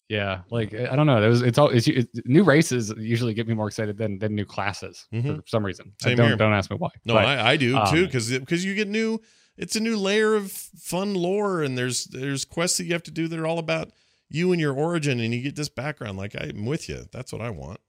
[0.09, 1.21] Yeah, like I don't know.
[1.21, 4.35] There was it's all it's, it's new races usually get me more excited than than
[4.35, 5.37] new classes Mhm.
[5.37, 5.93] for some reason.
[6.03, 6.37] I Same don't here.
[6.37, 6.91] don't ask me why.
[7.07, 9.21] no, But, I, I do um, too because because you get new.
[9.57, 13.11] It's a new layer of fun lore, and there's there's quests that you have to
[13.11, 13.93] do that are all about
[14.29, 16.19] you and your origin, and you get this background.
[16.19, 17.05] Like I'm with you.
[17.13, 17.81] That's what I want.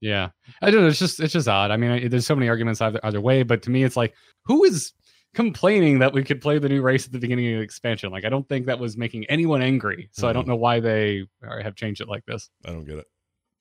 [0.00, 0.30] yeah,
[0.60, 0.88] I don't know.
[0.88, 1.70] It's just it's just odd.
[1.70, 4.12] I mean, I, there's so many arguments either either way, but to me, it's like
[4.44, 4.92] who is
[5.34, 8.10] complaining that we could play the new race at the beginning of the expansion?
[8.10, 10.08] Like I don't think that was making anyone angry.
[10.12, 10.48] So I don't Mhm.
[10.48, 12.50] know why they have changed it like this.
[12.64, 13.06] I don't get it.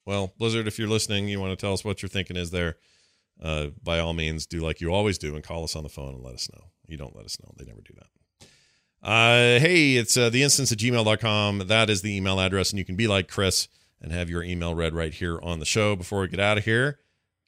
[0.06, 2.78] Well, Blizzard, if you're listening, you want to tell us what you're thinking is there.
[3.42, 6.14] uh, by all means, do like you always do and call us on the phone
[6.14, 6.66] and let us know.
[6.88, 7.52] You don't let us know.
[7.58, 8.48] They never do that.
[9.02, 11.60] Uh, hey, it's uh, the instance at gmail.com.
[11.68, 13.68] That is the email address, and you can be like Chris
[14.00, 15.96] and have your email read right here on the show.
[15.96, 17.00] Before we get out of here,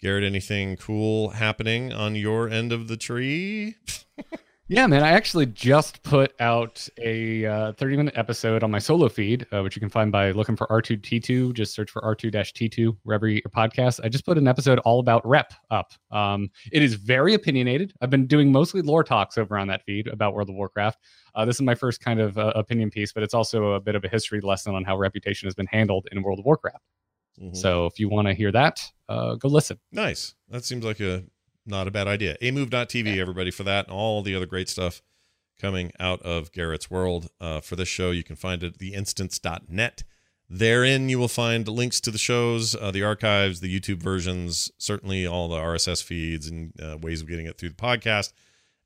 [0.04, 3.78] Garrett, anything cool happening on your end of the tree?
[4.68, 5.02] Yeah, man.
[5.02, 9.62] I actually just put out a uh, 30 minute episode on my solo feed, uh,
[9.62, 11.54] which you can find by looking for R2T2.
[11.54, 14.02] Just search for R2 T2 wherever you get your podcast.
[14.04, 15.94] I just put an episode all about rep up.
[16.12, 17.94] Um, it is very opinionated.
[18.02, 21.00] I've been doing mostly lore talks over on that feed about World of Warcraft.
[21.34, 23.96] Uh, this is my first kind of uh, opinion piece, but it's also a bit
[23.96, 26.84] of a history lesson on how reputation has been handled in World of Warcraft.
[27.42, 27.56] Mhm.
[27.56, 28.82] So if you want to hear that,
[29.14, 29.80] uh, go listen.
[29.92, 30.36] Nice.
[30.50, 31.24] That seems like a
[31.66, 32.36] not a bad idea.
[32.42, 35.02] amove.tv, everybody, for that and all the other great stuff
[35.60, 37.30] coming out of Garrett's world.
[37.40, 40.04] Uh, for this show, you can find it at theinstance.net.
[40.50, 45.26] Therein, you will find links to the shows, uh, the archives, the YouTube versions, certainly
[45.26, 48.34] all the RSS feeds and uh, ways of getting it through the podcast,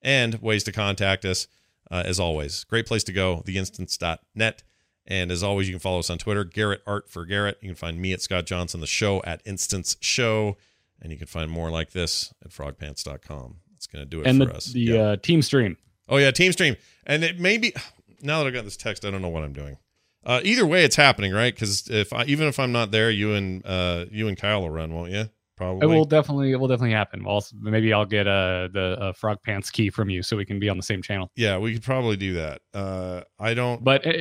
[0.02, 1.48] and ways to contact us.
[1.90, 4.64] Uh, as always, great place to go, theinstance.net.
[5.10, 7.58] And as always, you can follow us on Twitter, Garrett Art for Garrett.
[7.62, 10.58] You can find me at Scott Johnson, the show at Instance Show.
[11.02, 13.58] And you can find more like this at frogpants.com.
[13.72, 14.66] That's going to do it and for the, us.
[14.66, 14.96] the Yeah.
[15.02, 15.78] uh, team stream.
[16.10, 16.76] oh, yeah, Team Stream.
[17.06, 17.74] And it may be,
[18.22, 19.78] now that I got this text, I don't know what I'm doing.
[20.26, 21.54] Uh, either way, it's happening, right?
[21.54, 24.70] Because if I, even if I'm not there, you and uh, you and Kyle will
[24.72, 25.30] run, won't you?
[25.56, 25.86] Probably.
[25.88, 27.24] It will definitely, it will definitely happen.
[27.24, 30.46] Well, s- maybe I'll get uh, the uh, frog pants key from you so we
[30.46, 31.32] can be on the same channel.
[31.36, 32.62] yeah, we could probably do that.
[32.74, 33.84] Uh, I don't.
[33.84, 34.12] But uh,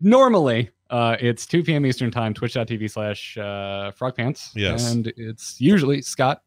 [0.00, 1.86] normally, uh, it's 2 p.m.
[1.86, 4.50] Eastern time, twitch.tv slash uh, frogpants.
[4.54, 4.90] Yes.
[4.90, 6.42] And it's usually Scott,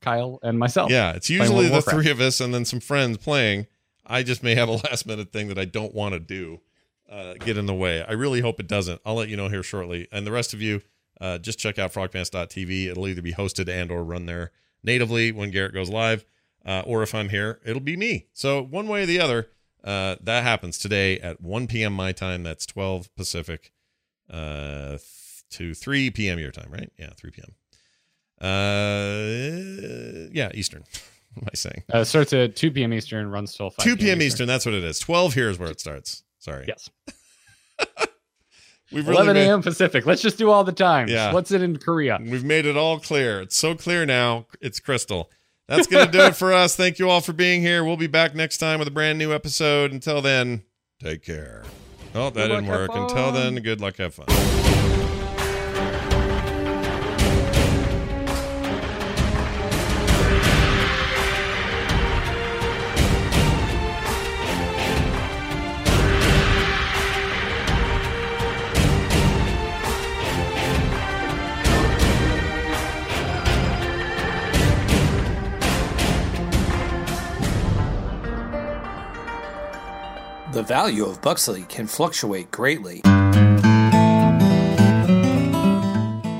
[0.00, 0.90] Kyle, and myself.
[0.90, 3.66] Yeah, it's usually the three of us and then some friends playing.
[4.06, 6.60] I just may have a last minute thing that I don't want to do
[7.10, 8.02] uh, get in the way.
[8.02, 9.00] I really hope it doesn't.
[9.04, 10.08] I'll let you know here shortly.
[10.10, 10.82] And the rest of you,
[11.20, 12.86] uh, just check out frogpants.tv.
[12.86, 14.52] It'll either be hosted and or run there
[14.82, 16.24] natively when Garrett goes live,
[16.64, 18.28] uh, or if I'm here, it'll be me.
[18.32, 19.48] So one way or the other,
[19.86, 21.92] uh, that happens today at 1 p.m.
[21.92, 22.42] my time.
[22.42, 23.72] That's 12 Pacific
[24.28, 24.98] uh,
[25.50, 26.38] to 3 p.m.
[26.40, 26.90] your time, right?
[26.98, 27.54] Yeah, 3 p.m.
[28.40, 30.82] Uh, yeah, Eastern.
[31.34, 31.84] what am I saying?
[31.92, 32.92] Uh, starts at 2 p.m.
[32.92, 34.20] Eastern, runs till 5 2 p.m.
[34.20, 34.48] Eastern.
[34.48, 34.98] That's what it is.
[34.98, 36.24] 12 here is where it starts.
[36.40, 36.66] Sorry.
[36.66, 36.90] Yes.
[38.92, 39.62] We've 11 made, a.m.
[39.62, 40.04] Pacific.
[40.06, 41.08] Let's just do all the time.
[41.08, 41.32] Yeah.
[41.32, 42.18] What's it in Korea?
[42.20, 43.40] we've made it all clear.
[43.40, 44.46] It's so clear now.
[44.60, 45.28] It's crystal.
[45.68, 46.76] That's going to do it for us.
[46.76, 47.84] Thank you all for being here.
[47.84, 49.92] We'll be back next time with a brand new episode.
[49.92, 50.62] Until then,
[51.02, 51.64] take care.
[52.14, 52.90] Oh, that Good didn't luck, work.
[52.94, 53.96] Until then, good luck.
[53.96, 54.65] Have fun.
[80.66, 83.00] Value of Buxley can fluctuate greatly.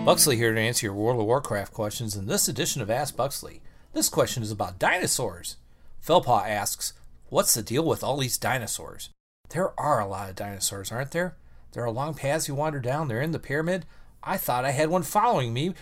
[0.05, 3.61] Buxley here to answer your World of Warcraft questions in this edition of Ask Buxley.
[3.93, 5.57] This question is about dinosaurs.
[6.05, 6.93] Felpaw asks,
[7.28, 9.11] What's the deal with all these dinosaurs?
[9.51, 11.36] There are a lot of dinosaurs, aren't there?
[11.73, 13.86] There are long paths you wander down, they're in the pyramid.
[14.24, 15.74] I thought I had one following me.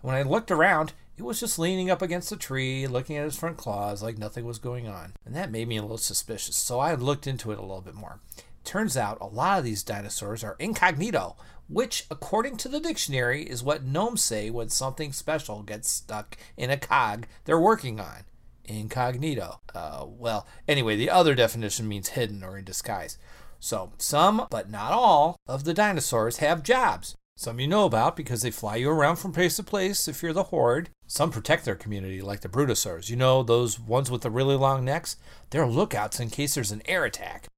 [0.00, 3.38] When I looked around, it was just leaning up against a tree, looking at his
[3.38, 5.12] front claws like nothing was going on.
[5.24, 7.94] And that made me a little suspicious, so I looked into it a little bit
[7.94, 8.20] more.
[8.64, 11.36] Turns out a lot of these dinosaurs are incognito,
[11.68, 16.70] which, according to the dictionary, is what gnomes say when something special gets stuck in
[16.70, 18.24] a cog they're working on.
[18.64, 19.60] Incognito.
[19.72, 23.16] Uh, well, anyway, the other definition means hidden or in disguise.
[23.60, 27.14] So, some, but not all, of the dinosaurs have jobs.
[27.36, 30.32] Some you know about because they fly you around from place to place if you're
[30.32, 30.90] the horde.
[31.06, 33.10] Some protect their community, like the Brutosaurs.
[33.10, 35.16] You know, those ones with the really long necks?
[35.50, 37.48] They're lookouts in case there's an air attack.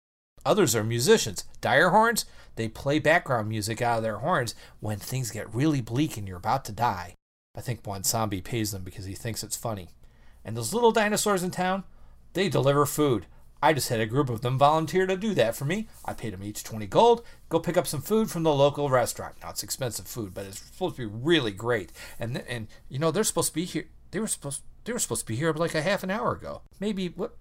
[0.46, 1.44] Others are musicians.
[1.60, 2.24] Dire horns?
[2.56, 6.36] They play background music out of their horns when things get really bleak and you're
[6.36, 7.14] about to die.
[7.56, 9.90] I think zombie pays them because he thinks it's funny.
[10.44, 11.84] And those little dinosaurs in town?
[12.34, 13.26] They deliver food.
[13.64, 15.88] I just had a group of them volunteer to do that for me.
[16.04, 17.24] I paid them each 20 gold.
[17.48, 19.36] Go pick up some food from the local restaurant.
[19.42, 21.90] Now it's expensive food, but it's supposed to be really great.
[22.20, 23.86] And and you know they're supposed to be here.
[24.10, 26.60] They were supposed they were supposed to be here like a half an hour ago.
[26.78, 27.38] Maybe what?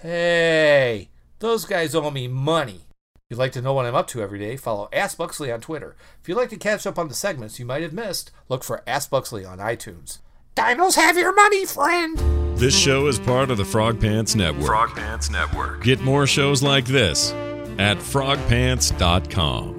[0.00, 2.86] Hey, those guys owe me money.
[3.16, 5.60] If you'd like to know what I'm up to every day, follow Ask Buxley on
[5.60, 5.96] Twitter.
[6.22, 8.82] If you'd like to catch up on the segments you might have missed, look for
[8.86, 10.20] Ask Buxley on iTunes.
[10.58, 12.18] Dinos have your money, friend!
[12.58, 14.66] This show is part of the Frog Pants Network.
[14.66, 15.84] Frog Pants Network.
[15.84, 17.30] Get more shows like this
[17.78, 19.77] at frogpants.com.